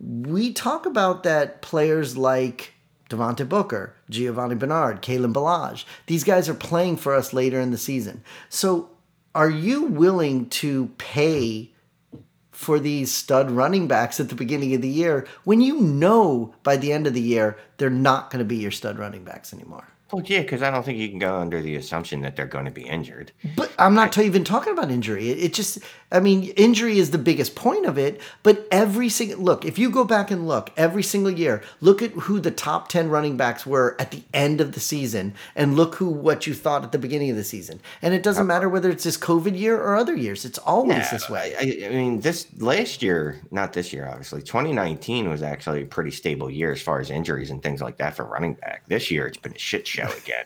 we 0.00 0.52
talk 0.52 0.86
about 0.86 1.22
that 1.24 1.62
players 1.62 2.16
like 2.16 2.74
Devontae 3.10 3.48
Booker, 3.48 3.94
Giovani 4.10 4.54
Bernard, 4.54 5.02
Kalen 5.02 5.32
Ballage, 5.32 5.84
these 6.06 6.24
guys 6.24 6.48
are 6.48 6.54
playing 6.54 6.96
for 6.96 7.14
us 7.14 7.32
later 7.32 7.60
in 7.60 7.70
the 7.70 7.78
season. 7.78 8.22
So 8.48 8.90
are 9.34 9.50
you 9.50 9.84
willing 9.84 10.48
to 10.50 10.86
pay 10.98 11.72
for 12.52 12.78
these 12.78 13.12
stud 13.12 13.50
running 13.50 13.88
backs 13.88 14.20
at 14.20 14.28
the 14.28 14.34
beginning 14.34 14.74
of 14.74 14.82
the 14.82 14.88
year 14.88 15.26
when 15.44 15.60
you 15.60 15.80
know 15.80 16.54
by 16.62 16.76
the 16.76 16.92
end 16.92 17.06
of 17.06 17.14
the 17.14 17.20
year 17.20 17.56
they're 17.78 17.88
not 17.88 18.30
going 18.30 18.38
to 18.38 18.44
be 18.44 18.56
your 18.56 18.70
stud 18.70 18.98
running 18.98 19.24
backs 19.24 19.52
anymore? 19.52 19.88
Well, 20.12 20.22
yeah, 20.26 20.42
because 20.42 20.60
I 20.62 20.70
don't 20.70 20.84
think 20.84 20.98
you 20.98 21.08
can 21.08 21.18
go 21.18 21.36
under 21.36 21.62
the 21.62 21.76
assumption 21.76 22.20
that 22.22 22.34
they're 22.34 22.46
going 22.46 22.64
to 22.64 22.70
be 22.70 22.82
injured. 22.82 23.30
But 23.56 23.72
I'm 23.78 23.94
not 23.94 24.18
I, 24.18 24.22
even 24.22 24.42
talking 24.42 24.72
about 24.72 24.90
injury. 24.90 25.30
It, 25.30 25.38
it, 25.38 25.54
just, 25.54 25.78
I 26.12 26.20
mean, 26.20 26.44
injury 26.56 26.98
is 26.98 27.10
the 27.10 27.18
biggest 27.18 27.54
point 27.54 27.86
of 27.86 27.98
it. 27.98 28.20
But 28.42 28.66
every 28.70 29.08
single 29.08 29.40
look, 29.40 29.64
if 29.64 29.78
you 29.78 29.90
go 29.90 30.04
back 30.04 30.30
and 30.30 30.46
look 30.46 30.70
every 30.76 31.02
single 31.02 31.32
year, 31.32 31.62
look 31.80 32.02
at 32.02 32.12
who 32.12 32.40
the 32.40 32.50
top 32.50 32.88
ten 32.88 33.10
running 33.10 33.36
backs 33.36 33.66
were 33.66 33.96
at 33.98 34.10
the 34.10 34.22
end 34.32 34.60
of 34.60 34.72
the 34.72 34.80
season, 34.80 35.34
and 35.56 35.76
look 35.76 35.96
who 35.96 36.08
what 36.08 36.46
you 36.46 36.54
thought 36.54 36.84
at 36.84 36.92
the 36.92 36.98
beginning 36.98 37.30
of 37.30 37.36
the 37.36 37.44
season. 37.44 37.80
And 38.02 38.14
it 38.14 38.22
doesn't 38.22 38.42
uh, 38.42 38.46
matter 38.46 38.68
whether 38.68 38.90
it's 38.90 39.04
this 39.04 39.18
COVID 39.18 39.58
year 39.58 39.76
or 39.76 39.96
other 39.96 40.14
years. 40.14 40.44
It's 40.44 40.58
always 40.58 40.98
yeah, 40.98 41.10
this 41.10 41.28
way. 41.28 41.54
I, 41.58 41.86
I 41.86 41.90
mean, 41.90 42.20
this 42.20 42.46
last 42.58 43.02
year, 43.02 43.40
not 43.50 43.72
this 43.72 43.92
year, 43.92 44.06
obviously. 44.06 44.42
2019 44.42 45.28
was 45.28 45.42
actually 45.42 45.82
a 45.82 45.86
pretty 45.86 46.10
stable 46.10 46.50
year 46.50 46.72
as 46.72 46.80
far 46.80 47.00
as 47.00 47.10
injuries 47.10 47.50
and 47.50 47.62
things 47.62 47.80
things 47.80 47.86
like 47.86 47.98
that 47.98 48.16
for 48.16 48.24
running 48.24 48.54
back. 48.54 48.82
This 48.88 49.10
year, 49.10 49.26
it's 49.26 49.38
been 49.38 49.54
a 49.54 49.58
shit 49.58 49.86
show 49.86 50.08
again 50.24 50.44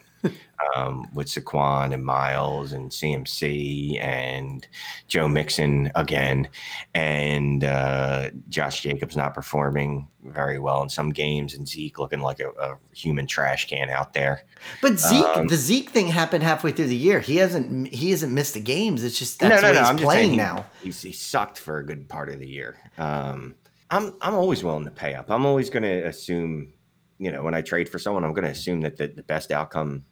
um, 0.74 1.08
with 1.14 1.26
Saquon 1.26 1.92
and 1.92 2.04
Miles 2.04 2.72
and 2.72 2.90
CMC 2.90 4.00
and 4.02 4.66
Joe 5.08 5.28
Mixon 5.28 5.90
again, 5.94 6.48
and 6.94 7.64
uh, 7.64 8.30
Josh 8.48 8.82
Jacobs 8.82 9.16
not 9.16 9.34
performing 9.34 10.08
very 10.22 10.58
well 10.58 10.82
in 10.82 10.88
some 10.88 11.10
games, 11.10 11.54
and 11.54 11.68
Zeke 11.68 11.98
looking 11.98 12.20
like 12.20 12.40
a, 12.40 12.48
a 12.50 12.78
human 12.92 13.26
trash 13.26 13.68
can 13.68 13.90
out 13.90 14.14
there. 14.14 14.44
But 14.80 14.98
Zeke, 14.98 15.24
um, 15.36 15.48
the 15.48 15.56
Zeke 15.56 15.90
thing 15.90 16.08
happened 16.08 16.42
halfway 16.42 16.72
through 16.72 16.86
the 16.86 16.96
year. 16.96 17.20
He 17.20 17.36
hasn't 17.36 17.88
he 17.88 18.10
hasn't 18.10 18.32
missed 18.32 18.54
the 18.54 18.60
games. 18.60 19.04
It's 19.04 19.18
just 19.18 19.40
that's 19.40 19.62
no, 19.62 19.68
no, 19.68 19.74
no, 19.74 19.80
he's 19.80 19.88
I'm 19.88 19.98
playing 19.98 20.30
he, 20.32 20.36
now. 20.36 20.66
He's, 20.82 21.02
he 21.02 21.12
sucked 21.12 21.58
for 21.58 21.78
a 21.78 21.86
good 21.86 22.08
part 22.08 22.28
of 22.28 22.38
the 22.38 22.48
year. 22.48 22.76
Um, 22.98 23.54
I'm 23.90 24.14
I'm 24.20 24.34
always 24.34 24.64
willing 24.64 24.84
to 24.84 24.90
pay 24.90 25.14
up. 25.14 25.30
I'm 25.30 25.46
always 25.46 25.70
going 25.70 25.82
to 25.82 26.06
assume, 26.06 26.72
you 27.18 27.30
know, 27.30 27.42
when 27.42 27.54
I 27.54 27.62
trade 27.62 27.88
for 27.88 27.98
someone, 27.98 28.24
I'm 28.24 28.32
going 28.32 28.44
to 28.44 28.50
assume 28.50 28.80
that 28.82 28.96
the, 28.96 29.08
the 29.08 29.22
best 29.22 29.52
outcome 29.52 30.04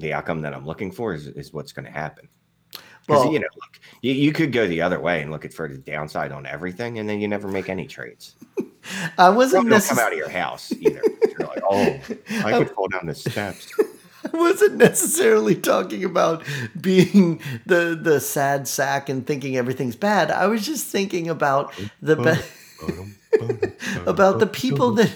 the 0.00 0.12
outcome 0.12 0.40
that 0.42 0.54
I'm 0.54 0.66
looking 0.66 0.90
for 0.90 1.14
is, 1.14 1.26
is 1.28 1.52
what's 1.52 1.72
going 1.72 1.86
to 1.86 1.90
happen. 1.90 2.28
Well, 3.08 3.32
you 3.32 3.38
know, 3.38 3.46
look, 3.54 3.80
you, 4.02 4.12
you 4.12 4.32
could 4.32 4.52
go 4.52 4.66
the 4.66 4.82
other 4.82 5.00
way 5.00 5.22
and 5.22 5.30
look 5.30 5.44
at 5.44 5.54
for 5.54 5.66
the 5.66 5.78
downside 5.78 6.30
on 6.30 6.44
everything, 6.44 6.98
and 6.98 7.08
then 7.08 7.20
you 7.20 7.28
never 7.28 7.48
make 7.48 7.68
any 7.68 7.86
trades. 7.86 8.36
I 9.18 9.30
wasn't 9.30 9.68
necess- 9.68 9.88
come 9.88 9.98
out 9.98 10.12
of 10.12 10.18
your 10.18 10.28
house 10.28 10.72
either. 10.72 11.02
You're 11.26 11.48
like, 11.48 11.62
oh, 11.68 11.98
I 12.44 12.58
could 12.58 12.70
fall 12.70 12.88
down 12.88 13.06
the 13.06 13.14
steps. 13.14 13.72
I 14.32 14.36
wasn't 14.36 14.76
necessarily 14.76 15.54
talking 15.54 16.04
about 16.04 16.42
being 16.78 17.40
the 17.66 17.98
the 18.00 18.20
sad 18.20 18.66
sack 18.66 19.08
and 19.08 19.26
thinking 19.26 19.56
everything's 19.56 19.96
bad. 19.96 20.30
I 20.30 20.48
was 20.48 20.66
just 20.66 20.86
thinking 20.86 21.28
about 21.28 21.72
the 22.02 22.16
be- 22.16 24.02
about 24.06 24.40
the 24.40 24.46
people 24.46 24.92
that 24.92 25.12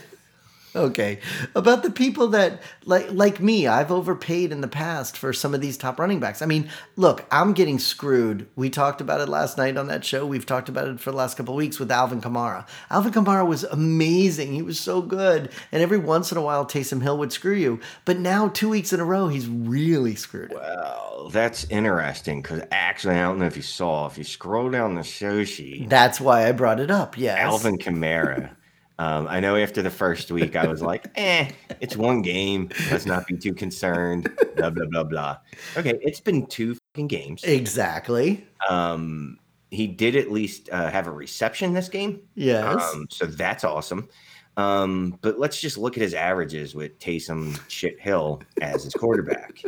okay. 0.74 1.18
About 1.54 1.82
the 1.82 1.90
people 1.90 2.28
that 2.28 2.62
like 2.84 3.10
like 3.12 3.40
me 3.40 3.66
i've 3.66 3.90
overpaid 3.90 4.52
in 4.52 4.60
the 4.60 4.68
past 4.68 5.16
for 5.16 5.32
some 5.32 5.54
of 5.54 5.60
these 5.60 5.76
top 5.76 5.98
running 5.98 6.20
backs. 6.20 6.42
I 6.42 6.46
mean 6.46 6.68
look 6.96 7.24
i'm 7.30 7.52
getting 7.52 7.78
screwed. 7.78 8.46
We 8.56 8.70
talked 8.70 9.00
about 9.00 9.20
it 9.20 9.28
last 9.28 9.58
night 9.58 9.76
on 9.76 9.86
that 9.88 10.04
show. 10.04 10.26
We've 10.26 10.46
talked 10.46 10.68
about 10.68 10.88
it 10.88 11.00
for 11.00 11.10
the 11.10 11.16
last 11.16 11.36
couple 11.36 11.54
weeks 11.54 11.78
with 11.78 11.90
alvin 11.90 12.20
kamara. 12.20 12.66
Alvin 12.90 13.12
kamara 13.12 13.46
was 13.46 13.64
amazing. 13.64 14.52
He 14.52 14.62
was 14.62 14.78
so 14.78 15.02
good. 15.02 15.50
And 15.70 15.82
every 15.82 15.98
once 15.98 16.32
in 16.32 16.38
a 16.38 16.42
while 16.42 16.66
taysom 16.66 17.02
hill 17.02 17.18
would 17.18 17.32
screw 17.32 17.54
you. 17.54 17.80
But 18.04 18.18
now 18.18 18.48
two 18.48 18.68
weeks 18.68 18.92
in 18.92 19.00
a 19.00 19.04
row 19.04 19.28
he's 19.28 19.48
really 19.48 20.14
screwed. 20.14 20.52
Well 20.52 21.30
that's 21.32 21.64
interesting 21.70 22.42
because 22.42 22.62
actually 22.70 23.14
i 23.14 23.22
don't 23.22 23.38
know 23.38 23.46
if 23.46 23.56
you 23.56 23.62
saw 23.62 24.06
if 24.06 24.18
you 24.18 24.24
scroll 24.24 24.70
down 24.70 24.94
the 24.94 25.02
show 25.02 25.44
sheet 25.44 25.88
that's 25.88 26.20
why 26.20 26.48
i 26.48 26.52
brought 26.52 26.80
it 26.80 26.90
up 26.90 27.16
yeah 27.16 27.36
alvin 27.36 27.78
kamara 27.78 28.50
um, 29.02 29.26
I 29.28 29.40
know 29.40 29.56
after 29.56 29.82
the 29.82 29.90
first 29.90 30.30
week, 30.30 30.54
I 30.54 30.68
was 30.68 30.80
like, 30.80 31.08
eh, 31.16 31.50
it's 31.80 31.96
one 31.96 32.22
game. 32.22 32.68
Let's 32.88 33.04
not 33.04 33.26
be 33.26 33.36
too 33.36 33.52
concerned. 33.52 34.30
Blah, 34.54 34.70
blah, 34.70 34.86
blah, 34.86 35.02
blah. 35.02 35.38
Okay, 35.76 35.98
it's 36.02 36.20
been 36.20 36.46
two 36.46 36.76
fucking 36.76 37.08
games. 37.08 37.42
Exactly. 37.42 38.46
Um, 38.70 39.40
he 39.72 39.88
did 39.88 40.14
at 40.14 40.30
least 40.30 40.68
uh, 40.70 40.88
have 40.88 41.08
a 41.08 41.10
reception 41.10 41.72
this 41.72 41.88
game. 41.88 42.20
Yes. 42.36 42.80
Um, 42.94 43.08
so 43.10 43.26
that's 43.26 43.64
awesome. 43.64 44.08
Um, 44.56 45.18
but 45.20 45.36
let's 45.36 45.60
just 45.60 45.78
look 45.78 45.96
at 45.96 46.02
his 46.02 46.14
averages 46.14 46.76
with 46.76 46.96
Taysom 47.00 47.58
Shit 47.68 47.98
Hill 47.98 48.40
as 48.60 48.84
his 48.84 48.94
quarterback. 48.94 49.64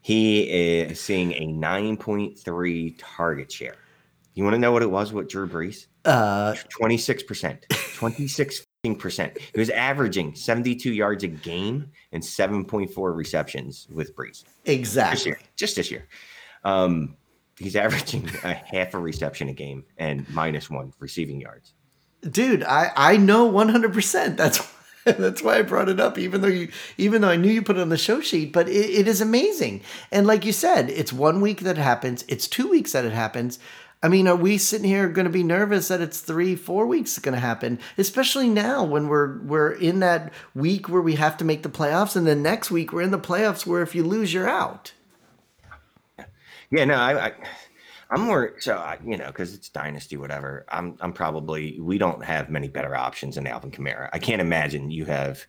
he 0.00 0.44
is 0.44 0.98
seeing 0.98 1.32
a 1.32 1.46
9.3 1.48 2.94
target 2.96 3.52
share. 3.52 3.76
You 4.32 4.44
want 4.44 4.54
to 4.54 4.58
know 4.58 4.72
what 4.72 4.82
it 4.82 4.90
was 4.90 5.12
with 5.12 5.28
Drew 5.28 5.46
Brees? 5.46 5.88
Uh, 6.06 6.54
26%. 6.80 7.66
26%. 7.68 9.38
He 9.54 9.58
was 9.58 9.70
averaging 9.70 10.34
72 10.34 10.92
yards 10.92 11.24
a 11.24 11.28
game 11.28 11.90
and 12.12 12.22
7.4 12.22 13.16
receptions 13.16 13.88
with 13.90 14.14
Brees. 14.14 14.44
Exactly. 14.64 15.16
This 15.16 15.26
year, 15.26 15.38
just 15.56 15.76
this 15.76 15.90
year. 15.90 16.06
Um, 16.64 17.16
he's 17.58 17.74
averaging 17.76 18.30
a 18.44 18.54
half 18.54 18.94
a 18.94 18.98
reception 18.98 19.48
a 19.48 19.52
game 19.52 19.84
and 19.98 20.28
minus 20.30 20.70
one 20.70 20.92
receiving 21.00 21.40
yards. 21.40 21.74
Dude, 22.28 22.62
I, 22.62 22.92
I 22.96 23.16
know 23.16 23.50
100%. 23.50 24.36
That's 24.36 24.60
that's 25.06 25.40
why 25.40 25.58
I 25.58 25.62
brought 25.62 25.88
it 25.88 26.00
up, 26.00 26.18
even 26.18 26.40
though 26.40 26.48
you, 26.48 26.68
even 26.98 27.22
though 27.22 27.28
I 27.28 27.36
knew 27.36 27.50
you 27.50 27.62
put 27.62 27.76
it 27.76 27.80
on 27.80 27.90
the 27.90 27.96
show 27.96 28.20
sheet. 28.20 28.52
But 28.52 28.68
it, 28.68 28.90
it 28.90 29.08
is 29.08 29.20
amazing, 29.20 29.82
and 30.10 30.26
like 30.26 30.44
you 30.44 30.52
said, 30.52 30.90
it's 30.90 31.12
one 31.12 31.40
week 31.40 31.60
that 31.60 31.78
it 31.78 31.80
happens. 31.80 32.24
It's 32.26 32.48
two 32.48 32.68
weeks 32.68 32.90
that 32.90 33.04
it 33.04 33.12
happens. 33.12 33.60
I 34.02 34.08
mean, 34.08 34.28
are 34.28 34.36
we 34.36 34.58
sitting 34.58 34.86
here 34.86 35.08
going 35.08 35.24
to 35.24 35.30
be 35.30 35.42
nervous 35.42 35.88
that 35.88 36.00
it's 36.00 36.20
three, 36.20 36.54
four 36.54 36.86
weeks 36.86 37.18
going 37.18 37.34
to 37.34 37.40
happen? 37.40 37.78
Especially 37.96 38.48
now 38.48 38.84
when 38.84 39.08
we're 39.08 39.38
we're 39.38 39.72
in 39.72 40.00
that 40.00 40.32
week 40.54 40.88
where 40.88 41.02
we 41.02 41.14
have 41.14 41.36
to 41.38 41.44
make 41.44 41.62
the 41.62 41.68
playoffs, 41.68 42.14
and 42.14 42.26
then 42.26 42.42
next 42.42 42.70
week 42.70 42.92
we're 42.92 43.02
in 43.02 43.10
the 43.10 43.18
playoffs 43.18 43.66
where 43.66 43.82
if 43.82 43.94
you 43.94 44.04
lose, 44.04 44.32
you're 44.32 44.48
out. 44.48 44.92
Yeah, 46.70 46.84
no, 46.84 46.94
I, 46.94 47.26
I 47.26 47.32
I'm 48.10 48.20
more 48.22 48.54
so 48.58 48.76
I, 48.76 48.98
you 49.04 49.16
know 49.16 49.26
because 49.26 49.54
it's 49.54 49.68
dynasty, 49.68 50.16
whatever. 50.16 50.64
I'm 50.68 50.96
I'm 51.00 51.12
probably 51.12 51.80
we 51.80 51.98
don't 51.98 52.24
have 52.24 52.50
many 52.50 52.68
better 52.68 52.94
options 52.94 53.36
than 53.36 53.46
Alvin 53.46 53.70
Kamara. 53.70 54.08
I 54.12 54.18
can't 54.18 54.40
imagine 54.40 54.90
you 54.90 55.04
have 55.06 55.46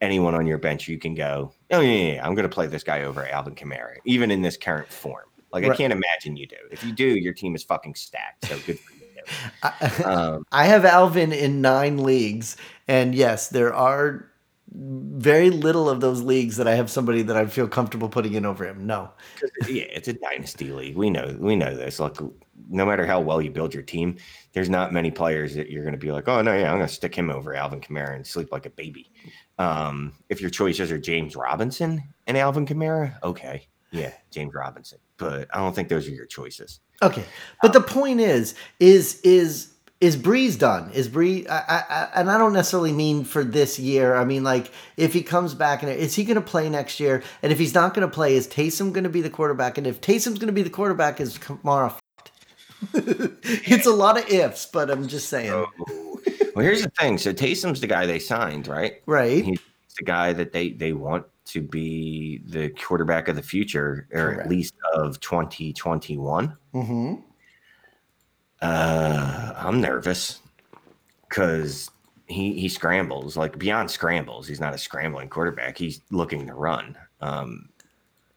anyone 0.00 0.34
on 0.34 0.46
your 0.46 0.58
bench 0.58 0.88
you 0.88 0.98
can 0.98 1.14
go. 1.14 1.52
Oh 1.70 1.80
yeah, 1.80 1.90
yeah, 1.90 2.12
yeah 2.14 2.26
I'm 2.26 2.34
going 2.34 2.48
to 2.48 2.54
play 2.54 2.66
this 2.66 2.84
guy 2.84 3.02
over 3.02 3.26
Alvin 3.26 3.54
Kamara, 3.54 3.96
even 4.04 4.30
in 4.30 4.42
this 4.42 4.56
current 4.56 4.88
form. 4.88 5.24
Like 5.56 5.64
right. 5.64 5.72
I 5.72 5.76
can't 5.76 5.92
imagine 5.92 6.36
you 6.36 6.46
do. 6.46 6.56
If 6.70 6.84
you 6.84 6.92
do, 6.92 7.06
your 7.06 7.32
team 7.32 7.54
is 7.54 7.64
fucking 7.64 7.94
stacked. 7.94 8.44
So 8.44 8.58
good 8.66 8.78
for 8.78 8.92
you. 8.92 9.00
I, 9.62 10.02
um, 10.04 10.44
I 10.52 10.66
have 10.66 10.84
Alvin 10.84 11.32
in 11.32 11.62
nine 11.62 11.96
leagues, 11.96 12.58
and 12.86 13.14
yes, 13.14 13.48
there 13.48 13.72
are 13.72 14.30
very 14.74 15.48
little 15.48 15.88
of 15.88 16.02
those 16.02 16.20
leagues 16.20 16.58
that 16.58 16.68
I 16.68 16.74
have 16.74 16.90
somebody 16.90 17.22
that 17.22 17.38
I 17.38 17.46
feel 17.46 17.68
comfortable 17.68 18.10
putting 18.10 18.34
in 18.34 18.44
over 18.44 18.66
him. 18.66 18.86
No. 18.86 19.10
Yeah, 19.66 19.84
it's 19.84 20.08
a 20.08 20.12
dynasty 20.12 20.70
league. 20.72 20.94
We 20.94 21.08
know 21.08 21.34
we 21.38 21.56
know 21.56 21.74
this. 21.74 21.98
Like 21.98 22.18
no 22.68 22.84
matter 22.84 23.06
how 23.06 23.20
well 23.20 23.40
you 23.40 23.50
build 23.50 23.72
your 23.72 23.82
team, 23.82 24.16
there's 24.52 24.68
not 24.68 24.92
many 24.92 25.10
players 25.10 25.54
that 25.54 25.70
you're 25.70 25.84
going 25.84 25.94
to 25.94 25.98
be 25.98 26.12
like, 26.12 26.28
oh 26.28 26.42
no, 26.42 26.54
yeah, 26.54 26.70
I'm 26.70 26.76
going 26.76 26.88
to 26.88 26.92
stick 26.92 27.14
him 27.14 27.30
over 27.30 27.54
Alvin 27.54 27.80
Kamara 27.80 28.14
and 28.14 28.26
sleep 28.26 28.52
like 28.52 28.66
a 28.66 28.70
baby. 28.70 29.10
Um, 29.58 30.12
if 30.28 30.42
your 30.42 30.50
choices 30.50 30.92
are 30.92 30.98
James 30.98 31.36
Robinson 31.36 32.02
and 32.26 32.36
Alvin 32.36 32.66
Kamara, 32.66 33.14
okay, 33.22 33.68
yeah, 33.92 34.12
James 34.30 34.52
Robinson. 34.54 34.98
But 35.18 35.48
I 35.54 35.58
don't 35.58 35.74
think 35.74 35.88
those 35.88 36.06
are 36.06 36.12
your 36.12 36.26
choices. 36.26 36.80
Okay, 37.02 37.24
but 37.62 37.74
um, 37.74 37.82
the 37.82 37.88
point 37.88 38.20
is, 38.20 38.54
is 38.80 39.20
is 39.22 39.72
is 40.00 40.16
Brees 40.16 40.58
done? 40.58 40.90
Is 40.92 41.08
Brees? 41.08 41.48
I, 41.48 41.84
I, 41.88 42.20
and 42.20 42.30
I 42.30 42.36
don't 42.36 42.52
necessarily 42.52 42.92
mean 42.92 43.24
for 43.24 43.42
this 43.42 43.78
year. 43.78 44.14
I 44.14 44.24
mean 44.24 44.44
like 44.44 44.70
if 44.96 45.12
he 45.12 45.22
comes 45.22 45.54
back 45.54 45.82
and 45.82 45.90
is 45.90 46.14
he 46.14 46.24
going 46.24 46.36
to 46.36 46.42
play 46.42 46.68
next 46.68 47.00
year? 47.00 47.22
And 47.42 47.50
if 47.50 47.58
he's 47.58 47.74
not 47.74 47.94
going 47.94 48.06
to 48.06 48.14
play, 48.14 48.36
is 48.36 48.46
Taysom 48.46 48.92
going 48.92 49.04
to 49.04 49.10
be 49.10 49.22
the 49.22 49.30
quarterback? 49.30 49.78
And 49.78 49.86
if 49.86 50.00
Taysom's 50.00 50.38
going 50.38 50.48
to 50.48 50.52
be 50.52 50.62
the 50.62 50.70
quarterback, 50.70 51.20
is 51.20 51.38
Kamara? 51.38 51.96
it's 52.92 53.86
a 53.86 53.92
lot 53.92 54.18
of 54.18 54.28
ifs, 54.28 54.66
but 54.66 54.90
I'm 54.90 55.08
just 55.08 55.30
saying. 55.30 55.50
Oh. 55.50 56.20
Well, 56.54 56.64
here's 56.64 56.82
the 56.82 56.90
thing. 56.90 57.18
So 57.18 57.32
Taysom's 57.32 57.80
the 57.80 57.86
guy 57.86 58.06
they 58.06 58.18
signed, 58.18 58.68
right? 58.68 59.02
Right. 59.06 59.44
He's 59.44 59.60
the 59.98 60.04
guy 60.04 60.32
that 60.34 60.52
they 60.52 60.70
they 60.70 60.92
want 60.92 61.26
to 61.46 61.62
be 61.62 62.42
the 62.44 62.70
quarterback 62.70 63.28
of 63.28 63.36
the 63.36 63.42
future, 63.42 64.08
or 64.12 64.32
Correct. 64.32 64.40
at 64.42 64.48
least 64.48 64.74
of 64.94 65.20
2021. 65.20 66.56
Mm-hmm. 66.74 67.14
Uh, 68.60 69.52
I'm 69.56 69.80
nervous 69.80 70.40
because 71.28 71.90
he 72.26 72.58
he 72.58 72.68
scrambles 72.68 73.36
like 73.36 73.58
beyond 73.58 73.90
scrambles. 73.90 74.48
He's 74.48 74.60
not 74.60 74.74
a 74.74 74.78
scrambling 74.78 75.28
quarterback. 75.28 75.78
He's 75.78 76.00
looking 76.10 76.46
to 76.46 76.54
run. 76.54 76.96
Um, 77.20 77.68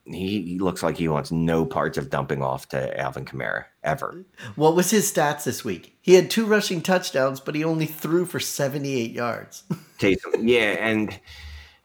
he, 0.06 0.42
he, 0.42 0.60
looks 0.60 0.82
like 0.82 0.98
he 0.98 1.08
wants 1.08 1.32
no 1.32 1.66
parts 1.66 1.98
of 1.98 2.10
dumping 2.10 2.42
off 2.42 2.68
to 2.70 3.00
Alvin 3.00 3.26
Kamara 3.26 3.66
ever. 3.84 4.26
What 4.56 4.76
was 4.76 4.90
his 4.90 5.12
stats 5.12 5.44
this 5.44 5.64
week? 5.64 5.98
He 6.02 6.16
had 6.16 6.32
two 6.32 6.46
rushing 6.46 6.82
touchdowns, 6.82 7.40
but 7.40 7.54
he 7.54 7.64
only 7.64 7.86
threw 7.86 8.26
for 8.26 8.40
78 8.40 9.12
yards. 9.12 9.64
Taysom, 10.00 10.48
yeah, 10.48 10.78
and 10.80 11.20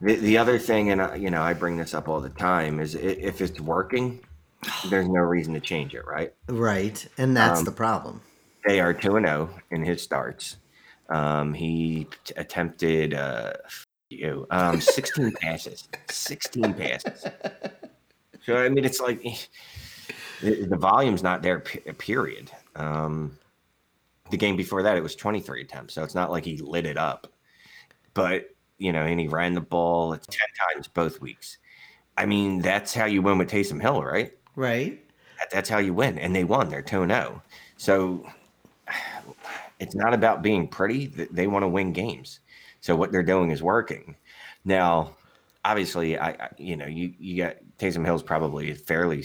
the, 0.05 0.17
the 0.17 0.39
other 0.39 0.59
thing, 0.59 0.91
and 0.91 1.01
I, 1.01 1.17
you 1.17 1.31
know, 1.31 1.43
I 1.43 1.55
bring 1.55 1.77
this 1.79 1.95
up 1.95 2.09
all 2.09 2.21
the 2.21 2.29
time, 2.29 2.79
is 2.79 2.95
if 2.95 3.41
it's 3.41 3.59
working, 3.61 4.21
there's 4.91 5.09
no 5.09 5.21
reason 5.21 5.55
to 5.55 5.61
change 5.61 5.95
it, 5.95 6.07
right? 6.07 6.33
Right, 6.49 7.07
and 7.17 7.37
that's 7.37 7.61
um, 7.61 7.65
the 7.65 7.73
problem. 7.73 8.21
They 8.67 8.81
are 8.81 8.93
two 8.93 9.17
and 9.17 9.27
zero 9.27 9.51
oh 9.51 9.59
in 9.71 9.83
his 9.83 10.03
starts. 10.03 10.57
Um, 11.09 11.55
he 11.55 12.07
t- 12.25 12.35
attempted 12.37 13.15
uh, 13.15 13.55
you 14.11 14.47
um, 14.51 14.81
16 14.81 15.33
passes, 15.41 15.89
16 16.11 16.75
passes. 16.75 17.27
So 18.45 18.57
I 18.57 18.69
mean, 18.69 18.85
it's 18.85 19.01
like 19.01 19.23
the, 20.43 20.67
the 20.67 20.77
volume's 20.77 21.23
not 21.23 21.43
there. 21.43 21.61
Period. 21.61 22.51
Um, 22.77 23.39
the 24.31 24.37
game 24.37 24.57
before 24.57 24.83
that, 24.83 24.97
it 24.97 25.03
was 25.03 25.15
23 25.15 25.63
attempts, 25.63 25.95
so 25.95 26.03
it's 26.03 26.15
not 26.15 26.31
like 26.31 26.45
he 26.45 26.59
lit 26.59 26.87
it 26.87 26.97
up. 26.97 27.27
But 28.15 28.54
you 28.79 28.93
know, 28.93 29.03
and 29.03 29.21
he 29.21 29.29
ran 29.29 29.55
the 29.55 29.61
ball 29.61 30.13
it's 30.13 30.27
10 30.27 30.39
times 30.75 30.89
both 30.89 31.21
weeks. 31.21 31.59
I 32.17 32.27
mean, 32.27 32.61
that's 32.61 32.95
how 32.95 33.07
you 33.07 33.23
win 33.23 33.39
with 33.39 33.51
Taysom 33.51 33.81
Hill, 33.81 34.03
right? 34.03 34.33
Right. 34.57 35.01
That, 35.39 35.51
that's 35.51 35.69
how 35.69 35.79
you 35.79 35.95
win. 35.95 36.19
And 36.19 36.35
they 36.35 36.45
won. 36.45 36.69
They're 36.69 36.83
2 36.83 37.07
0. 37.07 37.43
So 37.77 38.27
it's 39.81 39.95
not 39.95 40.15
about 40.15 40.43
being 40.43 40.69
pretty. 40.69 41.07
They 41.07 41.47
want 41.47 41.63
to 41.63 41.69
win 41.69 41.93
games. 41.93 42.41
So 42.81 42.95
what 42.95 43.13
they're 43.13 43.23
doing 43.23 43.51
is 43.51 43.63
working. 43.63 44.17
Now, 44.65 45.17
obviously, 45.65 46.19
I, 46.19 46.31
I 46.31 46.49
you 46.59 46.77
know 46.77 46.87
you 46.87 47.15
you 47.19 47.43
got 47.43 47.57
Taysom 47.79 48.05
Hill's 48.05 48.23
probably 48.23 48.71
a 48.71 48.75
fairly 48.75 49.25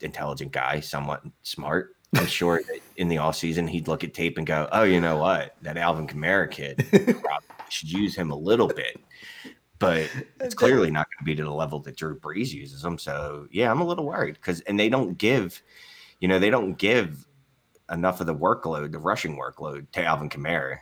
intelligent 0.00 0.52
guy, 0.52 0.80
somewhat 0.80 1.22
smart. 1.42 1.96
I'm 2.14 2.26
sure 2.26 2.62
that 2.66 2.80
in 2.96 3.08
the 3.08 3.18
off 3.18 3.36
season 3.36 3.66
he'd 3.66 3.88
look 3.88 4.04
at 4.04 4.14
tape 4.14 4.38
and 4.38 4.46
go, 4.46 4.68
"Oh, 4.72 4.84
you 4.84 5.00
know 5.00 5.18
what? 5.18 5.56
That 5.62 5.76
Alvin 5.76 6.06
Kamara 6.06 6.50
kid 6.50 6.86
probably 6.90 7.55
should 7.72 7.90
use 7.90 8.14
him 8.14 8.30
a 8.30 8.36
little 8.36 8.68
bit." 8.68 8.98
But 9.78 10.10
it's 10.40 10.54
clearly 10.54 10.90
not 10.90 11.06
going 11.06 11.18
to 11.18 11.24
be 11.24 11.34
to 11.36 11.44
the 11.44 11.52
level 11.52 11.80
that 11.80 11.96
Drew 11.96 12.18
Brees 12.18 12.52
uses 12.52 12.84
him. 12.84 12.98
So 12.98 13.46
yeah, 13.50 13.70
I'm 13.70 13.80
a 13.80 13.86
little 13.86 14.06
worried 14.06 14.34
because 14.34 14.60
and 14.62 14.78
they 14.78 14.88
don't 14.88 15.18
give, 15.18 15.62
you 16.20 16.28
know, 16.28 16.38
they 16.38 16.50
don't 16.50 16.78
give 16.78 17.26
enough 17.90 18.20
of 18.20 18.26
the 18.26 18.34
workload, 18.34 18.92
the 18.92 18.98
rushing 18.98 19.38
workload 19.38 19.90
to 19.92 20.04
Alvin 20.04 20.28
Kamara 20.28 20.78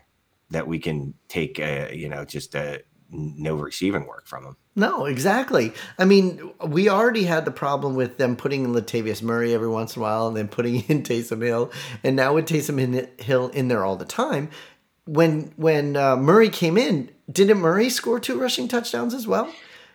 that 0.51 0.67
we 0.67 0.79
can 0.79 1.15
take, 1.29 1.59
a, 1.59 1.95
you 1.95 2.09
know, 2.09 2.25
just 2.25 2.55
a 2.55 2.83
no 3.11 3.55
receiving 3.55 4.07
work 4.07 4.27
from 4.27 4.45
him. 4.45 4.57
No, 4.77 5.05
exactly. 5.05 5.73
I 5.99 6.05
mean, 6.05 6.53
we 6.67 6.89
already 6.89 7.25
had 7.25 7.45
the 7.45 7.51
problem 7.51 7.95
with 7.95 8.19
them 8.19 8.35
putting 8.35 8.65
in 8.65 8.73
Latavius 8.73 9.23
Murray 9.23 9.55
every 9.55 9.69
once 9.69 9.95
in 9.95 10.01
a 10.01 10.03
while 10.03 10.27
and 10.27 10.37
then 10.37 10.49
putting 10.49 10.77
in 10.89 11.03
Taysom 11.05 11.43
Hill. 11.43 11.71
And 12.03 12.17
now 12.17 12.35
with 12.35 12.47
Taysom 12.47 13.21
Hill 13.21 13.49
in 13.51 13.69
there 13.69 13.85
all 13.85 13.97
the 13.97 14.05
time, 14.05 14.51
when 15.07 15.53
when 15.57 15.97
uh, 15.97 16.17
Murray 16.17 16.49
came 16.49 16.77
in, 16.77 17.11
didn't 17.31 17.59
Murray 17.59 17.91
score 17.91 18.21
two 18.21 18.39
rushing 18.41 18.69
touchdowns 18.69 19.15
as 19.15 19.27
well? 19.27 19.53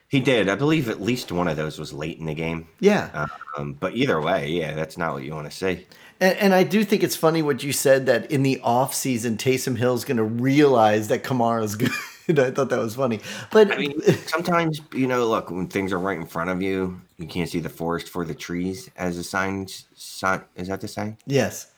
He 0.08 0.20
did. 0.20 0.50
I 0.50 0.56
believe 0.56 0.90
at 0.90 1.00
least 1.00 1.32
one 1.32 1.48
of 1.48 1.56
those 1.56 1.78
was 1.78 1.94
late 1.94 2.18
in 2.18 2.26
the 2.26 2.34
game. 2.34 2.68
Yeah. 2.80 3.28
Um, 3.56 3.74
but 3.74 3.96
either 3.96 4.20
way, 4.20 4.50
yeah, 4.50 4.74
that's 4.74 4.98
not 4.98 5.14
what 5.14 5.24
you 5.24 5.36
want 5.36 5.50
to 5.50 5.56
see. 5.56 5.86
And, 6.20 6.38
and, 6.38 6.54
I 6.54 6.64
do 6.64 6.84
think 6.84 7.04
it's 7.04 7.16
funny 7.16 7.42
what 7.44 7.64
you 7.64 7.72
said 7.72 8.08
that 8.08 8.30
in 8.32 8.42
the 8.42 8.60
off 8.62 8.94
season, 8.94 9.38
Taysom 9.38 9.78
Hill's 9.78 10.04
going 10.04 10.18
to 10.18 10.24
realize 10.24 11.10
that 11.10 11.24
Kamara's 11.24 11.76
good. 12.28 12.40
I 12.40 12.52
thought 12.52 12.70
that 12.70 12.80
was 12.80 12.96
funny. 12.96 13.22
But 13.52 13.72
I 13.72 13.78
mean, 13.78 14.02
sometimes 14.26 14.82
you 14.94 15.08
know, 15.08 15.28
look 15.28 15.52
when 15.52 15.68
things 15.68 15.94
are 15.94 16.00
right 16.00 16.18
in 16.18 16.26
front 16.26 16.50
of 16.50 16.62
you, 16.62 17.00
you 17.18 17.28
can't 17.28 17.50
see 17.50 17.60
the 17.60 17.70
forest 17.70 18.10
for 18.10 18.26
the 18.26 18.36
trees. 18.36 18.90
As 18.98 19.18
a 19.18 19.24
sign, 19.24 19.68
sign 19.96 20.42
is 20.56 20.68
that 20.68 20.82
the 20.82 20.88
saying? 20.88 21.18
Yes. 21.26 21.72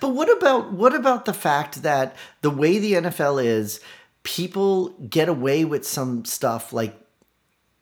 But 0.00 0.10
what 0.10 0.34
about 0.34 0.72
what 0.72 0.94
about 0.94 1.24
the 1.24 1.34
fact 1.34 1.82
that 1.82 2.16
the 2.40 2.50
way 2.50 2.78
the 2.78 2.94
NFL 2.94 3.44
is, 3.44 3.80
people 4.22 4.90
get 5.08 5.28
away 5.28 5.64
with 5.64 5.86
some 5.86 6.24
stuff 6.24 6.72
like 6.72 6.96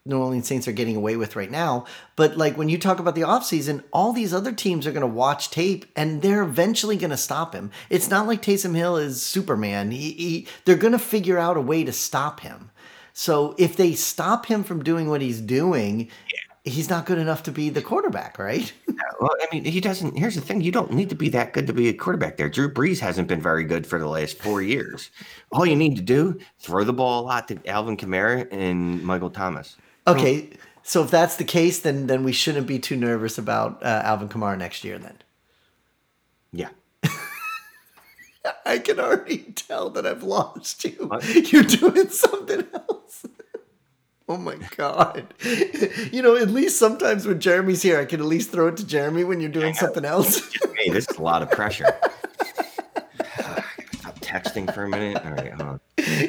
New 0.04 0.18
Orleans 0.18 0.46
Saints 0.46 0.66
are 0.66 0.72
getting 0.72 0.96
away 0.96 1.16
with 1.16 1.36
right 1.36 1.50
now. 1.50 1.84
But 2.16 2.36
like 2.36 2.56
when 2.56 2.68
you 2.68 2.78
talk 2.78 2.98
about 2.98 3.14
the 3.14 3.22
offseason, 3.22 3.84
all 3.92 4.12
these 4.12 4.32
other 4.32 4.52
teams 4.52 4.86
are 4.86 4.92
going 4.92 5.02
to 5.02 5.06
watch 5.06 5.50
tape 5.50 5.84
and 5.94 6.22
they're 6.22 6.42
eventually 6.42 6.96
going 6.96 7.10
to 7.10 7.16
stop 7.16 7.54
him. 7.54 7.70
It's 7.90 8.08
not 8.08 8.26
like 8.26 8.40
Taysom 8.40 8.74
Hill 8.74 8.96
is 8.96 9.20
Superman. 9.20 9.90
He, 9.90 10.12
he, 10.12 10.48
they're 10.64 10.76
going 10.76 10.92
to 10.92 10.98
figure 10.98 11.38
out 11.38 11.58
a 11.58 11.60
way 11.60 11.84
to 11.84 11.92
stop 11.92 12.40
him. 12.40 12.70
So 13.12 13.54
if 13.58 13.76
they 13.76 13.94
stop 13.94 14.46
him 14.46 14.64
from 14.64 14.82
doing 14.82 15.10
what 15.10 15.20
he's 15.20 15.40
doing. 15.40 16.08
He's 16.68 16.90
not 16.90 17.06
good 17.06 17.18
enough 17.18 17.42
to 17.44 17.52
be 17.52 17.70
the 17.70 17.82
quarterback, 17.82 18.38
right? 18.38 18.72
well, 19.20 19.30
I 19.40 19.46
mean, 19.52 19.64
he 19.64 19.80
doesn't. 19.80 20.16
Here's 20.16 20.34
the 20.34 20.40
thing: 20.40 20.60
you 20.60 20.72
don't 20.72 20.92
need 20.92 21.08
to 21.10 21.14
be 21.14 21.28
that 21.30 21.52
good 21.52 21.66
to 21.66 21.72
be 21.72 21.88
a 21.88 21.92
quarterback. 21.92 22.36
There, 22.36 22.48
Drew 22.48 22.72
Brees 22.72 23.00
hasn't 23.00 23.28
been 23.28 23.40
very 23.40 23.64
good 23.64 23.86
for 23.86 23.98
the 23.98 24.08
last 24.08 24.38
four 24.38 24.62
years. 24.62 25.10
All 25.52 25.66
you 25.66 25.76
need 25.76 25.96
to 25.96 26.02
do 26.02 26.38
throw 26.58 26.84
the 26.84 26.92
ball 26.92 27.22
a 27.22 27.24
lot 27.24 27.48
to 27.48 27.58
Alvin 27.66 27.96
Kamara 27.96 28.46
and 28.52 29.02
Michael 29.02 29.30
Thomas. 29.30 29.76
Okay, 30.06 30.50
so 30.82 31.04
if 31.04 31.10
that's 31.10 31.36
the 31.36 31.44
case, 31.44 31.80
then 31.80 32.06
then 32.06 32.24
we 32.24 32.32
shouldn't 32.32 32.66
be 32.66 32.78
too 32.78 32.96
nervous 32.96 33.38
about 33.38 33.82
uh, 33.82 34.02
Alvin 34.04 34.28
Kamara 34.28 34.56
next 34.56 34.84
year. 34.84 34.98
Then. 34.98 35.18
Yeah. 36.52 36.70
I 38.64 38.78
can 38.78 38.98
already 38.98 39.38
tell 39.54 39.90
that 39.90 40.06
I've 40.06 40.22
lost 40.22 40.84
you. 40.84 41.06
What? 41.06 41.52
You're 41.52 41.62
doing 41.62 42.08
something 42.08 42.66
else. 42.72 43.26
oh 44.34 44.36
my 44.36 44.56
god! 44.76 45.34
You 46.12 46.22
know, 46.22 46.36
at 46.36 46.48
least 46.48 46.78
sometimes 46.78 47.26
when 47.26 47.38
Jeremy's 47.40 47.82
here, 47.82 48.00
I 48.00 48.04
can 48.04 48.20
at 48.20 48.26
least 48.26 48.50
throw 48.50 48.68
it 48.68 48.76
to 48.78 48.86
Jeremy 48.86 49.24
when 49.24 49.40
you're 49.40 49.50
doing 49.50 49.74
something 49.74 50.04
else. 50.04 50.40
hey, 50.78 50.90
this 50.90 51.06
is 51.08 51.16
a 51.16 51.22
lot 51.22 51.42
of 51.42 51.50
pressure. 51.50 51.84
Stop 53.98 54.18
texting 54.20 54.72
for 54.72 54.84
a 54.84 54.88
minute. 54.88 55.24
All 55.24 55.32
right, 55.32 55.52
hold 55.52 55.68
on 55.68 55.80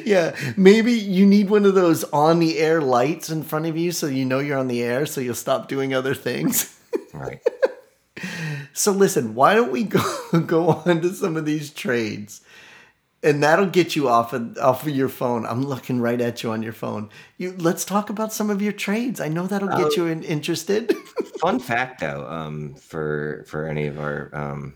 yeah, 0.04 0.34
maybe 0.56 0.92
you 0.92 1.26
need 1.26 1.50
one 1.50 1.64
of 1.64 1.74
those 1.74 2.04
on 2.04 2.38
the 2.38 2.58
air 2.58 2.80
lights 2.80 3.30
in 3.30 3.42
front 3.42 3.66
of 3.66 3.76
you 3.76 3.92
so 3.92 4.06
you 4.06 4.24
know 4.24 4.38
you're 4.38 4.58
on 4.58 4.68
the 4.68 4.82
air 4.82 5.06
so 5.06 5.20
you'll 5.20 5.34
stop 5.34 5.68
doing 5.68 5.94
other 5.94 6.14
things. 6.14 6.76
Right. 7.12 7.40
so 8.72 8.92
listen, 8.92 9.34
why 9.34 9.54
don't 9.54 9.72
we 9.72 9.82
go 9.82 10.00
go 10.46 10.68
on 10.68 11.00
to 11.02 11.12
some 11.12 11.36
of 11.36 11.44
these 11.44 11.70
trades? 11.70 12.40
And 13.22 13.42
that'll 13.42 13.66
get 13.66 13.96
you 13.96 14.08
off 14.08 14.32
of 14.32 14.56
off 14.56 14.86
of 14.86 14.94
your 14.94 15.10
phone. 15.10 15.44
I'm 15.44 15.62
looking 15.62 16.00
right 16.00 16.20
at 16.20 16.42
you 16.42 16.52
on 16.52 16.62
your 16.62 16.72
phone. 16.72 17.10
You 17.36 17.54
let's 17.58 17.84
talk 17.84 18.08
about 18.08 18.32
some 18.32 18.48
of 18.48 18.62
your 18.62 18.72
trades. 18.72 19.20
I 19.20 19.28
know 19.28 19.46
that'll 19.46 19.68
get 19.68 19.86
uh, 19.86 19.90
you 19.96 20.06
in, 20.06 20.22
interested. 20.22 20.94
fun 21.40 21.58
fact 21.58 22.00
though, 22.00 22.26
um, 22.26 22.74
for 22.76 23.44
for 23.46 23.66
any 23.66 23.86
of 23.86 23.98
our 23.98 24.30
um, 24.32 24.74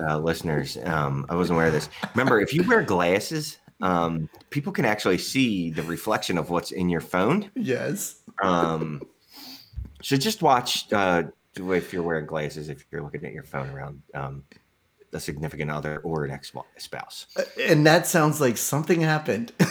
uh, 0.00 0.18
listeners, 0.18 0.78
um, 0.84 1.26
I 1.28 1.36
wasn't 1.36 1.56
aware 1.56 1.68
of 1.68 1.72
this. 1.72 1.88
Remember, 2.14 2.40
if 2.40 2.52
you 2.52 2.66
wear 2.66 2.82
glasses, 2.82 3.58
um, 3.80 4.28
people 4.50 4.72
can 4.72 4.84
actually 4.84 5.18
see 5.18 5.70
the 5.70 5.82
reflection 5.82 6.38
of 6.38 6.50
what's 6.50 6.72
in 6.72 6.88
your 6.88 7.00
phone. 7.00 7.50
Yes. 7.54 8.22
Um, 8.42 9.02
so 10.02 10.16
just 10.16 10.42
watch 10.42 10.92
uh, 10.92 11.24
if 11.56 11.92
you're 11.92 12.02
wearing 12.02 12.26
glasses, 12.26 12.68
if 12.68 12.84
you're 12.90 13.02
looking 13.02 13.24
at 13.24 13.32
your 13.32 13.42
phone 13.42 13.70
around 13.70 14.02
um, 14.14 14.44
a 15.12 15.20
significant 15.20 15.70
other 15.70 15.98
or 15.98 16.24
an 16.24 16.30
ex 16.30 16.52
spouse. 16.76 17.26
Uh, 17.36 17.42
and 17.60 17.86
that 17.86 18.06
sounds 18.06 18.40
like 18.40 18.56
something 18.56 19.00
happened. 19.00 19.52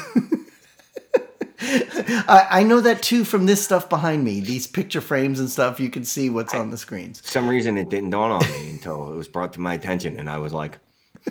I, 1.59 2.47
I, 2.51 2.63
know 2.63 2.81
that 2.81 3.01
too 3.01 3.23
from 3.23 3.47
this 3.47 3.63
stuff 3.63 3.89
behind 3.89 4.23
me. 4.23 4.39
These 4.41 4.67
picture 4.67 5.01
frames 5.01 5.39
and 5.39 5.49
stuff, 5.49 5.79
you 5.79 5.89
can 5.89 6.05
see 6.05 6.29
what's 6.29 6.53
I, 6.53 6.59
on 6.59 6.69
the 6.69 6.77
screens. 6.77 7.21
some 7.27 7.47
reason 7.47 7.77
it 7.77 7.89
didn't 7.89 8.11
dawn 8.11 8.31
on 8.31 8.51
me 8.51 8.69
until 8.69 9.11
it 9.11 9.15
was 9.15 9.27
brought 9.27 9.53
to 9.53 9.59
my 9.59 9.73
attention, 9.73 10.19
and 10.19 10.29
I 10.29 10.37
was 10.37 10.53
like, 10.53 10.77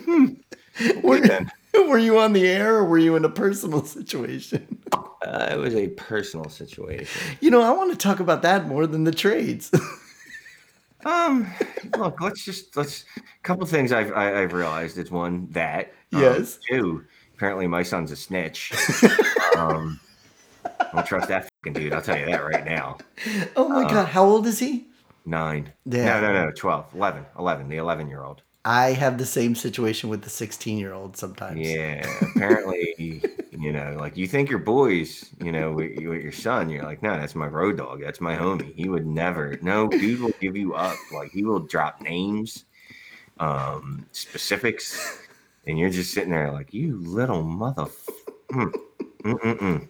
hmm. 0.03 0.33
were 1.87 1.97
you 1.97 2.19
on 2.19 2.33
the 2.33 2.47
air 2.47 2.75
or 2.75 2.85
were 2.85 2.97
you 2.97 3.15
in 3.15 3.25
a 3.25 3.29
personal 3.29 3.83
situation? 3.83 4.81
Uh, 4.93 5.49
it 5.51 5.57
was 5.57 5.75
a 5.75 5.87
personal 5.89 6.49
situation. 6.49 7.37
You 7.39 7.49
know, 7.49 7.61
I 7.61 7.71
want 7.71 7.91
to 7.91 7.97
talk 7.97 8.19
about 8.19 8.41
that 8.43 8.67
more 8.67 8.87
than 8.87 9.03
the 9.03 9.11
trades. 9.11 9.71
Um, 11.05 11.47
look, 11.97 12.19
let's 12.21 12.43
just 12.43 12.75
let's 12.75 13.05
a 13.17 13.21
couple 13.43 13.65
things 13.65 13.91
I've 13.91 14.11
I, 14.13 14.25
have 14.25 14.35
i 14.35 14.39
have 14.39 14.53
realized. 14.53 14.97
It's 14.97 15.11
one 15.11 15.47
that 15.51 15.93
um, 16.13 16.21
yes, 16.21 16.59
two. 16.69 17.05
Apparently, 17.35 17.67
my 17.67 17.83
son's 17.83 18.11
a 18.11 18.15
snitch. 18.15 18.71
um, 19.57 19.99
I 20.65 20.89
don't 20.93 21.05
trust 21.05 21.27
that 21.27 21.49
fucking 21.63 21.73
dude. 21.73 21.93
I'll 21.93 22.01
tell 22.01 22.17
you 22.17 22.25
that 22.25 22.43
right 22.43 22.65
now. 22.65 22.97
Oh 23.55 23.69
my 23.69 23.83
uh, 23.83 23.89
god, 23.89 24.07
how 24.07 24.25
old 24.25 24.47
is 24.47 24.59
he? 24.59 24.87
Nine. 25.25 25.73
Yeah. 25.85 26.19
No, 26.19 26.33
no, 26.33 26.45
no, 26.45 26.51
12, 26.51 26.85
11, 26.95 27.25
11, 27.37 27.69
the 27.69 27.77
11 27.77 28.07
year 28.07 28.23
old. 28.23 28.41
I 28.63 28.93
have 28.93 29.17
the 29.17 29.25
same 29.25 29.55
situation 29.55 30.09
with 30.09 30.23
the 30.23 30.29
16 30.29 30.77
year 30.77 30.93
old 30.93 31.15
sometimes. 31.15 31.59
Yeah, 31.59 32.05
apparently, 32.35 33.23
you 33.59 33.71
know, 33.71 33.95
like 33.99 34.17
you 34.17 34.27
think 34.27 34.49
your 34.49 34.59
boys, 34.59 35.29
you 35.43 35.51
know, 35.51 35.71
with, 35.71 35.97
with, 35.97 36.21
your 36.21 36.31
son, 36.31 36.69
you're 36.69 36.83
like, 36.83 37.01
no, 37.01 37.17
that's 37.17 37.35
my 37.35 37.47
road 37.47 37.77
dog. 37.77 38.01
That's 38.01 38.21
my 38.21 38.35
homie. 38.35 38.73
He 38.75 38.89
would 38.89 39.05
never, 39.05 39.57
no, 39.61 39.87
dude 39.87 40.21
will 40.21 40.33
give 40.39 40.55
you 40.55 40.73
up. 40.73 40.97
Like 41.13 41.31
he 41.31 41.43
will 41.43 41.59
drop 41.59 42.01
names, 42.01 42.65
um, 43.39 44.05
specifics, 44.11 45.19
and 45.65 45.77
you're 45.77 45.89
just 45.89 46.13
sitting 46.13 46.31
there 46.31 46.51
like, 46.51 46.73
you 46.73 46.97
little 46.97 47.43
mother. 47.43 47.87
Mm. 48.51 48.73
Mm-mm-mm. 49.23 49.87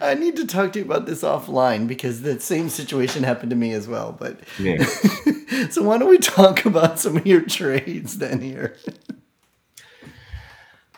I 0.00 0.14
need 0.14 0.36
to 0.36 0.46
talk 0.46 0.72
to 0.72 0.80
you 0.80 0.84
about 0.84 1.06
this 1.06 1.22
offline 1.22 1.86
because 1.86 2.22
the 2.22 2.40
same 2.40 2.68
situation 2.68 3.22
happened 3.22 3.50
to 3.50 3.56
me 3.56 3.72
as 3.72 3.86
well. 3.86 4.12
But 4.18 4.40
yeah. 4.58 4.82
so 5.70 5.82
why 5.82 5.98
don't 5.98 6.08
we 6.08 6.18
talk 6.18 6.64
about 6.64 6.98
some 6.98 7.16
of 7.16 7.26
your 7.26 7.42
trades 7.42 8.18
then 8.18 8.40
here? 8.40 8.76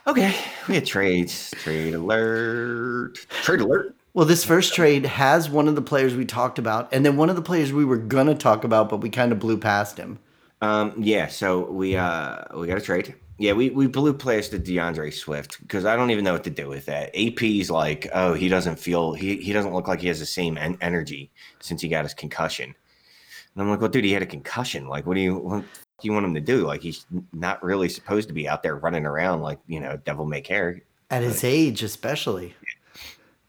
Okay, 0.07 0.37
we 0.69 0.77
had 0.77 0.87
trades. 0.87 1.51
Trade 1.57 1.95
alert. 1.95 3.17
Trade 3.43 3.61
alert. 3.61 3.97
Well, 4.15 4.25
this 4.25 4.45
first 4.45 4.73
trade 4.73 5.05
has 5.05 5.51
one 5.51 5.67
of 5.67 5.75
the 5.75 5.83
players 5.83 6.15
we 6.15 6.25
talked 6.25 6.61
about, 6.61 6.89
and 6.93 7.05
then 7.05 7.17
one 7.17 7.29
of 7.29 7.35
the 7.35 7.43
players 7.43 7.73
we 7.73 7.85
were 7.85 7.97
gonna 7.97 8.37
talk 8.37 8.63
about, 8.63 8.89
but 8.89 8.99
we 8.99 9.11
kind 9.11 9.33
of 9.33 9.41
blew 9.41 9.59
past 9.59 9.99
him. 9.99 10.21
Um, 10.63 10.95
yeah, 10.97 11.27
so 11.27 11.71
we 11.71 11.97
uh 11.97 12.45
we 12.57 12.69
got 12.69 12.79
a 12.79 12.81
trade. 12.81 13.17
Yeah, 13.39 13.53
we, 13.53 13.69
we 13.69 13.87
blew 13.87 14.15
players 14.15 14.49
to 14.51 14.59
DeAndre 14.59 15.13
Swift 15.13 15.61
because 15.61 15.85
I 15.85 15.95
don't 15.95 16.11
even 16.11 16.25
know 16.25 16.33
what 16.33 16.45
to 16.45 16.51
do 16.51 16.69
with 16.69 16.87
that. 16.87 17.15
AP's 17.15 17.69
like, 17.69 18.09
oh, 18.15 18.33
he 18.33 18.49
doesn't 18.49 18.79
feel 18.79 19.13
he 19.13 19.37
he 19.39 19.53
doesn't 19.53 19.75
look 19.75 19.89
like 19.89 20.01
he 20.01 20.09
has 20.09 20.21
the 20.21 20.27
same 20.27 20.57
en- 20.57 20.79
energy 20.81 21.31
since 21.61 21.83
he 21.83 21.89
got 21.89 22.05
his 22.05 22.15
concussion. 22.15 22.75
And 23.55 23.63
I'm 23.63 23.69
like, 23.69 23.81
well, 23.81 23.91
dude, 23.91 24.05
he 24.05 24.13
had 24.13 24.23
a 24.23 24.27
concussion. 24.27 24.87
Like, 24.87 25.05
what 25.05 25.15
do 25.15 25.21
you 25.21 25.37
what 25.37 25.65
you 26.03 26.13
want 26.13 26.27
him 26.27 26.35
to 26.35 26.41
do? 26.41 26.67
Like, 26.67 26.83
he's 26.83 27.07
not 27.33 27.63
really 27.63 27.89
supposed 27.89 28.29
to 28.29 28.35
be 28.35 28.49
out 28.49 28.63
there 28.63 28.77
running 28.77 29.07
around 29.07 29.43
like 29.43 29.59
you 29.67 29.81
know, 29.81 29.97
devil 30.05 30.27
may 30.27 30.41
care 30.41 30.83
at 31.11 31.23
his 31.23 31.45
age, 31.45 31.83
especially. 31.83 32.55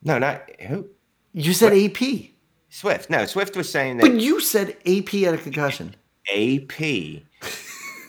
No, 0.03 0.17
not 0.19 0.49
who. 0.61 0.87
You 1.33 1.53
said? 1.53 1.73
AP. 1.73 2.31
Swift. 2.69 3.09
No, 3.09 3.25
Swift 3.25 3.55
was 3.55 3.69
saying 3.69 3.97
that. 3.97 4.03
But 4.03 4.19
you 4.19 4.39
said 4.39 4.77
AP 4.85 5.09
had 5.09 5.33
a 5.33 5.37
concussion. 5.37 5.95
AP 6.33 6.79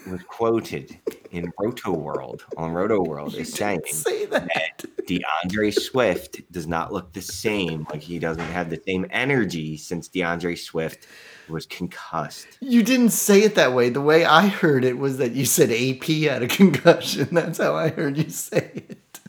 was 0.09 0.23
quoted 0.27 0.99
in 1.31 1.51
Roto 1.59 1.93
World 1.93 2.45
on 2.57 2.73
Roto 2.73 3.03
World 3.03 3.35
as 3.35 3.53
saying 3.53 3.81
Say 3.87 4.27
that. 4.27 4.49
that 4.55 4.85
DeAndre 5.07 5.73
Swift 5.73 6.41
does 6.51 6.67
not 6.67 6.93
look 6.93 7.13
the 7.13 7.21
same. 7.21 7.87
Like 7.91 8.03
he 8.03 8.19
doesn't 8.19 8.43
have 8.43 8.71
the 8.71 8.81
same 8.87 9.07
energy 9.11 9.77
since 9.77 10.09
DeAndre 10.09 10.59
Swift 10.59 11.07
was 11.51 11.67
concussed. 11.67 12.47
You 12.61 12.83
didn't 12.83 13.11
say 13.11 13.43
it 13.43 13.55
that 13.57 13.73
way. 13.75 13.89
The 13.91 14.01
way 14.01 14.25
I 14.25 14.47
heard 14.49 14.85
it 14.85 14.99
was 14.99 15.19
that 15.19 15.33
you 15.33 15.45
said 15.45 15.71
AP 15.71 16.05
had 16.31 16.43
a 16.43 16.49
concussion. 16.49 17.29
That's 17.33 17.59
how 17.59 17.75
I 17.75 17.89
heard 17.91 18.17
you 18.17 18.31
say 18.31 18.71
it. 18.89 19.21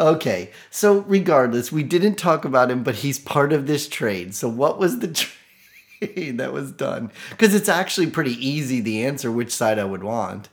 Okay, 0.00 0.50
so 0.70 1.00
regardless, 1.00 1.70
we 1.70 1.82
didn't 1.82 2.16
talk 2.16 2.44
about 2.44 2.70
him, 2.70 2.82
but 2.82 2.96
he's 2.96 3.18
part 3.18 3.52
of 3.52 3.66
this 3.66 3.86
trade. 3.88 4.34
So, 4.34 4.48
what 4.48 4.78
was 4.78 4.98
the 5.00 5.08
trade 6.00 6.38
that 6.38 6.52
was 6.52 6.72
done? 6.72 7.12
Because 7.30 7.54
it's 7.54 7.68
actually 7.68 8.08
pretty 8.10 8.32
easy 8.44 8.80
the 8.80 9.04
answer 9.04 9.30
which 9.30 9.52
side 9.52 9.78
I 9.78 9.84
would 9.84 10.02
want. 10.02 10.48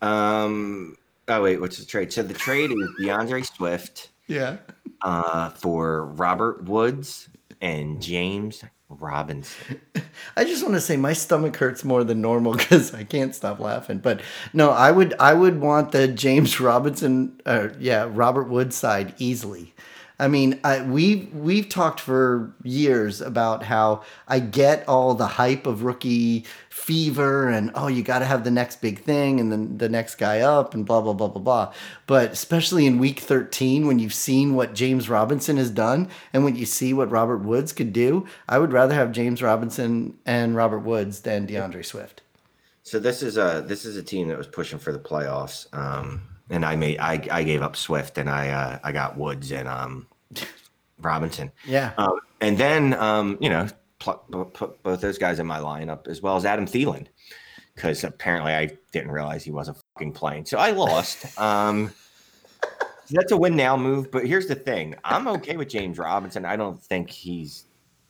Um. 0.00 0.96
Oh 1.26 1.42
wait, 1.42 1.60
what's 1.60 1.78
the 1.78 1.86
trade? 1.86 2.12
So 2.12 2.22
the 2.22 2.34
trade 2.34 2.70
is 2.70 2.88
DeAndre 3.00 3.46
Swift 3.46 4.10
Yeah. 4.26 4.58
uh, 5.02 5.48
for 5.50 6.04
Robert 6.04 6.64
Woods 6.64 7.30
and 7.62 8.02
James 8.02 8.62
Robinson. 9.00 9.80
I 10.36 10.44
just 10.44 10.62
want 10.62 10.74
to 10.74 10.80
say 10.80 10.96
my 10.96 11.12
stomach 11.12 11.56
hurts 11.56 11.84
more 11.84 12.04
than 12.04 12.20
normal 12.20 12.52
because 12.56 12.94
I 12.94 13.04
can't 13.04 13.34
stop 13.34 13.60
laughing. 13.60 13.98
But 13.98 14.20
no, 14.52 14.70
I 14.70 14.90
would 14.90 15.14
I 15.18 15.34
would 15.34 15.60
want 15.60 15.92
the 15.92 16.08
James 16.08 16.60
Robinson, 16.60 17.40
uh, 17.46 17.68
yeah, 17.78 18.08
Robert 18.10 18.48
Wood 18.48 18.72
side 18.72 19.14
easily. 19.18 19.74
I 20.18 20.28
mean, 20.28 20.60
I, 20.62 20.80
we 20.82 21.28
we've 21.32 21.68
talked 21.68 21.98
for 21.98 22.54
years 22.62 23.20
about 23.20 23.64
how 23.64 24.04
I 24.28 24.38
get 24.38 24.88
all 24.88 25.14
the 25.14 25.26
hype 25.26 25.66
of 25.66 25.82
rookie 25.82 26.44
fever 26.70 27.48
and 27.48 27.72
oh, 27.74 27.88
you 27.88 28.04
got 28.04 28.20
to 28.20 28.24
have 28.24 28.44
the 28.44 28.50
next 28.50 28.80
big 28.80 29.00
thing 29.00 29.40
and 29.40 29.50
then 29.50 29.78
the 29.78 29.88
next 29.88 30.14
guy 30.14 30.40
up 30.40 30.72
and 30.72 30.86
blah 30.86 31.00
blah 31.00 31.14
blah 31.14 31.26
blah 31.26 31.42
blah. 31.42 31.72
But 32.06 32.30
especially 32.30 32.86
in 32.86 32.98
week 32.98 33.20
13 33.20 33.88
when 33.88 33.98
you've 33.98 34.14
seen 34.14 34.54
what 34.54 34.74
James 34.74 35.08
Robinson 35.08 35.56
has 35.56 35.70
done 35.70 36.08
and 36.32 36.44
when 36.44 36.54
you 36.54 36.64
see 36.64 36.92
what 36.92 37.10
Robert 37.10 37.38
Woods 37.38 37.72
could 37.72 37.92
do, 37.92 38.24
I 38.48 38.58
would 38.58 38.72
rather 38.72 38.94
have 38.94 39.10
James 39.10 39.42
Robinson 39.42 40.16
and 40.24 40.54
Robert 40.54 40.80
Woods 40.80 41.20
than 41.20 41.46
DeAndre 41.46 41.84
Swift. 41.84 42.22
So 42.84 43.00
this 43.00 43.20
is 43.20 43.36
a 43.36 43.64
this 43.66 43.84
is 43.84 43.96
a 43.96 44.02
team 44.02 44.28
that 44.28 44.38
was 44.38 44.46
pushing 44.46 44.78
for 44.78 44.92
the 44.92 44.98
playoffs. 45.00 45.66
Um, 45.74 46.22
and 46.50 46.64
I 46.64 46.76
made 46.76 46.98
I, 46.98 47.26
I 47.30 47.42
gave 47.42 47.62
up 47.62 47.76
Swift 47.76 48.18
and 48.18 48.28
I 48.28 48.48
uh, 48.50 48.78
I 48.84 48.92
got 48.92 49.16
Woods 49.16 49.52
and 49.52 49.68
um, 49.68 50.06
Robinson. 51.00 51.50
Yeah. 51.66 51.92
Um, 51.96 52.18
and 52.40 52.58
then 52.58 52.94
um, 52.94 53.38
you 53.40 53.48
know 53.48 53.68
pl- 53.98 54.24
put 54.52 54.82
both 54.82 55.00
those 55.00 55.18
guys 55.18 55.38
in 55.38 55.46
my 55.46 55.58
lineup 55.58 56.06
as 56.08 56.22
well 56.22 56.36
as 56.36 56.44
Adam 56.44 56.66
Thielen 56.66 57.06
because 57.74 58.04
apparently 58.04 58.52
I 58.52 58.70
didn't 58.92 59.10
realize 59.10 59.42
he 59.42 59.50
wasn't 59.50 59.78
fucking 59.94 60.12
playing. 60.12 60.46
So 60.46 60.58
I 60.58 60.70
lost. 60.70 61.38
um, 61.40 61.90
that's 63.10 63.32
a 63.32 63.36
win 63.36 63.54
now 63.56 63.76
move. 63.76 64.10
But 64.10 64.26
here's 64.26 64.46
the 64.46 64.54
thing: 64.54 64.94
I'm 65.04 65.28
okay 65.28 65.56
with 65.56 65.68
James 65.68 65.98
Robinson. 65.98 66.44
I 66.44 66.56
don't 66.56 66.82
think 66.82 67.10
he's 67.10 67.64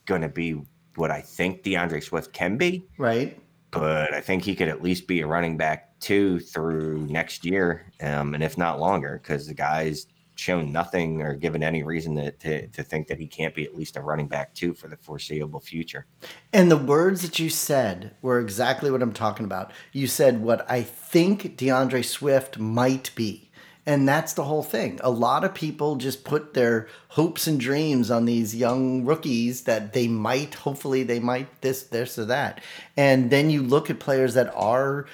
going 0.06 0.20
to 0.22 0.28
be 0.28 0.60
what 0.96 1.10
I 1.10 1.20
think 1.20 1.62
DeAndre 1.64 2.02
Swift 2.02 2.32
can 2.32 2.56
be 2.56 2.86
Right. 2.98 3.36
but 3.72 4.14
I 4.14 4.20
think 4.20 4.44
he 4.44 4.54
could 4.54 4.68
at 4.68 4.80
least 4.82 5.08
be 5.08 5.22
a 5.22 5.26
running 5.26 5.56
back 5.56 5.93
two 6.00 6.40
through 6.40 7.06
next 7.06 7.44
year, 7.44 7.90
um, 8.00 8.34
and 8.34 8.42
if 8.42 8.58
not 8.58 8.80
longer, 8.80 9.20
because 9.22 9.46
the 9.46 9.54
guy's 9.54 10.06
shown 10.36 10.72
nothing 10.72 11.22
or 11.22 11.34
given 11.34 11.62
any 11.62 11.82
reason 11.82 12.16
to, 12.16 12.30
to, 12.32 12.66
to 12.66 12.82
think 12.82 13.06
that 13.06 13.18
he 13.18 13.26
can't 13.26 13.54
be 13.54 13.64
at 13.64 13.76
least 13.76 13.96
a 13.96 14.00
running 14.00 14.26
back 14.26 14.52
two 14.52 14.74
for 14.74 14.88
the 14.88 14.96
foreseeable 14.96 15.60
future. 15.60 16.06
And 16.52 16.70
the 16.70 16.76
words 16.76 17.22
that 17.22 17.38
you 17.38 17.48
said 17.48 18.16
were 18.20 18.40
exactly 18.40 18.90
what 18.90 19.02
I'm 19.02 19.12
talking 19.12 19.44
about. 19.44 19.72
You 19.92 20.06
said 20.08 20.42
what 20.42 20.68
I 20.68 20.82
think 20.82 21.56
DeAndre 21.56 22.04
Swift 22.04 22.58
might 22.58 23.14
be. 23.14 23.52
And 23.86 24.08
that's 24.08 24.32
the 24.32 24.44
whole 24.44 24.62
thing. 24.62 24.98
A 25.04 25.10
lot 25.10 25.44
of 25.44 25.54
people 25.54 25.96
just 25.96 26.24
put 26.24 26.54
their 26.54 26.88
hopes 27.08 27.46
and 27.46 27.60
dreams 27.60 28.10
on 28.10 28.24
these 28.24 28.56
young 28.56 29.04
rookies 29.04 29.64
that 29.64 29.92
they 29.92 30.08
might, 30.08 30.54
hopefully, 30.54 31.02
they 31.02 31.20
might 31.20 31.60
this, 31.60 31.82
this, 31.82 32.18
or 32.18 32.24
that. 32.24 32.62
And 32.96 33.30
then 33.30 33.50
you 33.50 33.62
look 33.62 33.90
at 33.90 34.00
players 34.00 34.32
that 34.34 34.50
are, 34.54 35.04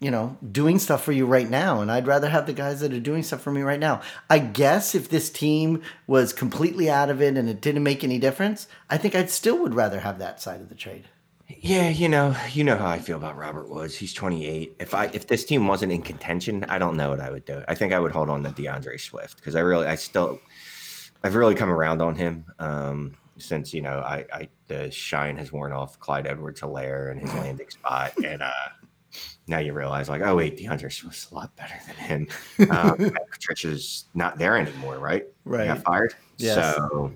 you 0.00 0.10
know, 0.10 0.36
doing 0.52 0.78
stuff 0.78 1.02
for 1.02 1.12
you 1.12 1.26
right 1.26 1.48
now. 1.48 1.80
And 1.80 1.90
I'd 1.90 2.06
rather 2.06 2.28
have 2.28 2.46
the 2.46 2.52
guys 2.52 2.80
that 2.80 2.92
are 2.92 3.00
doing 3.00 3.22
stuff 3.22 3.40
for 3.40 3.50
me 3.50 3.62
right 3.62 3.80
now. 3.80 4.02
I 4.28 4.38
guess 4.38 4.94
if 4.94 5.08
this 5.08 5.30
team 5.30 5.82
was 6.06 6.32
completely 6.32 6.90
out 6.90 7.10
of 7.10 7.22
it 7.22 7.36
and 7.36 7.48
it 7.48 7.60
didn't 7.60 7.82
make 7.82 8.04
any 8.04 8.18
difference, 8.18 8.66
I 8.90 8.98
think 8.98 9.14
I'd 9.14 9.30
still 9.30 9.58
would 9.58 9.74
rather 9.74 10.00
have 10.00 10.18
that 10.18 10.40
side 10.40 10.60
of 10.60 10.68
the 10.68 10.74
trade. 10.74 11.04
Yeah, 11.48 11.88
you 11.90 12.08
know, 12.08 12.34
you 12.52 12.64
know 12.64 12.76
how 12.76 12.88
I 12.88 12.98
feel 12.98 13.16
about 13.16 13.36
Robert 13.36 13.68
Woods. 13.68 13.96
He's 13.96 14.14
28. 14.14 14.76
If 14.80 14.94
I 14.94 15.06
if 15.06 15.26
this 15.26 15.44
team 15.44 15.66
wasn't 15.66 15.92
in 15.92 16.02
contention, 16.02 16.64
I 16.64 16.78
don't 16.78 16.96
know 16.96 17.10
what 17.10 17.20
I 17.20 17.30
would 17.30 17.44
do. 17.44 17.62
I 17.68 17.74
think 17.74 17.92
I 17.92 18.00
would 18.00 18.12
hold 18.12 18.30
on 18.30 18.42
to 18.44 18.50
DeAndre 18.50 18.98
Swift 18.98 19.36
because 19.36 19.54
I 19.54 19.60
really, 19.60 19.86
I 19.86 19.94
still, 19.96 20.40
I've 21.22 21.34
really 21.34 21.54
come 21.54 21.70
around 21.70 22.00
on 22.00 22.14
him 22.16 22.46
um, 22.58 23.16
since 23.36 23.74
you 23.74 23.82
know 23.82 23.98
I, 23.98 24.24
I 24.32 24.48
the 24.68 24.90
shine 24.90 25.36
has 25.36 25.52
worn 25.52 25.72
off 25.72 25.98
Clyde 25.98 26.26
Edwards 26.26 26.60
Helaire 26.62 27.10
and 27.10 27.20
his 27.20 27.32
landing 27.34 27.68
spot, 27.68 28.12
and 28.24 28.42
uh, 28.42 28.52
now 29.46 29.58
you 29.58 29.72
realize 29.72 30.08
like, 30.08 30.22
oh 30.22 30.36
wait, 30.36 30.56
DeAndre 30.58 30.92
Swift's 30.92 31.30
a 31.30 31.34
lot 31.34 31.54
better 31.56 31.74
than 31.86 31.96
him. 31.96 32.28
Um, 32.70 32.96
Matt 32.98 33.30
Patricia's 33.30 34.04
not 34.14 34.38
there 34.38 34.56
anymore, 34.56 34.98
right? 34.98 35.22
He 35.44 35.50
Right. 35.50 35.66
got 35.66 35.82
fired. 35.82 36.14
Yes. 36.38 36.76
So 36.76 37.12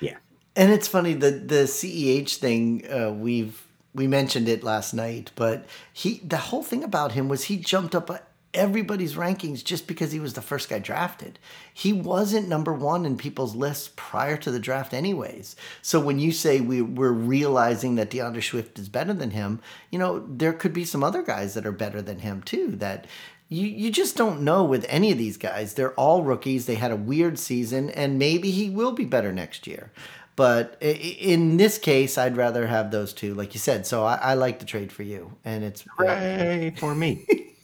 yeah. 0.00 0.16
And 0.56 0.72
it's 0.72 0.88
funny 0.88 1.14
the 1.14 1.30
the 1.30 1.66
CEH 1.66 2.36
thing 2.36 2.84
uh, 2.90 3.10
we've 3.12 3.64
we 3.94 4.06
mentioned 4.06 4.48
it 4.48 4.62
last 4.62 4.94
night, 4.94 5.30
but 5.36 5.66
he 5.92 6.20
the 6.24 6.36
whole 6.36 6.62
thing 6.62 6.82
about 6.84 7.12
him 7.12 7.28
was 7.28 7.44
he 7.44 7.56
jumped 7.56 7.94
up 7.94 8.10
everybody's 8.54 9.14
rankings 9.14 9.62
just 9.62 9.86
because 9.86 10.12
he 10.12 10.20
was 10.20 10.32
the 10.32 10.42
first 10.42 10.68
guy 10.68 10.78
drafted. 10.78 11.38
He 11.72 11.92
wasn't 11.92 12.48
number 12.48 12.72
one 12.72 13.04
in 13.04 13.16
people's 13.16 13.54
lists 13.54 13.90
prior 13.96 14.36
to 14.38 14.50
the 14.50 14.58
draft, 14.58 14.94
anyways. 14.94 15.56
So 15.82 16.00
when 16.00 16.18
you 16.18 16.32
say 16.32 16.60
we 16.60 16.82
we're 16.82 17.12
realizing 17.12 17.96
that 17.96 18.10
DeAndre 18.10 18.42
Swift 18.42 18.78
is 18.78 18.88
better 18.88 19.12
than 19.12 19.30
him, 19.30 19.60
you 19.90 19.98
know 19.98 20.24
there 20.28 20.52
could 20.52 20.72
be 20.72 20.84
some 20.84 21.04
other 21.04 21.22
guys 21.22 21.54
that 21.54 21.66
are 21.66 21.72
better 21.72 22.00
than 22.00 22.20
him 22.20 22.42
too. 22.42 22.72
That 22.76 23.06
you 23.48 23.66
you 23.66 23.90
just 23.90 24.16
don't 24.16 24.42
know 24.42 24.64
with 24.64 24.86
any 24.88 25.12
of 25.12 25.18
these 25.18 25.36
guys. 25.36 25.74
They're 25.74 25.94
all 25.94 26.22
rookies. 26.22 26.66
They 26.66 26.76
had 26.76 26.90
a 26.90 26.96
weird 26.96 27.38
season, 27.38 27.90
and 27.90 28.18
maybe 28.18 28.50
he 28.50 28.70
will 28.70 28.92
be 28.92 29.04
better 29.04 29.32
next 29.32 29.66
year. 29.66 29.92
But 30.36 30.76
in 30.80 31.56
this 31.56 31.78
case, 31.78 32.16
I'd 32.16 32.36
rather 32.36 32.68
have 32.68 32.92
those 32.92 33.12
two, 33.12 33.34
like 33.34 33.54
you 33.54 33.60
said. 33.60 33.88
So 33.88 34.04
I, 34.04 34.14
I 34.14 34.34
like 34.34 34.60
the 34.60 34.66
trade 34.66 34.92
for 34.92 35.02
you, 35.02 35.32
and 35.44 35.64
it's 35.64 35.84
Hooray 35.96 36.74
for 36.78 36.94
me. 36.94 37.26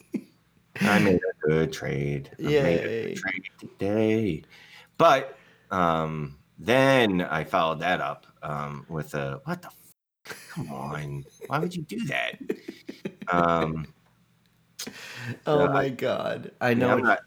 I 0.81 0.99
made 0.99 1.21
a 1.21 1.49
good 1.49 1.73
trade. 1.73 2.31
I 2.39 2.43
made 2.43 2.81
a 2.81 2.83
Yay. 2.83 3.03
good 3.15 3.17
trade 3.17 3.45
today. 3.59 4.43
But 4.99 5.39
um, 5.71 6.39
then 6.59 7.21
I 7.23 7.45
followed 7.45 7.81
that 7.81 8.01
up 8.01 8.27
um, 8.43 8.85
with 8.89 9.15
a 9.15 9.41
what 9.45 9.63
the 9.63 9.69
f- 9.69 10.49
come 10.51 10.73
on. 10.73 11.25
Why 11.47 11.59
would 11.59 11.75
you 11.75 11.83
do 11.83 12.05
that? 12.07 12.39
Um, 13.33 13.87
oh 15.47 15.67
Uh, 15.67 15.73
my 15.73 15.89
god, 15.89 16.53
I 16.61 16.71
yeah, 16.71 16.75
know. 16.75 16.91
I'm 16.93 17.03
not, 17.03 17.21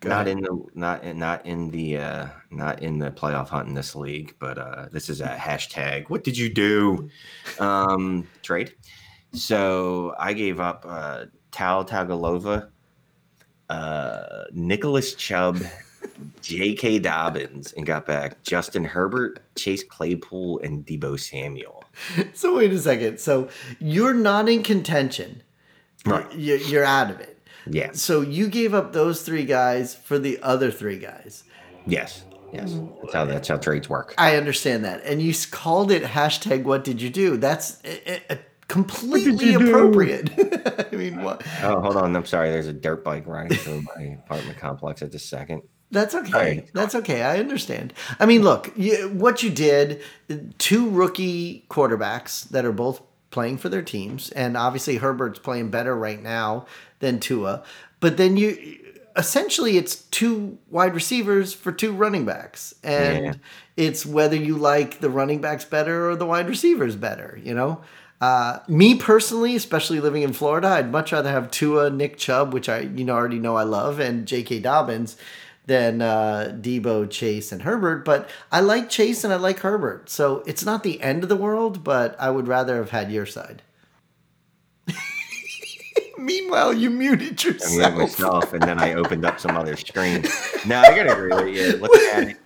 Go 0.00 0.08
not 0.08 0.28
in 0.28 0.40
the 0.40 0.64
not 0.74 1.04
in 1.04 1.18
not 1.18 1.44
in 1.44 1.70
the 1.70 1.98
uh 1.98 2.28
not 2.50 2.82
in 2.82 2.98
the 2.98 3.10
playoff 3.10 3.48
hunt 3.48 3.68
in 3.68 3.74
this 3.74 3.94
league, 3.94 4.34
but 4.38 4.56
uh 4.56 4.88
this 4.90 5.10
is 5.10 5.20
a 5.20 5.26
hashtag 5.26 6.08
what 6.08 6.24
did 6.24 6.38
you 6.38 6.48
do? 6.48 7.10
Um 7.58 8.26
trade. 8.42 8.74
So 9.32 10.14
I 10.18 10.32
gave 10.32 10.58
up 10.58 10.86
uh 10.88 11.26
Tal 11.50 11.84
Tagalova, 11.84 12.70
uh 13.70 14.44
Nicholas 14.52 15.14
Chubb, 15.14 15.62
J.K. 16.40 16.98
Dobbins, 17.00 17.72
and 17.72 17.86
got 17.86 18.06
back 18.06 18.42
Justin 18.42 18.84
Herbert, 18.84 19.40
Chase 19.56 19.84
Claypool, 19.84 20.60
and 20.60 20.84
Deebo 20.84 21.18
Samuel. 21.18 21.84
So 22.32 22.56
wait 22.56 22.72
a 22.72 22.78
second. 22.78 23.20
So 23.20 23.48
you're 23.78 24.14
not 24.14 24.48
in 24.48 24.62
contention. 24.62 25.42
Right. 26.06 26.26
You're, 26.34 26.56
you're 26.56 26.84
out 26.84 27.10
of 27.10 27.20
it. 27.20 27.38
Yeah. 27.66 27.90
So 27.92 28.22
you 28.22 28.48
gave 28.48 28.72
up 28.72 28.92
those 28.92 29.22
three 29.22 29.44
guys 29.44 29.94
for 29.94 30.18
the 30.18 30.38
other 30.42 30.70
three 30.70 30.98
guys. 30.98 31.44
Yes. 31.86 32.24
Yes. 32.52 32.74
That's 33.02 33.14
how 33.14 33.24
that's 33.26 33.48
how 33.48 33.56
trades 33.56 33.88
work. 33.88 34.14
I 34.18 34.36
understand 34.36 34.84
that, 34.84 35.04
and 35.04 35.22
you 35.22 35.32
called 35.50 35.92
it 35.92 36.02
hashtag 36.02 36.64
What 36.64 36.82
did 36.82 37.00
you 37.00 37.08
do? 37.10 37.36
That's 37.36 37.82
uh, 37.84 38.18
uh, 38.28 38.36
completely 38.70 39.54
appropriate. 39.54 40.30
I 40.92 40.96
mean, 40.96 41.22
what? 41.22 41.44
Oh, 41.62 41.80
hold 41.80 41.96
on. 41.96 42.14
I'm 42.14 42.24
sorry. 42.24 42.50
There's 42.50 42.68
a 42.68 42.72
dirt 42.72 43.04
bike 43.04 43.26
riding 43.26 43.58
through 43.58 43.82
my 43.96 44.18
apartment 44.24 44.58
complex 44.58 45.02
at 45.02 45.10
the 45.10 45.18
second. 45.18 45.62
That's 45.90 46.14
okay. 46.14 46.32
Right. 46.32 46.70
That's 46.72 46.94
okay. 46.94 47.22
I 47.22 47.38
understand. 47.40 47.92
I 48.20 48.26
mean, 48.26 48.42
look, 48.42 48.72
you, 48.76 49.08
what 49.08 49.42
you 49.42 49.50
did, 49.50 50.02
two 50.58 50.88
rookie 50.88 51.64
quarterbacks 51.68 52.48
that 52.50 52.64
are 52.64 52.72
both 52.72 53.02
playing 53.30 53.58
for 53.58 53.68
their 53.68 53.82
teams, 53.82 54.30
and 54.30 54.56
obviously 54.56 54.96
Herbert's 54.98 55.40
playing 55.40 55.70
better 55.70 55.96
right 55.96 56.22
now 56.22 56.66
than 57.00 57.18
Tua. 57.18 57.64
But 57.98 58.16
then 58.18 58.36
you 58.36 58.78
essentially 59.16 59.76
it's 59.76 59.96
two 59.96 60.58
wide 60.70 60.94
receivers 60.94 61.52
for 61.52 61.72
two 61.72 61.92
running 61.92 62.24
backs, 62.24 62.72
and 62.84 63.24
Yeah. 63.24 63.32
it's 63.76 64.06
whether 64.06 64.36
you 64.36 64.56
like 64.56 65.00
the 65.00 65.10
running 65.10 65.40
backs 65.40 65.64
better 65.64 66.08
or 66.08 66.14
the 66.14 66.26
wide 66.26 66.48
receivers 66.48 66.94
better. 66.94 67.38
You 67.42 67.54
know. 67.54 67.80
Uh, 68.20 68.58
me 68.68 68.94
personally, 68.94 69.56
especially 69.56 69.98
living 69.98 70.22
in 70.22 70.32
Florida, 70.32 70.68
I'd 70.68 70.92
much 70.92 71.12
rather 71.12 71.30
have 71.30 71.50
Tua, 71.50 71.88
Nick 71.90 72.18
Chubb, 72.18 72.52
which 72.52 72.68
I 72.68 72.80
you 72.80 73.04
know 73.04 73.14
already 73.14 73.38
know 73.38 73.56
I 73.56 73.62
love, 73.62 73.98
and 73.98 74.26
J.K. 74.26 74.60
Dobbins 74.60 75.16
than 75.66 76.02
uh, 76.02 76.54
Deebo, 76.60 77.08
Chase, 77.10 77.52
and 77.52 77.62
Herbert. 77.62 78.04
But 78.04 78.28
I 78.52 78.60
like 78.60 78.90
Chase 78.90 79.24
and 79.24 79.32
I 79.32 79.36
like 79.36 79.60
Herbert, 79.60 80.10
so 80.10 80.42
it's 80.46 80.64
not 80.64 80.82
the 80.82 81.00
end 81.00 81.22
of 81.22 81.28
the 81.30 81.36
world. 81.36 81.82
But 81.82 82.14
I 82.20 82.30
would 82.30 82.46
rather 82.46 82.76
have 82.76 82.90
had 82.90 83.10
your 83.10 83.24
side. 83.24 83.62
Meanwhile, 86.18 86.74
you 86.74 86.90
muted 86.90 87.42
yourself. 87.42 87.72
I 87.72 87.88
muted 87.90 87.98
myself, 87.98 88.52
and 88.52 88.62
then 88.62 88.78
I 88.78 88.94
opened 88.94 89.24
up 89.24 89.40
some 89.40 89.56
other 89.56 89.76
screen. 89.78 90.24
No, 90.66 90.78
I 90.80 90.94
gotta 90.94 91.12
agree 91.12 91.52
with 91.52 91.56
you. 91.56 91.78
Looking 91.78 92.08
at 92.12 92.22
it, 92.24 92.36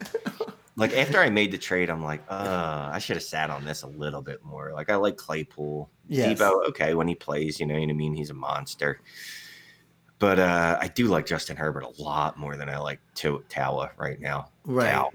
like 0.76 0.96
after 0.96 1.20
I 1.20 1.30
made 1.30 1.52
the 1.52 1.58
trade, 1.58 1.88
I'm 1.88 2.02
like, 2.02 2.22
uh, 2.28 2.90
I 2.92 2.98
should 2.98 3.16
have 3.16 3.22
sat 3.22 3.50
on 3.50 3.64
this 3.64 3.82
a 3.82 3.86
little 3.86 4.22
bit 4.22 4.44
more. 4.44 4.72
Like 4.72 4.90
I 4.90 4.96
like 4.96 5.16
Claypool, 5.16 5.88
Yes. 6.08 6.38
Deebo. 6.38 6.66
Okay, 6.68 6.94
when 6.94 7.06
he 7.08 7.14
plays, 7.14 7.60
you 7.60 7.66
know 7.66 7.78
what 7.78 7.88
I 7.88 7.92
mean. 7.92 8.14
He's 8.14 8.30
a 8.30 8.34
monster. 8.34 9.00
But 10.18 10.38
uh, 10.38 10.78
I 10.80 10.88
do 10.88 11.06
like 11.06 11.26
Justin 11.26 11.56
Herbert 11.56 11.84
a 11.84 12.02
lot 12.02 12.38
more 12.38 12.56
than 12.56 12.68
I 12.68 12.78
like 12.78 13.00
to 13.16 13.44
Tawa 13.48 13.90
right 13.96 14.20
now. 14.20 14.50
Right. 14.64 14.90
Tao. 14.90 15.12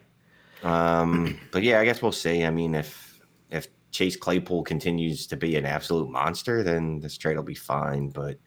Um, 0.64 1.40
but 1.52 1.64
yeah, 1.64 1.80
I 1.80 1.86
guess 1.86 2.02
we'll 2.02 2.12
see. 2.12 2.44
I 2.46 2.50
mean, 2.52 2.76
if 2.76 3.20
if 3.50 3.68
Chase 3.92 4.16
Claypool 4.16 4.64
continues 4.64 5.28
to 5.28 5.36
be 5.38 5.56
an 5.58 5.66
absolute 5.66 6.10
monster, 6.10 6.64
then 6.64 7.00
this 7.00 7.18
trade 7.18 7.36
will 7.36 7.44
be 7.44 7.56
fine. 7.56 8.10
But 8.10 8.38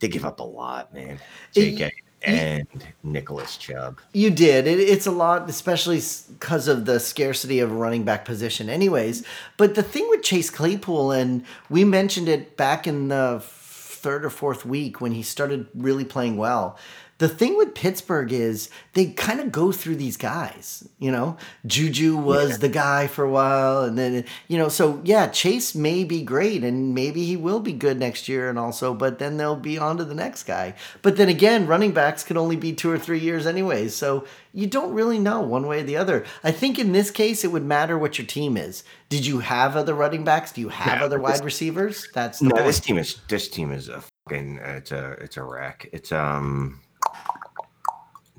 they 0.00 0.08
give 0.08 0.24
up 0.24 0.40
a 0.40 0.44
lot, 0.44 0.92
man. 0.92 1.18
JK 1.54 1.90
and 2.24 2.66
Nicholas 3.02 3.56
Chubb. 3.56 4.00
You 4.12 4.30
did. 4.30 4.66
It, 4.66 4.80
it's 4.80 5.06
a 5.06 5.10
lot, 5.10 5.48
especially 5.48 6.00
because 6.32 6.68
of 6.68 6.84
the 6.84 7.00
scarcity 7.00 7.60
of 7.60 7.72
running 7.72 8.04
back 8.04 8.24
position, 8.24 8.68
anyways. 8.68 9.24
But 9.56 9.74
the 9.74 9.82
thing 9.82 10.06
with 10.10 10.22
Chase 10.22 10.50
Claypool, 10.50 11.12
and 11.12 11.44
we 11.68 11.84
mentioned 11.84 12.28
it 12.28 12.56
back 12.56 12.86
in 12.86 13.08
the 13.08 13.42
third 13.42 14.24
or 14.24 14.30
fourth 14.30 14.66
week 14.66 15.00
when 15.00 15.12
he 15.12 15.22
started 15.22 15.66
really 15.74 16.04
playing 16.04 16.36
well. 16.36 16.76
The 17.22 17.28
thing 17.28 17.56
with 17.56 17.76
Pittsburgh 17.76 18.32
is 18.32 18.68
they 18.94 19.06
kind 19.12 19.38
of 19.38 19.52
go 19.52 19.70
through 19.70 19.94
these 19.94 20.16
guys, 20.16 20.88
you 20.98 21.12
know. 21.12 21.36
Juju 21.64 22.16
was 22.16 22.50
Yeah. 22.50 22.56
the 22.56 22.68
guy 22.68 23.06
for 23.06 23.24
a 23.24 23.30
while, 23.30 23.84
and 23.84 23.96
then 23.96 24.24
you 24.48 24.58
know. 24.58 24.68
So 24.68 25.00
yeah, 25.04 25.28
Chase 25.28 25.72
may 25.76 26.02
be 26.02 26.22
great, 26.22 26.64
and 26.64 26.96
maybe 26.96 27.24
he 27.24 27.36
will 27.36 27.60
be 27.60 27.72
good 27.74 28.00
next 28.00 28.28
year, 28.28 28.48
and 28.50 28.58
also, 28.58 28.92
but 28.92 29.20
then 29.20 29.36
they'll 29.36 29.54
be 29.54 29.78
on 29.78 29.98
to 29.98 30.04
the 30.04 30.16
next 30.16 30.42
guy. 30.42 30.74
But 31.00 31.16
then 31.16 31.28
again, 31.28 31.68
running 31.68 31.92
backs 31.92 32.24
can 32.24 32.36
only 32.36 32.56
be 32.56 32.72
two 32.72 32.90
or 32.90 32.98
three 32.98 33.20
years 33.20 33.46
anyway, 33.46 33.86
so 33.86 34.24
you 34.52 34.66
don't 34.66 34.92
really 34.92 35.20
know 35.20 35.40
one 35.42 35.68
way 35.68 35.78
or 35.78 35.84
the 35.84 35.96
other. 35.96 36.24
I 36.42 36.50
think 36.50 36.76
in 36.76 36.90
this 36.90 37.12
case, 37.12 37.44
it 37.44 37.52
would 37.52 37.64
matter 37.64 37.96
what 37.96 38.18
your 38.18 38.26
team 38.26 38.56
is. 38.56 38.82
Did 39.10 39.24
you 39.26 39.38
have 39.38 39.76
other 39.76 39.94
running 39.94 40.24
backs? 40.24 40.50
Do 40.50 40.60
you 40.60 40.70
have 40.70 41.00
other 41.00 41.18
this- 41.18 41.22
wide 41.38 41.44
receivers? 41.44 42.08
That's 42.12 42.42
No, 42.42 42.50
point. 42.50 42.66
this 42.66 42.80
team 42.80 42.98
is 42.98 43.18
this 43.28 43.46
team 43.48 43.70
is 43.70 43.88
a 43.88 44.02
fucking 44.26 44.58
it's 44.60 44.90
a 44.90 45.12
it's 45.20 45.36
a 45.36 45.44
wreck. 45.44 45.88
It's 45.92 46.10
um 46.10 46.80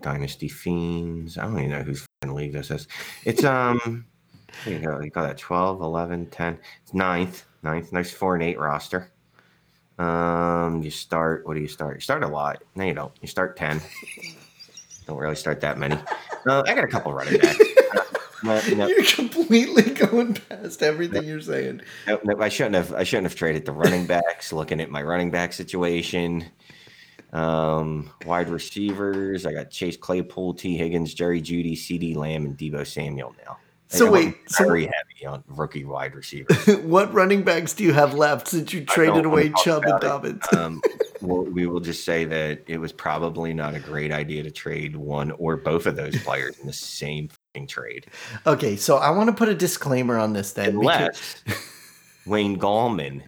Dynasty 0.03 0.49
Fiends. 0.49 1.37
I 1.37 1.43
don't 1.45 1.57
even 1.57 1.71
know 1.71 1.81
whose 1.81 2.05
league 2.27 2.53
this 2.53 2.69
is. 2.69 2.87
It's 3.25 3.43
um 3.43 4.05
you 4.67 4.77
go. 4.77 4.99
You 4.99 5.09
got 5.09 5.23
that 5.23 5.39
12, 5.39 5.81
11, 5.81 6.27
10. 6.27 6.59
It's 6.83 6.93
ninth. 6.93 7.45
Ninth. 7.63 7.91
Nice 7.91 8.11
four 8.11 8.35
and 8.35 8.43
eight 8.43 8.59
roster. 8.59 9.11
Um 9.97 10.81
you 10.83 10.91
start 10.91 11.47
what 11.47 11.55
do 11.55 11.61
you 11.61 11.67
start? 11.67 11.95
You 11.95 12.01
start 12.01 12.23
a 12.23 12.27
lot. 12.27 12.63
No, 12.75 12.83
you 12.83 12.93
don't. 12.93 13.13
You 13.21 13.27
start 13.27 13.57
10. 13.57 13.81
don't 15.07 15.17
really 15.17 15.35
start 15.35 15.61
that 15.61 15.79
many. 15.79 15.95
Uh, 16.45 16.63
I 16.67 16.75
got 16.75 16.83
a 16.83 16.87
couple 16.87 17.13
running 17.13 17.39
backs. 17.39 17.59
No, 18.43 18.61
no, 18.75 18.87
You're 18.87 19.05
completely 19.05 19.83
going 19.93 20.33
past 20.33 20.83
everything 20.83 21.23
you're 21.23 21.39
saying. 21.39 21.81
Nope, 22.05 22.21
nope, 22.25 22.41
I 22.41 22.49
shouldn't 22.49 22.75
have. 22.75 22.93
I 22.93 23.05
shouldn't 23.05 23.27
have 23.27 23.35
traded 23.35 23.63
the 23.63 23.71
running 23.71 24.05
backs. 24.05 24.51
Looking 24.51 24.81
at 24.81 24.89
my 24.89 25.01
running 25.01 25.31
back 25.31 25.53
situation, 25.53 26.43
um, 27.33 28.09
wide 28.25 28.47
receivers. 28.49 29.45
I 29.45 29.51
got 29.53 29.69
Chase 29.71 29.97
Claypool, 29.97 30.53
Tee 30.53 30.77
Higgins, 30.77 31.13
Jerry 31.13 31.41
Jeudy, 31.41 31.73
CeeDee 31.73 32.15
Lamb, 32.15 32.45
and 32.45 32.57
Deebo 32.57 32.85
Samuel 32.87 33.35
now. 33.45 33.57
So 33.89 34.09
wait, 34.09 34.35
so- 34.47 34.63
very 34.63 34.85
heavy 34.85 35.25
on 35.27 35.43
rookie 35.47 35.85
wide 35.85 36.15
receivers. 36.15 36.65
what 36.83 37.13
running 37.13 37.43
backs 37.43 37.73
do 37.73 37.83
you 37.83 37.93
have 37.93 38.13
left 38.15 38.47
since 38.47 38.73
you 38.73 38.83
traded 38.85 39.25
away 39.25 39.51
Chubb 39.63 39.83
and. 39.83 39.99
Dobbins? 39.99 40.41
Um, 40.51 40.81
we'll, 41.21 41.43
we 41.43 41.67
will 41.67 41.79
just 41.79 42.03
say 42.03 42.25
that 42.25 42.63
it 42.65 42.79
was 42.79 42.91
probably 42.91 43.53
not 43.53 43.75
a 43.75 43.79
great 43.79 44.11
idea 44.11 44.41
to 44.43 44.49
trade 44.51 44.95
one 44.95 45.29
or 45.31 45.57
both 45.57 45.85
of 45.85 45.95
those 45.95 46.17
players 46.23 46.57
in 46.59 46.65
the 46.65 46.73
same 46.73 47.29
trade, 47.67 48.07
Okay, 48.47 48.75
so 48.75 48.97
I 48.97 49.11
want 49.11 49.27
to 49.29 49.33
put 49.35 49.47
a 49.47 49.53
disclaimer 49.53 50.17
on 50.17 50.33
this 50.33 50.53
then. 50.53 50.79
because- 50.79 51.43
Wayne 52.25 52.57
Gallman 52.57 53.21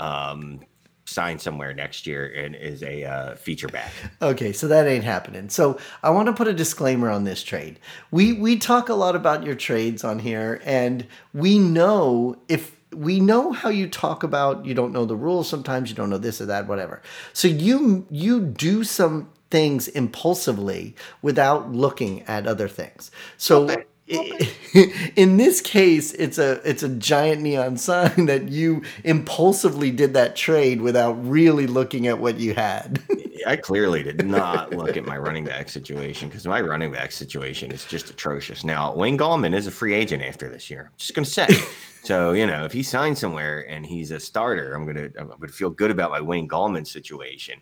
um, 0.00 0.60
signs 1.08 1.42
somewhere 1.42 1.72
next 1.72 2.06
year 2.06 2.26
and 2.26 2.54
is 2.54 2.82
a 2.82 3.04
uh, 3.04 3.34
feature 3.36 3.68
back. 3.68 3.92
Okay, 4.20 4.52
so 4.52 4.68
that 4.68 4.86
ain't 4.86 5.04
happening. 5.04 5.48
So 5.48 5.78
I 6.02 6.10
want 6.10 6.26
to 6.26 6.32
put 6.32 6.48
a 6.48 6.52
disclaimer 6.52 7.10
on 7.10 7.24
this 7.24 7.42
trade. 7.42 7.78
We 8.10 8.32
we 8.32 8.56
talk 8.56 8.88
a 8.88 8.94
lot 8.94 9.16
about 9.16 9.44
your 9.44 9.54
trades 9.54 10.04
on 10.04 10.18
here, 10.18 10.60
and 10.64 11.06
we 11.32 11.58
know 11.58 12.36
if 12.48 12.76
we 12.94 13.20
know 13.20 13.52
how 13.52 13.68
you 13.68 13.88
talk 13.88 14.22
about 14.22 14.66
you 14.66 14.74
don't 14.74 14.92
know 14.92 15.04
the 15.04 15.16
rules. 15.16 15.48
Sometimes 15.48 15.90
you 15.90 15.96
don't 15.96 16.10
know 16.10 16.18
this 16.18 16.40
or 16.40 16.46
that, 16.46 16.66
whatever. 16.66 17.02
So 17.32 17.48
you 17.48 18.06
you 18.10 18.40
do 18.40 18.84
some 18.84 19.30
things 19.50 19.88
impulsively 19.88 20.94
without 21.22 21.72
looking 21.72 22.22
at 22.22 22.46
other 22.46 22.68
things. 22.68 23.10
So. 23.36 23.64
Okay. 23.64 23.84
In 25.16 25.36
this 25.36 25.60
case, 25.60 26.12
it's 26.14 26.38
a 26.38 26.60
it's 26.68 26.82
a 26.82 26.88
giant 26.88 27.42
neon 27.42 27.76
sign 27.76 28.26
that 28.26 28.48
you 28.48 28.82
impulsively 29.04 29.90
did 29.90 30.14
that 30.14 30.34
trade 30.34 30.80
without 30.80 31.12
really 31.12 31.66
looking 31.66 32.06
at 32.06 32.18
what 32.18 32.38
you 32.38 32.54
had. 32.54 33.02
I 33.46 33.56
clearly 33.56 34.02
did 34.02 34.26
not 34.26 34.74
look 34.74 34.96
at 34.96 35.04
my 35.04 35.16
running 35.16 35.44
back 35.44 35.68
situation 35.68 36.28
because 36.28 36.46
my 36.46 36.60
running 36.60 36.92
back 36.92 37.12
situation 37.12 37.70
is 37.70 37.84
just 37.84 38.10
atrocious. 38.10 38.64
Now, 38.64 38.94
Wayne 38.94 39.18
Gallman 39.18 39.54
is 39.54 39.66
a 39.66 39.70
free 39.70 39.94
agent 39.94 40.22
after 40.22 40.48
this 40.48 40.70
year. 40.70 40.90
I'm 40.92 40.98
just 40.98 41.14
going 41.14 41.24
to 41.24 41.30
say. 41.30 41.46
so, 42.02 42.32
you 42.32 42.46
know, 42.46 42.64
if 42.64 42.72
he 42.72 42.82
signs 42.82 43.18
somewhere 43.18 43.68
and 43.68 43.84
he's 43.84 44.10
a 44.10 44.20
starter, 44.20 44.74
I'm 44.74 44.84
going 44.84 44.96
to 44.96 45.20
I'm 45.20 45.28
going 45.28 45.40
to 45.40 45.48
feel 45.48 45.70
good 45.70 45.90
about 45.90 46.10
my 46.10 46.20
Wayne 46.20 46.48
Gallman 46.48 46.86
situation. 46.86 47.60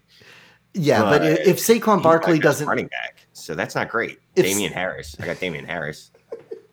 Yeah, 0.75 1.03
but, 1.03 1.21
But 1.21 1.23
if 1.47 1.59
Saquon 1.59 2.03
Barkley 2.03 2.39
doesn't, 2.39 2.69
running 2.69 2.89
back, 2.89 3.27
so 3.33 3.55
that's 3.55 3.75
not 3.75 3.89
great. 3.89 4.19
Damien 4.35 4.73
Harris, 4.73 5.17
I 5.19 5.25
got 5.25 5.41
Damien 5.41 5.65
Harris. 5.65 6.11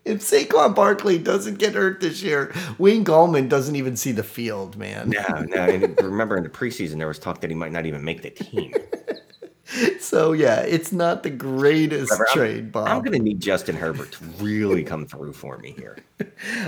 If 0.06 0.20
Saquon 0.20 0.76
Barkley 0.76 1.18
doesn't 1.18 1.60
get 1.60 1.76
hurt 1.76 2.02
this 2.02 2.22
year, 2.22 2.54
Wayne 2.78 3.06
Gallman 3.06 3.48
doesn't 3.50 3.76
even 3.76 3.96
see 3.96 4.12
the 4.12 4.24
field, 4.24 4.78
man. 4.78 5.10
No, 5.10 5.46
no. 5.48 5.64
And 5.64 6.00
remember 6.02 6.38
in 6.38 6.44
the 6.44 6.50
preseason 6.50 6.98
there 6.98 7.08
was 7.08 7.20
talk 7.20 7.42
that 7.42 7.50
he 7.50 7.56
might 7.56 7.72
not 7.72 7.86
even 7.86 8.04
make 8.04 8.22
the 8.22 8.32
team. 8.32 8.74
So 10.00 10.34
yeah, 10.34 10.62
it's 10.62 10.92
not 10.92 11.24
the 11.24 11.30
greatest 11.30 12.12
Whatever, 12.12 12.28
trade, 12.34 12.72
Bob. 12.72 12.88
I'm 12.88 13.00
going 13.00 13.18
to 13.18 13.24
need 13.24 13.40
Justin 13.40 13.76
Herbert 13.76 14.12
to 14.14 14.26
really 14.44 14.84
come 14.84 15.06
through 15.06 15.34
for 15.34 15.58
me 15.58 15.72
here. 15.72 15.98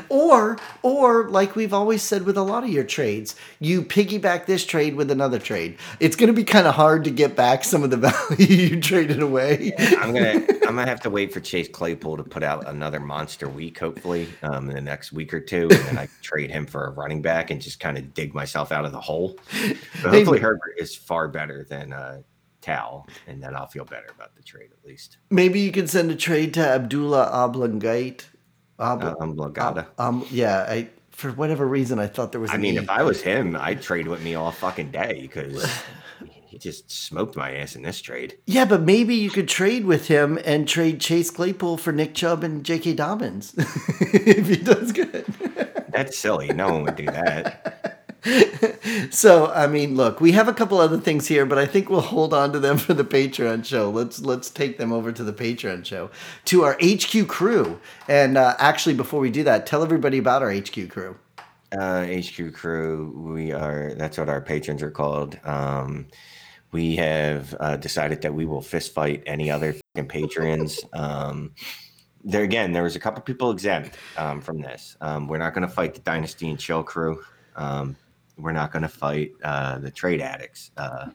Or, 0.10 0.58
or 0.84 1.30
like 1.30 1.56
we've 1.56 1.74
always 1.74 2.02
said 2.02 2.24
with 2.24 2.38
a 2.38 2.42
lot 2.42 2.64
of 2.64 2.70
your 2.70 2.84
trades, 2.84 3.36
you 3.60 3.82
piggyback 3.82 4.46
this 4.46 4.66
trade 4.66 4.96
with 4.96 5.12
another 5.12 5.40
trade. 5.40 5.78
It's 6.00 6.16
going 6.16 6.28
to 6.28 6.34
be 6.34 6.44
kind 6.44 6.68
of 6.68 6.76
hard 6.76 7.04
to 7.06 7.12
get 7.12 7.36
back 7.36 7.64
some 7.64 7.84
of 7.84 7.90
the 7.90 7.98
value 8.38 8.46
you 8.46 8.82
traded 8.82 9.22
away. 9.22 9.74
I'm 9.78 10.14
gonna 10.14 10.46
I'm 10.68 10.76
gonna 10.76 10.86
have 10.86 11.02
to 11.02 11.10
wait 11.10 11.34
for 11.34 11.40
Chase 11.40 11.68
Claypool 11.68 12.18
to 12.18 12.24
put 12.24 12.44
out 12.44 12.68
another 12.68 13.00
monster 13.00 13.48
week, 13.50 13.80
hopefully, 13.80 14.28
um, 14.44 14.70
in 14.70 14.76
the 14.76 14.82
next 14.82 15.12
week 15.12 15.34
or 15.34 15.40
two, 15.40 15.68
and 15.72 15.72
then 15.72 15.98
I 15.98 16.08
trade 16.22 16.52
him 16.52 16.66
for 16.66 16.86
a 16.86 16.92
running 16.92 17.22
back 17.22 17.52
and 17.52 17.62
just 17.62 17.80
kind 17.80 17.98
of 17.98 18.14
dig 18.14 18.34
myself 18.34 18.72
out 18.72 18.86
of 18.86 18.92
the 18.92 19.02
hole. 19.02 19.38
But 20.02 20.14
hopefully, 20.14 20.40
Herbert 20.40 20.76
is 20.78 20.96
far 20.96 21.28
better 21.28 21.66
than 21.70 21.94
uh, 21.94 22.22
Tal, 22.66 23.08
and 23.28 23.44
then 23.44 23.56
I'll 23.56 23.68
feel 23.68 23.86
better 23.86 24.08
about 24.14 24.36
the 24.36 24.42
trade 24.42 24.70
at 24.72 24.84
least. 24.88 25.18
Maybe 25.30 25.60
you 25.60 25.72
can 25.72 25.88
send 25.88 26.10
a 26.10 26.16
trade 26.16 26.54
to 26.56 26.68
Abdullah 26.68 27.30
Oblongate. 27.32 28.28
Ob- 28.80 29.04
Uh, 29.04 29.14
I'm 29.22 29.86
um, 30.00 30.26
yeah, 30.32 30.66
I 30.68 30.90
for 31.12 31.32
whatever 31.32 31.66
reason 31.68 32.00
I 32.00 32.08
thought 32.08 32.32
there 32.32 32.42
was. 32.42 32.50
I 32.52 32.58
mean, 32.58 32.74
E. 32.74 32.78
if 32.78 32.90
I 32.90 33.04
was 33.04 33.22
him, 33.22 33.56
I'd 33.56 33.82
trade 33.84 34.08
with 34.08 34.24
me 34.24 34.34
all 34.36 34.52
fucking 34.52 34.90
day 34.92 35.22
because 35.22 35.64
he 36.48 36.58
just 36.58 36.90
smoked 36.92 37.36
my 37.38 37.56
ass 37.56 37.76
in 37.76 37.84
this 37.84 38.02
trade. 38.02 38.38
Yeah, 38.48 38.66
but 38.66 38.82
maybe 38.82 39.14
you 39.16 39.30
could 39.30 39.48
trade 39.48 39.86
with 39.86 40.08
him 40.08 40.40
and 40.44 40.68
trade 40.68 41.00
Chase 41.00 41.30
Claypool 41.30 41.78
for 41.78 41.92
Nick 41.94 42.16
Chubb 42.16 42.44
and 42.44 42.64
J.K. 42.66 42.96
Dobbins 42.96 43.54
if 43.58 44.48
he 44.48 44.56
does 44.58 44.92
good. 44.92 45.26
That's 45.90 46.18
silly. 46.18 46.48
No 46.48 46.70
one 46.74 46.84
would 46.84 46.96
do 46.96 47.06
that. 47.06 47.72
So 49.12 49.48
I 49.52 49.68
mean, 49.68 49.96
look, 49.96 50.22
we 50.22 50.32
have 50.34 50.48
a 50.48 50.54
couple 50.54 50.80
other 50.80 51.00
things 51.00 51.28
here, 51.28 51.46
but 51.46 51.58
I 51.58 51.66
think 51.66 51.90
we'll 51.90 52.02
hold 52.02 52.34
on 52.34 52.52
to 52.54 52.60
them 52.60 52.78
for 52.80 52.94
the 52.94 53.04
Patreon 53.04 53.66
show. 53.66 53.90
Let's 53.90 54.20
let's 54.20 54.50
take 54.50 54.78
them 54.78 54.92
over 54.94 55.12
to 55.12 55.24
the 55.24 55.34
Patreon 55.34 55.86
show 55.86 56.12
to 56.46 56.64
our 56.64 56.78
HQ 56.84 57.28
crew. 57.28 57.80
And 58.08 58.38
uh, 58.38 58.56
actually, 58.60 58.96
before 58.96 59.20
we 59.20 59.32
do 59.32 59.44
that, 59.46 59.66
tell 59.66 59.84
everybody 59.84 60.18
about 60.18 60.42
our 60.44 60.52
HQ 60.54 60.90
crew. 60.90 61.18
uh, 61.78 62.06
HQ 62.06 62.54
crew. 62.54 63.12
We 63.16 63.52
are 63.52 63.94
that's 63.96 64.18
what 64.18 64.30
our 64.30 64.42
patrons 64.42 64.82
are 64.84 64.92
called. 64.92 65.40
Um, 65.44 66.08
we 66.72 66.96
have 66.98 67.56
uh, 67.60 67.78
decided 67.78 68.22
that 68.24 68.34
we 68.34 68.46
will 68.46 68.62
fist 68.62 68.94
fight 68.94 69.24
any 69.26 69.50
other 69.52 69.76
patrons. 70.10 70.86
Um, 70.94 71.54
there 72.24 72.44
again, 72.44 72.74
there 72.74 72.84
was 72.84 72.96
a 72.96 73.00
couple 73.00 73.22
people 73.24 73.52
exempt 73.52 73.98
um, 74.18 74.42
from 74.42 74.62
this. 74.62 74.98
Um, 75.02 75.28
we're 75.28 75.38
not 75.38 75.54
going 75.54 75.68
to 75.68 75.74
fight 75.74 75.94
the 75.94 76.02
Dynasty 76.02 76.50
and 76.50 76.60
Chill 76.60 76.84
crew. 76.84 77.24
Um, 77.56 77.98
we're 78.38 78.52
not 78.52 78.72
going 78.72 78.84
to 78.84 78.90
fight 78.90 79.32
uh, 79.44 79.80
the 79.80 79.92
trade 79.92 80.22
addicts, 80.22 80.72
uh, 80.78 81.10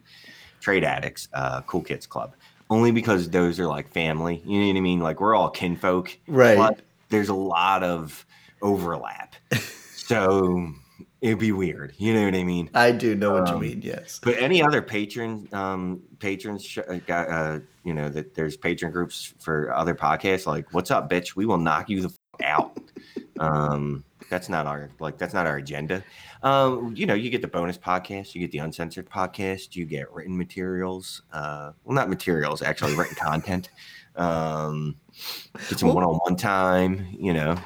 trade 0.60 0.84
addicts, 0.84 1.28
uh, 1.32 1.62
cool 1.62 1.82
kids 1.82 2.06
club, 2.06 2.34
only 2.68 2.90
because 2.90 3.28
those 3.28 3.58
are 3.60 3.66
like 3.66 3.90
family. 3.90 4.42
You 4.44 4.60
know 4.60 4.66
what 4.68 4.76
I 4.76 4.80
mean? 4.80 5.00
Like 5.00 5.20
we're 5.20 5.34
all 5.34 5.50
kinfolk, 5.50 6.16
right? 6.26 6.56
But 6.56 6.80
there's 7.08 7.28
a 7.28 7.34
lot 7.34 7.82
of 7.82 8.24
overlap, 8.62 9.34
so 9.94 10.72
it'd 11.20 11.38
be 11.38 11.52
weird. 11.52 11.94
You 11.98 12.14
know 12.14 12.24
what 12.24 12.34
I 12.34 12.44
mean? 12.44 12.70
I 12.74 12.92
do 12.92 13.14
know 13.14 13.32
what 13.32 13.48
um, 13.48 13.62
you 13.62 13.70
mean. 13.70 13.82
Yes. 13.82 14.20
But 14.22 14.38
any 14.38 14.62
other 14.62 14.82
patron, 14.82 15.48
um, 15.52 16.02
patrons, 16.18 16.78
uh, 16.78 17.12
uh, 17.12 17.58
you 17.84 17.94
know 17.94 18.08
that 18.08 18.34
there's 18.34 18.56
patron 18.56 18.92
groups 18.92 19.34
for 19.38 19.72
other 19.74 19.94
podcasts. 19.94 20.46
Like, 20.46 20.72
what's 20.72 20.90
up, 20.90 21.10
bitch? 21.10 21.36
We 21.36 21.46
will 21.46 21.58
knock 21.58 21.88
you 21.88 22.02
the 22.02 22.08
f- 22.08 22.46
out. 22.46 22.78
Um, 23.38 24.04
that's 24.30 24.48
not 24.48 24.66
our 24.66 24.88
like 24.98 25.18
that's 25.18 25.34
not 25.34 25.46
our 25.46 25.56
agenda. 25.56 26.02
Um, 26.42 26.94
you 26.96 27.04
know, 27.04 27.14
you 27.14 27.28
get 27.28 27.42
the 27.42 27.48
bonus 27.48 27.76
podcast, 27.76 28.34
you 28.34 28.40
get 28.40 28.52
the 28.52 28.58
uncensored 28.58 29.10
podcast, 29.10 29.76
you 29.76 29.84
get 29.84 30.10
written 30.12 30.38
materials. 30.38 31.22
Uh, 31.32 31.72
well, 31.84 31.94
not 31.94 32.08
materials, 32.08 32.62
actually 32.62 32.94
written 32.96 33.14
content. 33.20 33.68
Um, 34.16 34.96
get 35.68 35.78
some 35.78 35.92
one-on-one 35.92 36.36
time. 36.36 37.06
You 37.18 37.34
know, 37.34 37.56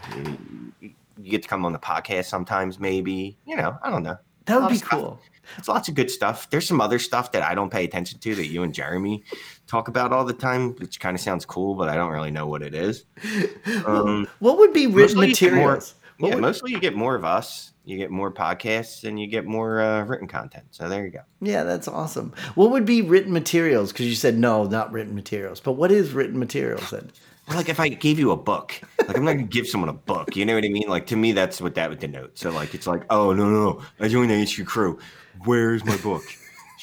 you 0.80 1.30
get 1.30 1.42
to 1.42 1.48
come 1.48 1.64
on 1.64 1.72
the 1.72 1.78
podcast 1.78 2.24
sometimes, 2.24 2.80
maybe. 2.80 3.36
You 3.46 3.56
know, 3.56 3.78
I 3.82 3.90
don't 3.90 4.02
know. 4.02 4.16
That 4.46 4.60
would 4.60 4.70
be 4.70 4.80
cool. 4.80 5.20
It's 5.58 5.68
lots 5.68 5.88
of 5.88 5.94
good 5.94 6.10
stuff. 6.10 6.48
There's 6.50 6.66
some 6.66 6.80
other 6.80 6.98
stuff 6.98 7.32
that 7.32 7.42
I 7.42 7.54
don't 7.54 7.70
pay 7.70 7.84
attention 7.84 8.18
to 8.20 8.34
that 8.34 8.46
you 8.46 8.62
and 8.62 8.74
Jeremy 8.74 9.22
talk 9.66 9.88
about 9.88 10.12
all 10.12 10.24
the 10.24 10.32
time, 10.32 10.74
which 10.76 11.00
kind 11.00 11.14
of 11.14 11.20
sounds 11.20 11.44
cool, 11.44 11.74
but 11.74 11.88
I 11.88 11.96
don't 11.96 12.10
really 12.10 12.30
know 12.30 12.46
what 12.46 12.62
it 12.62 12.74
is. 12.74 13.04
Um, 13.86 14.28
what 14.38 14.58
would 14.58 14.72
be 14.72 14.86
written 14.86 15.18
materials? 15.18 15.94
More, 15.94 16.03
yeah, 16.18 16.36
mostly 16.36 16.70
you 16.72 16.80
get 16.80 16.94
more 16.94 17.14
of 17.14 17.24
us. 17.24 17.72
You 17.84 17.98
get 17.98 18.10
more 18.10 18.32
podcasts 18.32 19.04
and 19.04 19.20
you 19.20 19.26
get 19.26 19.44
more 19.44 19.80
uh, 19.80 20.04
written 20.04 20.26
content. 20.26 20.64
So 20.70 20.88
there 20.88 21.04
you 21.04 21.10
go. 21.10 21.20
Yeah, 21.42 21.64
that's 21.64 21.86
awesome. 21.86 22.32
What 22.54 22.70
would 22.70 22.86
be 22.86 23.02
written 23.02 23.32
materials? 23.32 23.92
Because 23.92 24.06
you 24.06 24.14
said 24.14 24.38
no, 24.38 24.64
not 24.64 24.90
written 24.90 25.14
materials. 25.14 25.60
But 25.60 25.72
what 25.72 25.92
is 25.92 26.12
written 26.12 26.38
materials 26.38 26.90
then? 26.90 27.10
like 27.48 27.68
if 27.68 27.78
I 27.78 27.88
gave 27.88 28.18
you 28.18 28.30
a 28.30 28.36
book, 28.36 28.80
like 29.06 29.16
I'm 29.16 29.24
not 29.24 29.32
gonna 29.34 29.42
give 29.44 29.66
someone 29.66 29.90
a 29.90 29.94
book. 29.94 30.34
You 30.34 30.46
know 30.46 30.54
what 30.54 30.64
I 30.64 30.68
mean? 30.68 30.88
Like 30.88 31.06
to 31.08 31.16
me, 31.16 31.32
that's 31.32 31.60
what 31.60 31.74
that 31.74 31.90
would 31.90 31.98
denote. 31.98 32.38
So 32.38 32.50
like 32.50 32.74
it's 32.74 32.86
like, 32.86 33.04
oh 33.10 33.34
no 33.34 33.50
no, 33.50 33.64
no. 33.64 33.82
I 34.00 34.08
joined 34.08 34.30
the 34.30 34.44
HQ 34.44 34.66
crew. 34.66 34.98
Where's 35.44 35.84
my 35.84 35.96
book? 35.98 36.22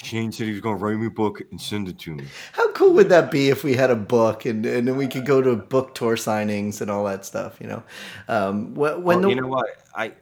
Shane 0.03 0.31
said 0.31 0.47
he 0.47 0.51
was 0.51 0.61
gonna 0.61 0.77
write 0.77 0.97
me 0.97 1.07
a 1.07 1.11
book 1.11 1.41
and 1.51 1.59
send 1.59 1.87
it 1.87 1.99
to 1.99 2.15
me. 2.15 2.25
How 2.53 2.71
cool 2.73 2.93
would 2.93 3.09
that 3.09 3.31
be 3.31 3.49
if 3.49 3.63
we 3.63 3.75
had 3.75 3.91
a 3.91 3.95
book 3.95 4.45
and 4.45 4.65
and 4.65 4.87
then 4.87 4.97
we 4.97 5.07
could 5.07 5.25
go 5.25 5.41
to 5.41 5.55
book 5.55 5.95
tour 5.95 6.15
signings 6.15 6.81
and 6.81 6.89
all 6.89 7.03
that 7.05 7.25
stuff? 7.25 7.57
You 7.61 7.67
know, 7.67 7.83
um, 8.27 8.73
when 8.73 9.03
well, 9.03 9.21
the- 9.21 9.29
you 9.29 9.35
know 9.35 9.47
what 9.47 9.67
I. 9.95 10.13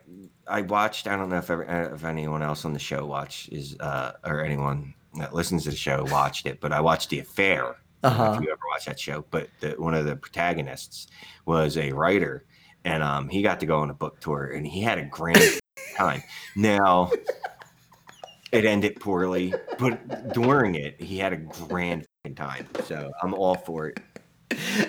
I 0.51 0.61
watched. 0.61 1.07
I 1.07 1.15
don't 1.15 1.30
know 1.30 1.38
if 1.38 1.51
ever, 1.51 1.91
if 1.93 2.03
anyone 2.03 2.41
else 2.41 2.65
on 2.65 2.73
the 2.73 2.80
show 2.80 3.05
watched 3.05 3.49
is 3.53 3.77
uh, 3.80 4.13
or 4.25 4.43
anyone 4.43 4.95
that 5.13 5.32
listens 5.32 5.65
to 5.65 5.69
the 5.69 5.75
show 5.75 6.03
watched 6.09 6.47
it, 6.47 6.59
but 6.59 6.73
I 6.73 6.82
watched 6.82 7.09
The 7.09 7.19
Affair 7.19 7.75
uh-huh. 8.03 8.34
if 8.36 8.43
you 8.43 8.49
ever 8.49 8.61
watched 8.71 8.86
that 8.88 8.99
show. 8.99 9.25
But 9.30 9.49
the, 9.59 9.71
one 9.71 9.93
of 9.93 10.05
the 10.05 10.15
protagonists 10.15 11.07
was 11.45 11.77
a 11.77 11.91
writer, 11.91 12.45
and 12.84 13.03
um, 13.03 13.30
he 13.30 13.41
got 13.41 13.59
to 13.59 13.65
go 13.65 13.80
on 13.80 13.89
a 13.89 13.93
book 13.93 14.19
tour, 14.19 14.45
and 14.45 14.65
he 14.65 14.82
had 14.82 14.97
a 14.97 15.05
grand 15.05 15.59
time. 15.95 16.23
Now, 16.55 17.11
it 18.51 18.65
ended 18.65 18.99
poorly, 18.99 19.53
but 19.77 20.33
during 20.33 20.75
it, 20.75 21.01
he 21.01 21.17
had 21.17 21.33
a 21.33 21.37
grand 21.37 22.05
time. 22.35 22.67
So 22.85 23.11
I'm 23.21 23.33
all 23.33 23.55
for 23.55 23.87
it. 23.87 23.99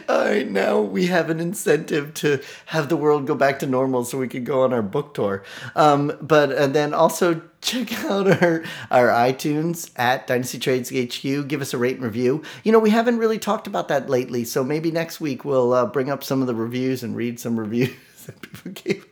All 0.08 0.24
right, 0.24 0.50
now 0.50 0.80
we 0.80 1.06
have 1.06 1.28
an 1.28 1.38
incentive 1.38 2.14
to 2.14 2.40
have 2.66 2.88
the 2.88 2.96
world 2.96 3.26
go 3.26 3.34
back 3.34 3.58
to 3.58 3.66
normal 3.66 4.04
so 4.04 4.18
we 4.18 4.26
can 4.26 4.42
go 4.42 4.62
on 4.62 4.72
our 4.72 4.82
book 4.82 5.12
tour. 5.14 5.44
Um, 5.76 6.12
but 6.20 6.50
and 6.50 6.74
then 6.74 6.94
also 6.94 7.42
check 7.61 7.92
out 8.04 8.42
our 8.42 8.64
our 8.90 9.08
iTunes 9.08 9.90
at 9.96 10.26
Dynasty 10.26 10.58
Trades 10.58 10.90
HQ. 10.90 11.46
Give 11.46 11.61
us 11.61 11.74
a 11.74 11.78
rate 11.78 11.96
and 11.96 12.04
review. 12.04 12.42
You 12.64 12.72
know, 12.72 12.78
we 12.78 12.90
haven't 12.90 13.18
really 13.18 13.38
talked 13.38 13.66
about 13.66 13.88
that 13.88 14.08
lately, 14.08 14.44
so 14.44 14.64
maybe 14.64 14.90
next 14.90 15.20
week 15.20 15.44
we'll 15.44 15.74
uh, 15.74 15.86
bring 15.86 16.11
up 16.11 16.24
some 16.24 16.40
of 16.40 16.46
the 16.46 16.54
reviews 16.54 17.02
and 17.02 17.14
read 17.14 17.38
some 17.38 17.58
reviews. 17.58 17.90
That 18.31 18.43
people 18.43 18.72
gave. 18.74 19.07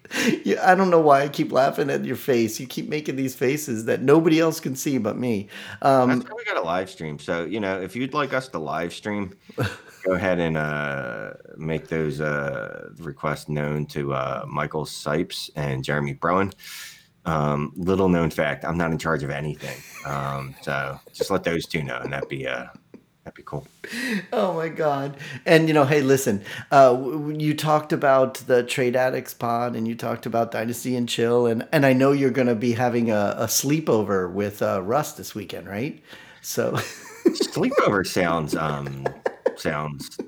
Yeah, 0.45 0.71
I 0.71 0.75
don't 0.75 0.91
know 0.91 1.01
why 1.01 1.23
I 1.23 1.29
keep 1.29 1.53
laughing 1.53 1.91
at 1.91 2.05
your 2.05 2.17
face. 2.17 2.59
You 2.59 2.67
keep 2.67 2.89
making 2.89 3.17
these 3.17 3.35
faces 3.35 3.85
that 3.87 4.03
nobody 4.03 4.41
else 4.41 4.61
can 4.61 4.75
see 4.75 4.99
but 4.99 5.17
me. 5.17 5.49
Um, 5.83 6.21
That's 6.21 6.35
we 6.35 6.45
got 6.45 6.57
a 6.57 6.63
live 6.63 6.91
stream. 6.91 7.19
So 7.19 7.45
you 7.45 7.61
know, 7.61 7.81
if 7.81 7.95
you'd 7.95 8.15
like 8.15 8.33
us 8.33 8.49
to 8.49 8.59
live 8.59 8.93
stream, 8.93 9.35
go 10.05 10.13
ahead 10.13 10.39
and 10.39 10.57
uh, 10.57 11.33
make 11.57 11.89
those 11.89 12.21
uh, 12.21 12.91
requests 12.99 13.49
known 13.49 13.87
to 13.87 14.15
uh, 14.15 14.45
Michael 14.49 14.85
Sipes 14.85 15.51
and 15.57 15.85
Jeremy 15.85 16.15
Browen. 16.15 16.53
Um, 17.25 17.73
little 17.77 18.09
known 18.09 18.31
fact, 18.31 18.65
I'm 18.65 18.79
not 18.79 18.91
in 18.91 18.99
charge 18.99 19.23
of 19.23 19.31
anything. 19.31 19.77
Um, 20.07 20.55
so 20.63 20.99
just 21.13 21.31
let 21.31 21.45
those 21.45 21.67
two 21.67 21.83
know, 21.83 21.99
and 21.99 22.13
that'd 22.13 22.29
be 22.29 22.47
uh, 22.47 22.69
that'd 23.29 23.37
be 23.37 23.43
cool. 23.43 23.67
Oh 24.33 24.55
my 24.55 24.69
god! 24.69 25.19
And 25.45 25.69
you 25.69 25.75
know, 25.75 25.85
hey, 25.85 26.01
listen, 26.01 26.43
uh, 26.71 26.99
you 27.37 27.55
talked 27.55 27.93
about 27.93 28.35
the 28.35 28.63
Trade 28.63 28.97
Addicts 28.97 29.35
pod, 29.35 29.77
and 29.77 29.87
you 29.87 29.95
talked 29.95 30.25
about 30.25 30.51
Dynasty 30.51 30.97
and 30.97 31.09
Chill, 31.09 31.47
and 31.47 31.69
and 31.73 31.85
I 31.85 31.93
know 31.93 32.13
you're 32.13 32.31
going 32.31 32.49
to 32.49 32.55
be 32.55 32.73
having 32.73 33.11
a, 33.11 33.35
a 33.39 33.47
sleepover 33.47 34.33
with 34.33 34.63
uh, 34.63 34.83
Russ 34.83 35.13
this 35.13 35.35
weekend, 35.35 35.69
right? 35.69 36.03
So 36.41 36.73
sleepover 37.27 38.07
sounds 38.07 38.55
um 38.57 39.07
sounds 39.57 40.19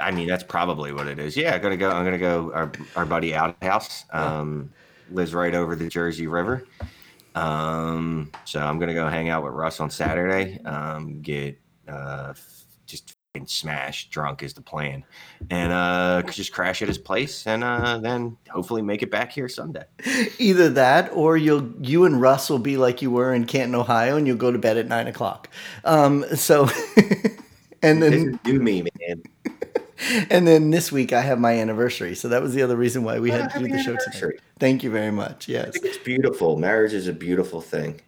I 0.00 0.10
mean, 0.10 0.28
that's 0.28 0.44
probably 0.44 0.92
what 0.92 1.08
it 1.08 1.18
is. 1.18 1.36
Yeah, 1.36 1.54
I'm 1.54 1.60
gonna 1.60 1.76
go. 1.76 1.90
I'm 1.90 2.04
gonna 2.04 2.18
go. 2.18 2.52
Our 2.54 2.72
our 2.96 3.04
buddy 3.04 3.34
Outhouse 3.34 4.04
um, 4.12 4.70
lives 5.10 5.34
right 5.34 5.54
over 5.54 5.74
the 5.74 5.88
Jersey 5.88 6.28
River, 6.28 6.64
um, 7.34 8.30
so 8.44 8.60
I'm 8.60 8.78
gonna 8.78 8.94
go 8.94 9.08
hang 9.08 9.28
out 9.28 9.42
with 9.42 9.54
Russ 9.54 9.80
on 9.80 9.90
Saturday. 9.90 10.60
Um, 10.64 11.20
get 11.20 11.58
uh, 11.88 12.34
just 12.86 13.14
smash 13.46 14.08
drunk 14.10 14.42
is 14.42 14.54
the 14.54 14.60
plan, 14.60 15.04
and 15.50 15.72
uh, 15.72 16.22
just 16.30 16.52
crash 16.52 16.82
at 16.82 16.88
his 16.88 16.98
place, 16.98 17.46
and 17.46 17.62
uh, 17.62 17.98
then 17.98 18.36
hopefully 18.50 18.82
make 18.82 19.02
it 19.02 19.10
back 19.10 19.30
here 19.30 19.48
someday 19.48 19.84
Either 20.38 20.68
that, 20.70 21.10
or 21.12 21.36
you'll 21.36 21.70
you 21.80 22.04
and 22.04 22.20
Russ 22.20 22.50
will 22.50 22.58
be 22.58 22.76
like 22.76 23.02
you 23.02 23.10
were 23.10 23.32
in 23.32 23.44
Canton, 23.44 23.74
Ohio, 23.74 24.16
and 24.16 24.26
you'll 24.26 24.36
go 24.36 24.50
to 24.50 24.58
bed 24.58 24.76
at 24.76 24.88
nine 24.88 25.06
o'clock. 25.06 25.48
Um, 25.84 26.24
so. 26.34 26.68
and 27.82 28.02
then 28.02 28.40
do 28.44 28.58
me, 28.58 28.82
man. 28.98 29.22
and 30.30 30.46
then 30.46 30.70
this 30.70 30.90
week 30.90 31.12
I 31.12 31.20
have 31.20 31.38
my 31.38 31.58
anniversary, 31.58 32.14
so 32.14 32.28
that 32.28 32.42
was 32.42 32.54
the 32.54 32.62
other 32.62 32.76
reason 32.76 33.04
why 33.04 33.18
we 33.18 33.30
had 33.30 33.50
to 33.50 33.58
do 33.58 33.68
the 33.68 33.82
show 33.82 33.96
today. 33.96 34.36
Thank 34.58 34.82
you 34.82 34.90
very 34.90 35.12
much. 35.12 35.48
Yes, 35.48 35.76
it's 35.76 35.98
beautiful. 35.98 36.56
Marriage 36.56 36.92
is 36.92 37.08
a 37.08 37.12
beautiful 37.12 37.60
thing. 37.60 38.00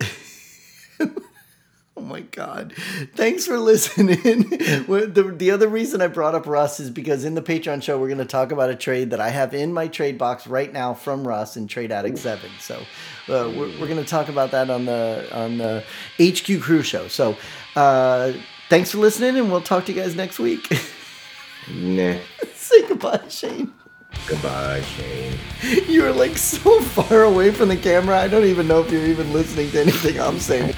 Oh 2.01 2.05
my 2.05 2.21
god! 2.21 2.73
Thanks 3.15 3.47
for 3.47 3.59
listening. 3.59 4.17
the, 4.23 5.35
the 5.37 5.51
other 5.51 5.69
reason 5.69 6.01
I 6.01 6.07
brought 6.07 6.35
up 6.35 6.47
Russ 6.47 6.81
is 6.81 6.91
because 6.91 7.25
in 7.25 7.35
the 7.35 7.43
Patreon 7.43 7.83
show 7.83 7.99
we're 7.99 8.09
going 8.09 8.19
to 8.19 8.25
talk 8.25 8.53
about 8.53 8.71
a 8.71 8.77
trade 8.77 9.11
that 9.11 9.21
I 9.21 9.29
have 9.29 9.55
in 9.55 9.73
my 9.73 9.89
trade 9.89 10.19
box 10.19 10.47
right 10.47 10.73
now 10.73 10.95
from 10.95 11.27
Russ 11.27 11.57
in 11.57 11.67
Trade 11.67 11.93
Addict 11.93 12.19
Seven. 12.19 12.51
So 12.59 12.77
uh, 13.29 13.53
we're, 13.55 13.69
we're 13.79 13.89
going 13.89 13.97
to 13.97 14.05
talk 14.05 14.29
about 14.29 14.51
that 14.51 14.71
on 14.71 14.87
the 14.87 15.29
on 15.33 15.59
the 15.59 15.85
HQ 16.19 16.61
Crew 16.63 16.83
show. 16.83 17.09
So. 17.09 17.37
Uh, 17.77 18.33
Thanks 18.71 18.93
for 18.93 18.99
listening, 18.99 19.37
and 19.37 19.51
we'll 19.51 19.61
talk 19.61 19.87
to 19.87 19.93
you 19.93 20.01
guys 20.01 20.15
next 20.15 20.39
week. 20.39 20.71
nah. 21.75 22.15
Say 22.55 22.87
goodbye, 22.87 23.21
Shane. 23.29 23.73
Goodbye, 24.29 24.81
Shane. 24.83 25.37
You 25.89 26.07
are 26.07 26.13
like 26.13 26.39
so 26.39 26.81
far 26.81 27.25
away 27.25 27.51
from 27.51 27.69
the 27.69 27.77
camera. 27.77 28.21
I 28.21 28.29
don't 28.29 28.45
even 28.45 28.69
know 28.69 28.81
if 28.81 28.93
you're 28.93 29.05
even 29.07 29.33
listening 29.33 29.73
to 29.73 29.81
anything 29.81 30.21
I'm 30.21 30.39
saying. 30.39 30.77